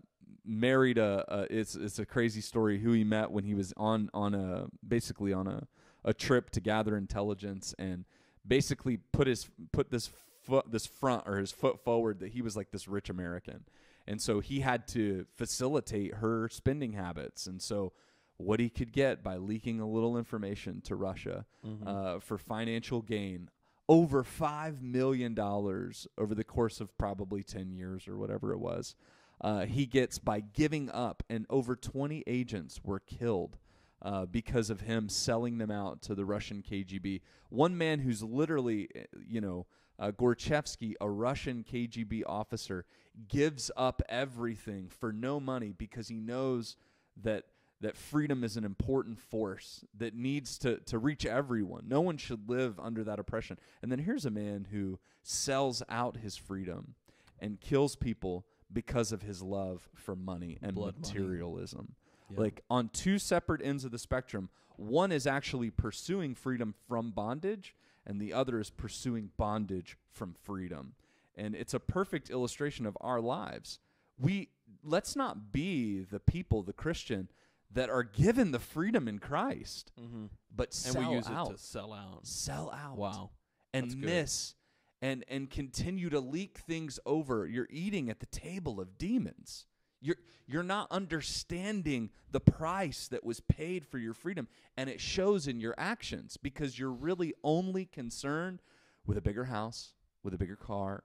married 0.46 0.98
a, 0.98 1.26
a 1.28 1.48
it's 1.50 1.76
it's 1.76 2.00
a 2.00 2.06
crazy 2.06 2.42
story 2.42 2.80
who 2.80 2.92
he 2.94 3.04
met 3.04 3.32
when 3.32 3.44
he 3.44 3.54
was 3.54 3.74
on 3.78 4.10
on 4.14 4.34
a 4.34 4.68
basically 4.88 5.34
on 5.34 5.48
a 5.48 5.68
a 6.06 6.14
trip 6.14 6.50
to 6.52 6.62
gather 6.62 6.96
intelligence 6.96 7.76
and 7.78 8.06
basically 8.48 8.98
put 9.12 9.28
his 9.28 9.50
put 9.72 9.92
this 9.92 10.10
foot 10.44 10.72
this 10.72 10.86
front 10.86 11.24
or 11.28 11.38
his 11.38 11.52
foot 11.52 11.84
forward 11.84 12.20
that 12.20 12.30
he 12.30 12.42
was 12.42 12.56
like 12.56 12.72
this 12.72 12.88
rich 12.88 13.10
American. 13.10 13.66
And 14.08 14.22
so 14.22 14.40
he 14.40 14.62
had 14.62 14.88
to 14.90 15.26
facilitate 15.36 16.16
her 16.16 16.48
spending 16.48 16.94
habits. 16.94 17.46
And 17.46 17.62
so 17.62 17.92
what 18.38 18.60
he 18.60 18.70
could 18.70 18.92
get 18.92 19.24
by 19.24 19.36
leaking 19.38 19.80
a 19.80 19.88
little 19.88 20.18
information 20.18 20.82
to 20.82 20.96
Russia 20.96 21.46
Mm-hmm. 21.66 21.88
uh, 21.88 22.20
for 22.20 22.38
financial 22.38 23.02
gain 23.02 23.50
over 23.90 24.24
$5 24.24 24.82
million 24.82 25.38
over 25.40 26.36
the 26.36 26.44
course 26.44 26.82
of 26.82 26.98
probably 26.98 27.42
10 27.44 27.72
years 27.72 28.08
or 28.08 28.18
whatever 28.18 28.52
it 28.54 28.60
was. 28.60 28.96
Uh, 29.40 29.66
he 29.66 29.86
gets 29.86 30.18
by 30.20 30.40
giving 30.42 30.90
up, 30.92 31.24
and 31.30 31.46
over 31.50 31.76
20 31.76 32.24
agents 32.28 32.82
were 32.84 33.00
killed 33.00 33.58
uh, 34.02 34.26
because 34.26 34.70
of 34.70 34.82
him 34.82 35.08
selling 35.10 35.58
them 35.58 35.72
out 35.72 36.02
to 36.02 36.16
the 36.16 36.26
Russian 36.26 36.62
KGB. 36.70 37.22
One 37.50 37.78
man 37.78 38.00
who's 38.00 38.22
literally, 38.24 38.90
uh, 38.96 39.00
you 39.28 39.40
know, 39.42 39.68
uh, 40.00 40.12
Gordievsky, 40.12 40.94
a 41.00 41.10
Russian 41.10 41.64
KGB 41.64 42.24
officer, 42.26 42.84
gives 43.30 43.72
up 43.78 44.02
everything 44.10 44.90
for 44.90 45.12
no 45.14 45.40
money 45.40 45.72
because 45.78 46.08
he 46.10 46.20
knows 46.20 46.76
that 47.24 47.46
that 47.82 47.96
freedom 47.96 48.44
is 48.44 48.58
an 48.58 48.64
important 48.64 49.20
force 49.20 49.86
that 49.98 50.16
needs 50.16 50.58
to 50.60 50.78
to 50.78 50.98
reach 50.98 51.26
everyone. 51.26 51.86
No 51.88 52.02
one 52.02 52.18
should 52.18 52.50
live 52.50 52.80
under 52.80 53.04
that 53.04 53.20
oppression. 53.20 53.60
And 53.82 53.92
then 53.92 54.00
here's 54.00 54.26
a 54.26 54.32
man 54.32 54.68
who 54.72 55.00
sells 55.24 55.84
out 55.90 56.18
his 56.18 56.36
freedom 56.38 56.96
and 57.40 57.60
kills 57.62 57.96
people 57.96 58.46
because 58.72 59.12
of 59.12 59.22
his 59.22 59.42
love 59.42 59.90
for 59.94 60.16
money 60.16 60.58
and 60.62 60.76
Blood 60.76 60.96
money. 60.96 61.14
materialism. 61.14 61.96
Yeah. 62.30 62.40
Like 62.40 62.62
on 62.70 62.90
two 62.90 63.20
separate 63.20 63.62
ends 63.64 63.86
of 63.86 63.92
the 63.92 64.00
spectrum, 64.00 64.50
one 64.76 65.12
is 65.12 65.26
actually 65.28 65.70
pursuing 65.70 66.36
freedom 66.36 66.74
from 66.88 67.12
bondage 67.12 67.76
and 68.06 68.20
the 68.20 68.34
other 68.34 68.60
is 68.60 68.70
pursuing 68.70 69.30
bondage 69.38 69.98
from 70.12 70.34
freedom. 70.34 70.94
And 71.36 71.54
it's 71.56 71.74
a 71.74 71.80
perfect 71.80 72.30
illustration 72.30 72.86
of 72.86 72.98
our 73.02 73.22
lives. 73.22 73.80
We 74.20 74.50
let's 74.84 75.16
not 75.16 75.52
be 75.52 76.00
the 76.02 76.20
people, 76.20 76.64
the 76.64 76.74
Christian 76.74 77.30
that 77.72 77.90
are 77.90 78.04
given 78.04 78.52
the 78.52 78.60
freedom 78.60 79.08
in 79.08 79.20
Christ, 79.20 79.92
mm-hmm. 80.00 80.26
but 80.56 80.68
and 80.68 80.74
sell 80.74 81.10
we 81.10 81.16
use 81.18 81.28
out, 81.28 81.52
it 81.52 81.58
to 81.58 81.64
sell 81.64 81.94
out. 81.94 82.26
sell 82.26 82.72
out, 82.72 82.98
Wow. 82.98 83.32
and 83.74 83.86
That's 83.86 83.96
good. 83.96 84.06
miss 84.06 84.56
and 85.02 85.24
and 85.28 85.50
continue 85.50 86.10
to 86.10 86.20
leak 86.20 86.58
things 86.58 87.00
over. 87.06 87.46
You're 87.46 87.68
eating 87.70 88.10
at 88.10 88.20
the 88.20 88.26
table 88.28 88.80
of 88.80 88.98
demons. 88.98 89.66
You're 90.00 90.18
you're 90.48 90.64
not 90.64 90.88
understanding 90.92 92.10
the 92.32 92.40
price 92.40 93.08
that 93.10 93.24
was 93.24 93.40
paid 93.42 93.86
for 93.86 93.98
your 93.98 94.14
freedom, 94.14 94.48
and 94.78 94.90
it 94.90 95.02
shows 95.02 95.48
in 95.48 95.60
your 95.60 95.76
actions 95.78 96.38
because 96.38 96.80
you're 96.80 96.92
really 96.92 97.34
only 97.44 97.86
concerned 97.86 98.62
with 99.06 99.18
a 99.18 99.22
bigger 99.22 99.46
house, 99.46 99.94
with 100.24 100.34
a 100.34 100.38
bigger 100.38 100.56
car, 100.56 101.04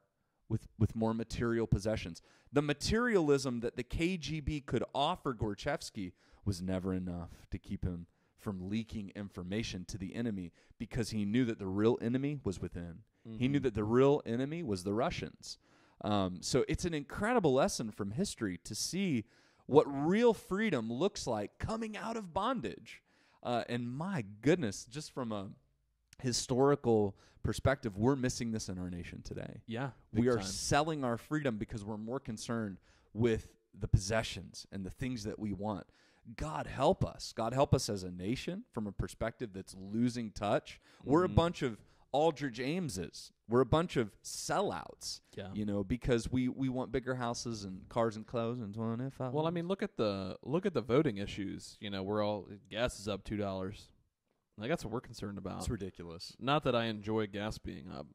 with 0.48 0.68
with 0.78 0.94
more 0.94 1.12
material 1.14 1.66
possessions. 1.66 2.22
The 2.52 2.62
materialism 2.62 3.60
that 3.60 3.76
the 3.76 3.84
KGB 3.84 4.66
could 4.66 4.84
offer 4.94 5.34
Gordievsky 5.34 6.12
was 6.44 6.60
never 6.60 6.92
enough 6.94 7.30
to 7.50 7.58
keep 7.58 7.84
him 7.84 8.06
from 8.36 8.68
leaking 8.68 9.12
information 9.14 9.84
to 9.84 9.96
the 9.96 10.14
enemy 10.14 10.52
because 10.78 11.10
he 11.10 11.24
knew 11.24 11.44
that 11.44 11.58
the 11.58 11.66
real 11.66 11.98
enemy 12.02 12.38
was 12.44 12.60
within. 12.60 12.98
He 13.38 13.46
knew 13.46 13.60
that 13.60 13.74
the 13.74 13.84
real 13.84 14.20
enemy 14.26 14.64
was 14.64 14.82
the 14.82 14.92
Russians. 14.92 15.58
Um, 16.02 16.38
so 16.40 16.64
it's 16.66 16.84
an 16.84 16.92
incredible 16.92 17.54
lesson 17.54 17.92
from 17.92 18.10
history 18.10 18.58
to 18.64 18.74
see 18.74 19.24
what 19.66 19.84
real 19.86 20.34
freedom 20.34 20.92
looks 20.92 21.26
like 21.26 21.58
coming 21.58 21.96
out 21.96 22.16
of 22.16 22.34
bondage. 22.34 23.00
Uh, 23.42 23.62
and 23.68 23.88
my 23.88 24.24
goodness, 24.40 24.86
just 24.86 25.12
from 25.12 25.30
a 25.30 25.48
historical 26.20 27.16
perspective, 27.42 27.96
we're 27.96 28.16
missing 28.16 28.50
this 28.50 28.68
in 28.68 28.78
our 28.78 28.90
nation 28.90 29.22
today. 29.22 29.62
Yeah. 29.66 29.90
we 30.12 30.28
are 30.28 30.38
time. 30.38 30.46
selling 30.46 31.04
our 31.04 31.16
freedom 31.16 31.58
because 31.58 31.84
we're 31.84 31.96
more 31.96 32.20
concerned 32.20 32.78
with 33.14 33.48
the 33.78 33.88
possessions 33.88 34.66
and 34.72 34.84
the 34.84 34.90
things 34.90 35.24
that 35.24 35.38
we 35.38 35.52
want. 35.52 35.86
God 36.36 36.66
help 36.66 37.04
us. 37.04 37.32
God 37.36 37.52
help 37.52 37.74
us 37.74 37.88
as 37.88 38.02
a 38.04 38.10
nation 38.10 38.64
from 38.72 38.86
a 38.86 38.92
perspective 38.92 39.50
that's 39.52 39.74
losing 39.78 40.30
touch. 40.30 40.80
We're 41.04 41.24
a 41.24 41.28
Mhm. 41.28 41.34
bunch 41.34 41.62
of 41.62 41.78
Aldrich 42.12 42.58
Ameses. 42.58 43.32
We're 43.48 43.62
a 43.62 43.66
bunch 43.66 43.96
of 43.96 44.14
sellouts. 44.22 45.20
Yeah. 45.34 45.50
You 45.54 45.64
know, 45.64 45.82
because 45.82 46.30
we 46.30 46.48
we 46.48 46.68
want 46.68 46.92
bigger 46.92 47.14
houses 47.16 47.64
and 47.64 47.88
cars 47.88 48.16
and 48.16 48.26
clothes 48.26 48.60
and 48.60 48.74
twenty 48.74 49.10
five. 49.10 49.32
Well, 49.32 49.46
I 49.46 49.50
mean, 49.50 49.66
look 49.66 49.82
at 49.82 49.96
the 49.96 50.38
look 50.42 50.66
at 50.66 50.74
the 50.74 50.80
voting 50.82 51.16
issues. 51.16 51.76
You 51.80 51.90
know, 51.90 52.02
we're 52.02 52.22
all 52.24 52.48
gas 52.70 53.00
is 53.00 53.08
up 53.08 53.24
two 53.24 53.36
dollars. 53.36 53.88
Like 54.58 54.68
that's 54.68 54.84
what 54.84 54.92
we're 54.92 55.00
concerned 55.00 55.38
about. 55.38 55.58
it's 55.60 55.70
ridiculous. 55.70 56.36
Not 56.38 56.62
that 56.64 56.76
I 56.76 56.84
enjoy 56.84 57.26
gas 57.26 57.58
being 57.58 57.90
up, 57.90 58.06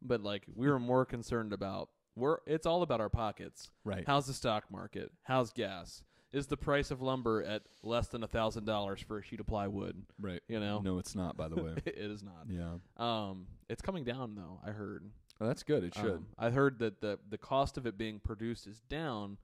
but 0.00 0.22
like 0.22 0.46
we 0.54 0.68
were 0.68 0.80
more 0.80 1.04
concerned 1.04 1.52
about 1.52 1.90
we're 2.16 2.38
it's 2.46 2.66
all 2.66 2.82
about 2.82 3.00
our 3.00 3.10
pockets. 3.10 3.70
Right. 3.84 4.04
How's 4.06 4.26
the 4.26 4.34
stock 4.34 4.70
market? 4.70 5.12
How's 5.24 5.52
gas? 5.52 6.02
Is 6.32 6.46
the 6.46 6.56
price 6.56 6.90
of 6.90 7.02
lumber 7.02 7.42
at 7.42 7.62
less 7.82 8.08
than 8.08 8.22
a 8.22 8.26
thousand 8.26 8.64
dollars 8.64 9.00
for 9.00 9.18
a 9.18 9.22
sheet 9.22 9.40
of 9.40 9.46
plywood? 9.46 10.02
right. 10.20 10.40
You 10.48 10.60
know, 10.60 10.80
No, 10.80 10.98
it's 10.98 11.14
not. 11.14 11.36
By 11.36 11.48
the 11.48 11.62
way. 11.62 11.74
it 11.84 11.96
is 11.98 12.22
not. 12.22 12.46
yeah. 12.48 12.74
Um, 12.96 13.46
it's 13.68 13.82
coming 13.82 14.04
down 14.04 14.34
though. 14.34 14.60
I 14.66 14.70
heard. 14.70 15.04
Oh, 15.40 15.46
that's 15.46 15.62
good. 15.62 15.84
It 15.84 15.94
should. 15.94 16.12
Um, 16.14 16.26
I 16.38 16.50
heard 16.50 16.78
that 16.78 17.00
the 17.00 17.18
the 17.28 17.38
cost 17.38 17.76
of 17.76 17.86
it 17.86 17.98
being 17.98 18.18
produced 18.18 18.66
is 18.66 18.80
down, 18.88 19.38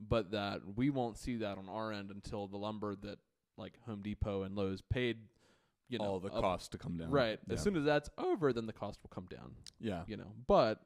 but 0.00 0.32
that 0.32 0.60
we 0.76 0.90
won't 0.90 1.16
see 1.16 1.36
that 1.36 1.56
on 1.58 1.68
our 1.68 1.92
end 1.92 2.10
until 2.10 2.46
the 2.46 2.56
lumber 2.58 2.94
that 2.96 3.18
like 3.56 3.74
Home 3.86 4.02
Depot 4.02 4.42
and 4.42 4.56
Lowe's 4.56 4.82
paid, 4.82 5.18
you 5.88 5.98
know, 5.98 6.04
All 6.04 6.20
the 6.20 6.28
up- 6.32 6.42
costs 6.42 6.68
to 6.70 6.78
come 6.78 6.96
down. 6.98 7.10
Right. 7.10 7.38
Yeah. 7.46 7.54
As 7.54 7.62
soon 7.62 7.76
as 7.76 7.84
that's 7.84 8.10
over, 8.18 8.52
then 8.52 8.66
the 8.66 8.72
cost 8.72 8.98
will 9.02 9.10
come 9.10 9.26
down. 9.30 9.52
yeah. 9.80 10.02
You 10.08 10.16
know, 10.16 10.32
but 10.46 10.80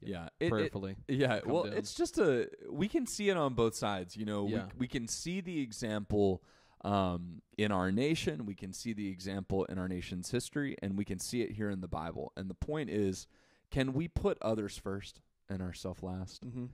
Yeah. 0.00 0.28
It- 0.40 0.52
it- 0.52 0.96
Yeah, 1.08 1.40
well, 1.44 1.64
down. 1.64 1.72
it's 1.74 1.94
just 1.94 2.18
a 2.18 2.48
we 2.70 2.88
can 2.88 3.06
see 3.06 3.28
it 3.30 3.36
on 3.36 3.54
both 3.54 3.74
sides. 3.74 4.16
You 4.16 4.24
know, 4.26 4.46
Yeah. 4.46 4.66
we 4.74 4.80
we 4.80 4.88
can 4.88 5.08
see 5.08 5.40
the 5.40 5.60
example 5.60 6.42
um, 6.84 7.42
in 7.56 7.72
our 7.72 7.90
nation. 7.90 8.46
We 8.46 8.54
can 8.54 8.72
see 8.72 8.92
the 8.92 9.08
example 9.08 9.64
in 9.64 9.78
our 9.78 9.88
nation's 9.88 10.30
history, 10.30 10.76
and 10.80 10.96
we 10.96 11.04
can 11.04 11.18
see 11.18 11.42
it 11.42 11.50
here 11.52 11.70
in 11.70 11.80
the 11.80 11.88
Bible. 11.88 12.32
And 12.36 12.48
the 12.48 12.54
point 12.54 12.88
is, 12.88 13.26
can 13.72 13.92
we 13.92 14.06
put 14.06 14.38
others 14.40 14.78
first 14.78 15.20
and 15.48 15.60
ourselves 15.60 16.04
last? 16.04 16.44
mm-hmm. 16.46 16.66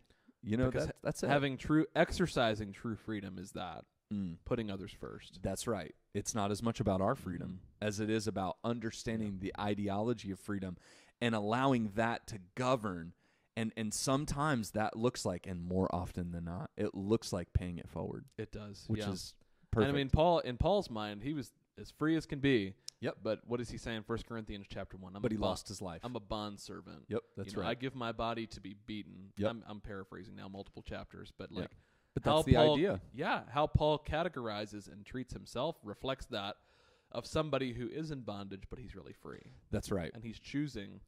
You 0.42 0.58
know, 0.58 0.70
Because 0.70 0.90
that's 1.02 1.22
it. 1.22 1.28
having 1.28 1.56
true 1.56 1.86
exercising 1.96 2.72
true 2.74 2.96
freedom 2.96 3.38
is 3.38 3.52
that 3.52 3.86
Mm, 4.12 4.36
putting 4.44 4.70
others 4.70 4.92
first. 4.92 5.40
that's 5.42 5.66
right. 5.66 5.94
It's 6.12 6.34
not 6.34 6.50
as 6.50 6.62
much 6.62 6.78
about 6.80 7.00
our 7.00 7.14
freedom 7.14 7.60
Mhm. 7.62 7.86
as 7.86 7.98
it 7.98 8.10
is 8.10 8.26
about 8.28 8.58
understanding 8.62 9.38
the 9.38 9.54
ideology 9.58 10.30
of 10.30 10.38
freedom 10.38 10.76
and 11.20 11.34
allowing 11.34 11.92
that 11.94 12.26
to 12.28 12.38
govern. 12.54 13.12
And 13.56 13.72
and 13.76 13.94
sometimes 13.94 14.72
that 14.72 14.96
looks 14.96 15.24
like, 15.24 15.46
and 15.46 15.62
more 15.62 15.92
often 15.94 16.32
than 16.32 16.44
not, 16.44 16.70
it 16.76 16.94
looks 16.94 17.32
like 17.32 17.52
paying 17.52 17.78
it 17.78 17.88
forward. 17.88 18.24
It 18.36 18.50
does, 18.50 18.84
which 18.88 19.02
yeah. 19.02 19.10
is 19.10 19.34
perfect. 19.70 19.88
And 19.88 19.96
I 19.96 19.98
mean, 19.98 20.10
Paul 20.10 20.40
in 20.40 20.56
Paul's 20.56 20.90
mind, 20.90 21.22
he 21.22 21.34
was 21.34 21.52
as 21.80 21.90
free 21.92 22.16
as 22.16 22.26
can 22.26 22.40
be. 22.40 22.74
Yep. 23.00 23.18
But 23.22 23.40
what 23.46 23.58
does 23.58 23.70
he 23.70 23.76
say 23.76 23.94
in 23.94 24.02
First 24.02 24.26
Corinthians 24.26 24.66
chapter 24.68 24.96
one? 24.96 25.14
I'm 25.14 25.22
but 25.22 25.30
he 25.30 25.36
bond- 25.36 25.50
lost 25.50 25.68
his 25.68 25.82
life. 25.82 26.00
I'm 26.02 26.16
a 26.16 26.20
bond 26.20 26.58
servant. 26.58 27.02
yep, 27.08 27.20
that's 27.36 27.50
you 27.50 27.56
know, 27.56 27.62
right. 27.62 27.70
I 27.70 27.74
give 27.74 27.94
my 27.94 28.12
body 28.12 28.46
to 28.46 28.60
be 28.60 28.74
beaten. 28.86 29.32
Yep. 29.36 29.50
I'm, 29.50 29.64
I'm 29.68 29.80
paraphrasing 29.80 30.34
now, 30.34 30.48
multiple 30.48 30.82
chapters, 30.82 31.30
but 31.36 31.52
like 31.52 31.70
but 32.14 32.24
how 32.24 32.36
that's 32.36 32.46
the 32.46 32.54
Paul- 32.54 32.74
idea. 32.74 33.00
Yeah, 33.12 33.42
how 33.50 33.66
Paul 33.66 33.98
categorizes 33.98 34.90
and 34.90 35.04
treats 35.04 35.32
himself 35.34 35.76
reflects 35.84 36.26
that 36.26 36.56
of 37.14 37.26
somebody 37.26 37.72
who 37.72 37.88
is 37.88 38.10
in 38.10 38.20
bondage, 38.22 38.64
but 38.68 38.78
he's 38.78 38.94
really 38.94 39.12
free, 39.12 39.52
That's 39.70 39.90
right. 39.90 40.10
and 40.14 40.24
he's 40.24 40.38
choosing 40.38 41.00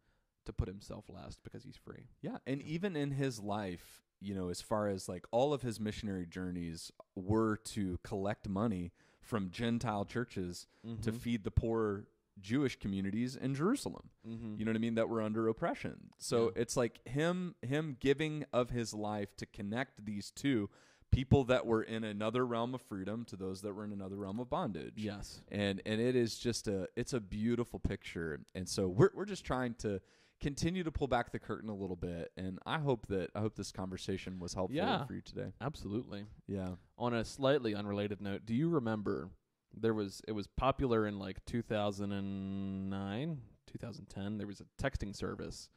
to 0.44 0.52
put 0.52 0.68
himself 0.68 1.06
last 1.08 1.40
because 1.42 1.64
he's 1.64 1.76
free. 1.76 2.04
Yeah, 2.22 2.38
and 2.46 2.62
even 2.62 2.94
in 2.96 3.10
his 3.10 3.40
life, 3.40 4.02
you 4.20 4.34
know, 4.34 4.48
as 4.48 4.60
far 4.62 4.88
as 4.88 5.08
like 5.08 5.24
all 5.32 5.52
of 5.52 5.62
his 5.62 5.80
missionary 5.80 6.24
journeys 6.26 6.92
were 7.14 7.56
to 7.58 7.98
collect 8.04 8.48
money 8.48 8.92
from 9.20 9.50
Gentile 9.50 10.04
churches 10.04 10.68
to 11.02 11.10
Mhm. 11.12 11.16
feed 11.18 11.44
the 11.44 11.50
poor 11.50 12.06
Jewish 12.38 12.78
communities 12.78 13.34
in 13.34 13.54
Jerusalem. 13.54 14.10
Mhm. 14.26 14.58
You 14.58 14.64
know 14.64 14.70
what 14.70 14.76
I 14.76 14.80
mean? 14.80 14.94
That 14.94 15.08
were 15.08 15.20
under 15.22 15.48
oppression. 15.48 16.10
So 16.18 16.44
Yeah. 16.54 16.60
it's 16.62 16.76
like 16.76 17.06
him 17.08 17.56
him 17.62 17.96
giving 17.98 18.44
of 18.52 18.70
his 18.70 18.94
life 18.94 19.34
to 19.36 19.46
connect 19.46 20.04
these 20.04 20.30
two 20.30 20.70
people 21.12 21.44
that 21.44 21.64
were 21.66 21.82
in 21.82 22.04
another 22.04 22.44
realm 22.46 22.74
of 22.74 22.82
freedom 22.82 23.24
to 23.24 23.36
those 23.36 23.62
that 23.62 23.72
were 23.74 23.84
in 23.84 23.92
another 23.92 24.16
realm 24.16 24.38
of 24.40 24.50
bondage. 24.50 24.94
yes, 24.96 25.40
and 25.50 25.80
and 25.86 26.00
it 26.00 26.14
is 26.16 26.38
just 26.38 26.68
a 26.68 26.88
it's 26.96 27.12
a 27.14 27.20
beautiful 27.20 27.78
picture 27.78 28.40
and 28.54 28.68
so 28.68 28.86
we're 28.88 29.10
we're 29.14 29.24
just 29.24 29.44
trying 29.44 29.74
to 29.74 30.00
continue 30.40 30.84
to 30.84 30.90
pull 30.92 31.06
back 31.08 31.32
the 31.32 31.38
curtain 31.38 31.70
a 31.70 31.74
little 31.74 31.96
bit 31.96 32.30
and 32.36 32.58
i 32.66 32.78
hope 32.78 33.06
that 33.06 33.30
i 33.34 33.40
hope 33.40 33.54
this 33.56 33.72
conversation 33.72 34.38
was 34.38 34.52
helpful 34.52 34.76
Yeah. 34.76 35.06
for 35.06 35.14
you 35.14 35.22
today 35.22 35.52
absolutely. 35.62 36.26
yeah 36.46 36.72
On 36.98 37.14
a 37.14 37.24
slightly 37.24 37.74
unrelated 37.74 38.20
note, 38.20 38.44
do 38.44 38.52
you 38.54 38.68
remember 38.68 39.30
there 39.74 39.94
was 39.94 40.20
it 40.28 40.32
was 40.32 40.46
popular 40.46 41.06
in 41.06 41.18
like 41.18 41.42
2009, 41.46 43.40
2010. 43.66 44.38
There 44.38 44.46
was 44.46 44.60
a 44.60 44.64
texting 44.82 45.14
service, 45.14 45.68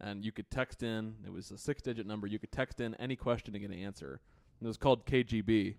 and 0.00 0.24
you 0.24 0.32
could 0.32 0.50
text 0.50 0.82
in. 0.82 1.14
It 1.24 1.32
was 1.32 1.50
a 1.50 1.58
six-digit 1.58 2.06
number. 2.06 2.26
You 2.26 2.38
could 2.38 2.52
text 2.52 2.80
in 2.80 2.94
any 2.96 3.16
question 3.16 3.52
to 3.54 3.58
get 3.58 3.70
an 3.70 3.78
answer. 3.78 4.20
It 4.62 4.66
was 4.66 4.76
called 4.76 5.06
KGB. 5.06 5.76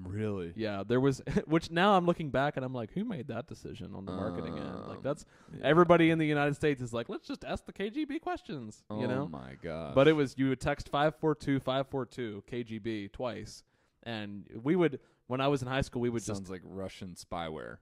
Really? 0.00 0.52
Yeah, 0.54 0.84
there 0.86 1.00
was 1.00 1.20
which 1.46 1.70
now 1.72 1.96
I'm 1.96 2.06
looking 2.06 2.30
back 2.30 2.56
and 2.56 2.64
I'm 2.64 2.72
like, 2.72 2.92
who 2.92 3.04
made 3.04 3.26
that 3.28 3.48
decision 3.48 3.94
on 3.96 4.04
the 4.06 4.12
marketing 4.12 4.56
end? 4.56 4.68
Um, 4.68 4.88
Like 4.88 5.02
that's 5.02 5.24
Yeah. 5.52 5.60
everybody 5.66 6.10
in 6.10 6.18
the 6.18 6.26
United 6.26 6.54
States 6.54 6.80
is 6.80 6.92
like, 6.92 7.08
let's 7.08 7.26
just 7.26 7.44
ask 7.44 7.66
the 7.66 7.72
KGB 7.72 8.20
questions, 8.20 8.84
Oh 8.90 9.00
you 9.00 9.08
know? 9.08 9.26
my 9.26 9.54
god. 9.60 9.94
But 9.96 10.06
it 10.06 10.12
was 10.12 10.36
you 10.38 10.50
would 10.50 10.60
text 10.60 10.88
542 10.88 11.58
542 11.60 12.44
KGB 12.50 13.12
twice 13.12 13.64
and 14.04 14.46
we 14.62 14.76
would 14.76 15.00
when 15.26 15.40
I 15.40 15.48
was 15.48 15.62
in 15.62 15.68
high 15.68 15.80
school 15.82 16.00
we 16.00 16.10
would 16.10 16.22
just 16.24 16.32
sounds 16.38 16.50
like 16.50 16.62
Russian 16.64 17.14
spyware. 17.14 17.78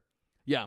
yeah. 0.46 0.66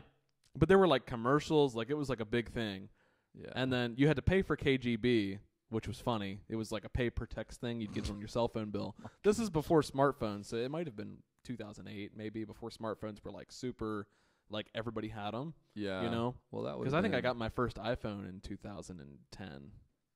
But 0.56 0.68
there 0.68 0.78
were 0.78 0.88
like 0.88 1.04
commercials, 1.06 1.74
like 1.76 1.90
it 1.90 1.94
was 1.94 2.08
like 2.08 2.20
a 2.20 2.24
big 2.24 2.50
thing. 2.50 2.88
Yeah. 3.34 3.50
And 3.54 3.72
then 3.72 3.94
you 3.96 4.06
had 4.08 4.16
to 4.16 4.22
pay 4.22 4.42
for 4.42 4.56
KGB, 4.56 5.38
which 5.70 5.88
was 5.88 5.98
funny. 6.00 6.40
It 6.48 6.56
was 6.56 6.70
like 6.70 6.84
a 6.84 6.88
pay 6.88 7.10
per 7.10 7.26
text 7.26 7.60
thing 7.60 7.80
you'd 7.80 7.94
get 7.94 8.10
on 8.10 8.18
your 8.18 8.28
cell 8.28 8.48
phone 8.48 8.70
bill. 8.70 8.94
This 9.24 9.38
is 9.38 9.48
before 9.50 9.80
smartphones, 9.82 10.46
so 10.46 10.56
it 10.56 10.70
might 10.70 10.86
have 10.86 10.96
been 10.96 11.18
2008, 11.44 12.12
maybe 12.16 12.44
before 12.44 12.70
smartphones 12.70 13.24
were 13.24 13.30
like 13.30 13.50
super, 13.50 14.06
like 14.50 14.66
everybody 14.74 15.08
had 15.08 15.30
them. 15.32 15.54
yeah. 15.74 16.02
you 16.02 16.10
know, 16.10 16.34
Well, 16.50 16.64
that 16.64 16.78
was 16.78 16.86
because 16.86 16.94
I 16.94 17.02
think 17.02 17.14
I 17.14 17.20
got 17.20 17.36
my 17.36 17.48
first 17.48 17.76
iPhone 17.78 18.28
in 18.28 18.40
2010. 18.42 19.70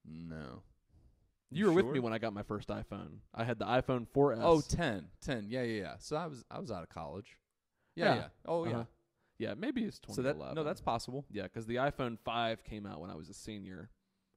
no. 0.05 0.63
You, 1.51 1.67
were 1.67 1.73
with 1.73 1.87
me 1.87 2.01
when 2.01 2.13
I 2.13 2.19
got 2.19 2.33
my 2.33 2.43
first 2.43 2.69
iPhone. 2.69 3.19
I 3.33 3.45
had 3.45 3.61
the 3.61 3.65
iPhone 3.65 4.09
4S. 4.13 4.39
Oh, 4.43 4.61
10. 4.61 5.07
10. 5.25 5.47
Yeah, 5.49 5.63
yeah, 5.63 5.83
yeah. 5.83 5.95
So 6.01 6.17
I 6.17 6.27
was 6.27 6.43
I 6.51 6.59
was 6.59 6.73
out 6.73 6.83
of 6.83 6.89
college. 6.89 7.39
Yeah, 7.95 8.05
Yeah. 8.07 8.15
yeah. 8.17 8.27
Oh, 8.45 8.65
yeah. 8.65 8.71
Uh-huh. 8.73 8.85
yeah, 9.39 9.55
maybe 9.57 9.85
it's 9.85 9.99
So 9.99 10.15
2011. 10.17 10.55
that 10.57 10.61
no, 10.61 10.65
that's 10.65 10.81
possible. 10.81 11.25
yeah, 11.31 11.45
because 11.45 11.67
the 11.67 11.77
iPhone 11.77 12.19
5 12.25 12.65
came 12.65 12.87
out 12.87 13.01
when 13.01 13.09
I 13.11 13.15
was 13.15 13.29
a 13.29 13.35
senior 13.35 13.91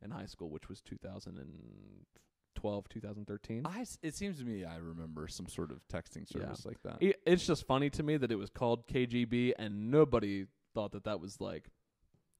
in 0.04 0.12
high 0.12 0.26
school, 0.26 0.50
which 0.50 0.70
was 0.70 0.82
2012, 0.82 2.90
2013. 2.90 3.66
I 3.66 3.82
s- 3.82 4.00
it 4.02 4.16
seems 4.16 4.40
to 4.40 4.46
me 4.46 4.66
I 4.66 4.78
remember 4.78 5.28
some 5.28 5.48
sort 5.48 5.72
of 5.72 5.86
texting 5.88 6.26
Yeah. 6.34 6.42
service 6.42 6.66
like 6.66 6.82
that. 6.84 6.98
It's 7.26 7.46
just 7.46 7.66
funny 7.66 7.90
to 7.92 8.04
me 8.04 8.18
that 8.18 8.32
it 8.32 8.36
was 8.36 8.50
called 8.50 8.88
KGB 8.88 9.54
and 9.58 9.92
nobody 9.92 10.48
thought 10.74 10.92
that 10.92 11.04
that 11.06 11.20
was 11.20 11.40
like 11.42 11.70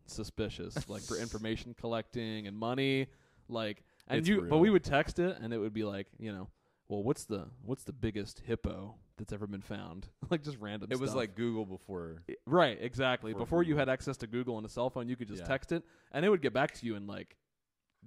suspicious, 0.06 0.76
like 0.90 1.02
for 1.04 1.18
information 1.18 1.74
collecting 1.74 2.48
and 2.48 2.58
money, 2.58 3.08
like 3.50 3.84
and 4.08 4.20
It's 4.20 4.28
you. 4.28 4.42
But 4.44 4.60
we 4.60 4.70
would 4.70 4.84
text 4.84 5.20
it 5.20 5.38
and 5.42 5.54
it 5.54 5.58
would 5.58 5.74
be 5.74 5.84
like, 5.84 6.08
you 6.18 6.32
know, 6.32 6.50
well, 6.88 7.04
what's 7.04 7.26
the 7.26 7.50
what's 7.64 7.84
the 7.84 7.94
biggest 7.94 8.40
hippo 8.40 8.96
that's 9.18 9.34
ever 9.34 9.48
been 9.48 9.62
found? 9.62 10.08
like 10.30 10.44
just 10.44 10.58
random. 10.60 10.90
it 10.92 11.00
was 11.00 11.10
stuff. 11.12 11.18
like 11.20 11.36
Google 11.36 11.66
before. 11.66 12.24
Right, 12.46 12.78
exactly. 12.82 13.34
Before 13.34 13.46
Before 13.46 13.64
you 13.64 13.70
Google. 13.74 13.80
had 13.80 13.90
access 13.90 14.18
to 14.18 14.28
Google 14.28 14.56
on 14.56 14.66
a 14.66 14.70
cell 14.70 14.90
phone, 14.90 15.10
you 15.10 15.16
could 15.16 15.28
just 15.28 15.42
Yeah. 15.42 15.48
text 15.48 15.72
it 15.74 15.84
and 16.12 16.26
it 16.26 16.30
would 16.30 16.42
get 16.42 16.54
back 16.54 16.74
to 16.76 16.86
you 16.86 16.96
in 16.96 17.08
like 17.08 17.36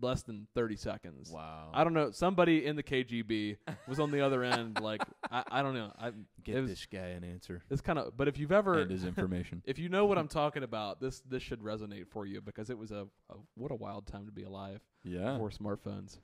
less 0.01 0.23
than 0.23 0.47
thirty 0.55 0.77
seconds. 0.77 1.31
Wow. 1.31 1.71
I 1.73 1.85
don't 1.85 1.95
know. 1.95 2.11
Somebody 2.11 2.67
in 2.67 2.77
the 2.77 2.83
KGB 2.83 3.57
was 3.89 4.01
on 4.01 4.11
the 4.11 4.21
other 4.21 4.45
end. 4.45 4.79
Like 4.91 5.03
I, 5.31 5.45
I 5.51 5.63
don't 5.63 5.75
know. 5.75 5.93
I 6.01 6.13
Get 6.43 6.63
was, 6.63 6.71
this 6.71 6.87
guy 6.87 7.09
an 7.09 7.23
answer. 7.23 7.63
it's 7.71 7.83
kind 7.83 7.99
of. 7.99 8.17
But 8.17 8.29
if 8.29 8.39
you've 8.39 8.53
ever, 8.53 8.81
and 8.81 8.91
his 8.91 9.05
information. 9.17 9.63
if 9.67 9.79
you 9.79 9.89
know 9.89 10.07
what 10.07 10.17
I'm 10.17 10.29
talking 10.29 10.63
about, 10.63 11.01
this 11.01 11.21
this 11.21 11.43
should 11.43 11.61
resonate 11.61 12.09
for 12.09 12.25
you 12.25 12.41
because 12.41 12.71
it 12.71 12.79
was 12.79 12.91
a, 12.91 13.07
a 13.29 13.35
what 13.55 13.71
a 13.71 13.75
wild 13.75 14.07
time 14.07 14.27
to 14.27 14.33
be 14.33 14.45
alive 14.45 14.81
yeah. 15.05 15.33
before 15.33 15.51
smartphones. 15.51 16.19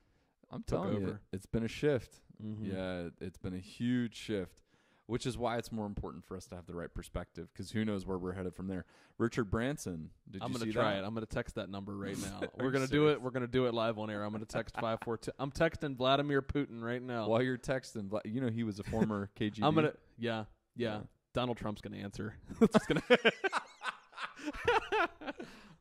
I'm 0.51 0.63
telling 0.63 0.95
you, 0.95 1.07
over. 1.07 1.21
it's 1.33 1.47
been 1.47 1.65
a 1.65 1.69
shift. 1.69 2.21
Mm-hmm. 2.43 2.73
Yeah, 2.73 3.09
it's 3.21 3.39
been 3.39 3.55
a 3.55 3.59
huge 3.59 4.15
shift, 4.15 4.63
which 5.07 5.25
is 5.27 5.39
why 5.39 5.57
it's 5.57 5.71
more 5.71 5.87
important 5.87 6.25
for 6.25 6.37
us 6.37 6.47
to 6.47 6.57
have 6.57 6.67
the 6.67 6.75
right 6.75 6.93
perspective 6.93 7.49
because 7.53 7.71
who 7.71 7.85
knows 7.85 8.05
where 8.05 8.19
we're 8.19 8.33
headed 8.33 8.55
from 8.55 8.67
there. 8.67 8.85
Richard 9.19 9.51
Branson, 9.51 10.11
did 10.31 10.43
I'm 10.43 10.49
you 10.53 10.59
gonna 10.59 10.67
see 10.67 10.73
try 10.73 10.95
that? 10.95 11.03
it. 11.03 11.07
I'm 11.07 11.15
gonna 11.15 11.27
text 11.27 11.55
that 11.55 11.71
number 11.71 11.97
right 11.97 12.19
now. 12.19 12.41
We're 12.59 12.71
gonna 12.71 12.87
do 12.87 13.09
it. 13.09 13.21
We're 13.23 13.31
gonna 13.31 13.47
do 13.47 13.67
it 13.67 13.75
live 13.75 13.99
on 13.99 14.11
air. 14.11 14.23
I'm 14.25 14.33
gonna 14.33 14.45
text 14.45 14.75
five 14.81 14.99
four 15.05 15.17
two. 15.17 15.31
I'm 15.39 15.51
texting 15.51 15.97
Vladimir 15.97 16.43
Putin 16.43 16.83
right 16.83 17.03
now. 17.03 17.29
While 17.29 17.43
you're 17.43 17.57
texting, 17.59 18.09
Vla- 18.09 18.21
you 18.25 18.41
know 18.41 18.49
he 18.51 18.63
was 18.65 18.79
a 18.79 18.83
former 18.85 19.31
KGB. 19.39 19.59
I'm 19.63 19.75
gonna. 19.75 19.93
Yeah, 20.19 20.45
yeah. 20.77 20.97
Yeah. 20.97 21.01
Donald 21.35 21.57
Trump's 21.57 21.81
gonna 21.81 21.97
answer. 21.99 22.35
It's 22.61 22.87
gonna. 22.87 23.03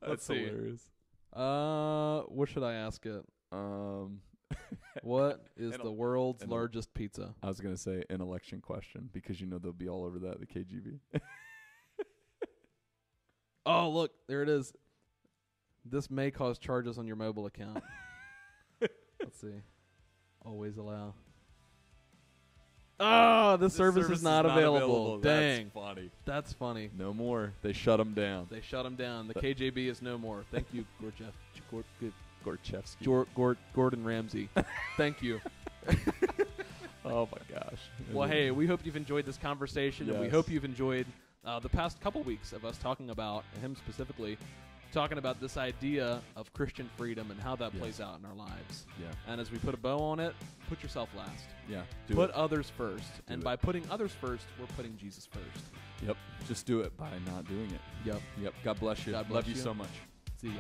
That's 0.01 0.25
see. 0.25 0.35
hilarious. 0.45 0.81
Uh, 1.33 2.21
what 2.27 2.47
should 2.49 2.63
I 2.63 2.73
ask 2.73 3.05
it? 3.05 3.25
Um, 3.51 4.21
What 5.03 5.45
is 5.57 5.75
the 5.77 5.91
world's 5.91 6.43
an- 6.43 6.49
largest 6.49 6.93
pizza? 6.93 7.35
I 7.43 7.47
was 7.47 7.59
gonna 7.59 7.75
say 7.77 8.03
an 8.09 8.21
election 8.21 8.61
question 8.61 9.09
because 9.11 9.41
you 9.41 9.45
know 9.47 9.57
they'll 9.57 9.73
be 9.73 9.89
all 9.89 10.05
over 10.05 10.19
that 10.19 10.39
the 10.39 10.45
KGB. 10.45 10.99
Oh, 13.65 13.89
look, 13.89 14.11
there 14.27 14.43
it 14.43 14.49
is. 14.49 14.73
This 15.83 16.11
may 16.11 16.31
cause 16.31 16.59
charges 16.59 16.97
on 16.97 17.07
your 17.07 17.15
mobile 17.15 17.45
account. 17.47 17.81
Let's 18.81 19.41
see. 19.41 19.61
Always 20.45 20.77
allow. 20.77 21.15
Oh, 22.97 23.05
ah, 23.05 23.57
the 23.57 23.69
service, 23.69 24.09
is 24.09 24.23
not, 24.23 24.45
available. 24.45 25.17
Dang, 25.19 25.65
That's 25.65 25.73
funny. 25.73 26.11
that's 26.23 26.53
funny. 26.53 26.89
No 26.97 27.13
more. 27.13 27.51
They 27.61 27.73
shut 27.73 27.97
them 27.97 28.13
down. 28.13 28.47
They 28.49 28.61
shut 28.61 28.85
him 28.85 28.95
down. 28.95 29.27
The 29.27 29.33
KJB 29.33 29.89
is 29.89 30.01
no 30.01 30.17
more. 30.17 30.45
Thank 30.49 30.67
you, 30.71 30.85
Gorjeff. 31.03 31.33
Gor- 31.69 31.83
Gor- 31.99 32.11
Gordievsky. 32.45 33.01
Jor- 33.01 33.57
Gordon 33.73 34.03
Ramsay. 34.03 34.49
Thank 34.97 35.21
you. 35.23 35.41
oh 37.05 37.27
my 37.31 37.55
gosh. 37.59 37.79
Well, 38.11 38.27
hey, 38.27 38.51
we 38.51 38.67
hope 38.67 38.81
you've 38.85 38.95
enjoyed 38.95 39.25
this 39.25 39.37
conversation, 39.37 40.09
and 40.09 40.19
we 40.19 40.25
Yes. 40.25 40.33
hope 40.33 40.49
you've 40.49 40.65
enjoyed 40.65 41.05
uh, 41.45 41.59
the 41.59 41.69
past 41.69 41.99
couple 42.01 42.21
weeks 42.23 42.53
of 42.53 42.65
us 42.65 42.77
talking 42.77 43.09
about 43.11 43.43
him 43.61 43.75
specifically, 43.75 44.37
talking 44.91 45.17
about 45.17 45.39
this 45.39 45.57
idea 45.57 46.21
of 46.35 46.51
Christian 46.53 46.89
freedom 46.97 47.29
and 47.31 47.39
how 47.39 47.55
that 47.57 47.71
Yes. 47.73 47.81
plays 47.81 48.01
out 48.01 48.17
in 48.19 48.25
our 48.25 48.33
lives. 48.35 48.85
Yeah. 48.99 49.07
And 49.27 49.39
as 49.41 49.51
we 49.51 49.57
put 49.59 49.73
a 49.73 49.77
bow 49.77 49.97
on 49.99 50.19
it, 50.19 50.33
put 50.69 50.81
yourself 50.81 51.09
last. 51.15 51.45
Yeah. 51.69 51.81
Do 52.07 52.15
put 52.15 52.29
it. 52.29 52.35
others 52.35 52.71
first, 52.77 53.09
and 53.27 53.41
it. 53.41 53.43
by 53.45 53.55
putting 53.55 53.87
others 53.91 54.11
first, 54.19 54.45
we're 54.59 54.65
putting 54.75 54.97
Jesus 54.97 55.27
first. 55.27 55.65
Yep. 56.05 56.17
Just 56.47 56.65
do 56.65 56.81
it 56.81 56.95
by 56.97 57.09
not 57.27 57.47
doing 57.47 57.69
it. 57.71 57.81
Yep. 58.05 58.21
Yep. 58.41 58.53
God 58.63 58.79
bless 58.79 59.05
you. 59.05 59.11
God 59.13 59.19
Love 59.25 59.29
bless 59.29 59.47
you 59.47 59.53
you. 59.55 59.61
so 59.61 59.73
much. 59.73 59.89
See 60.41 60.47
ya. 60.49 60.53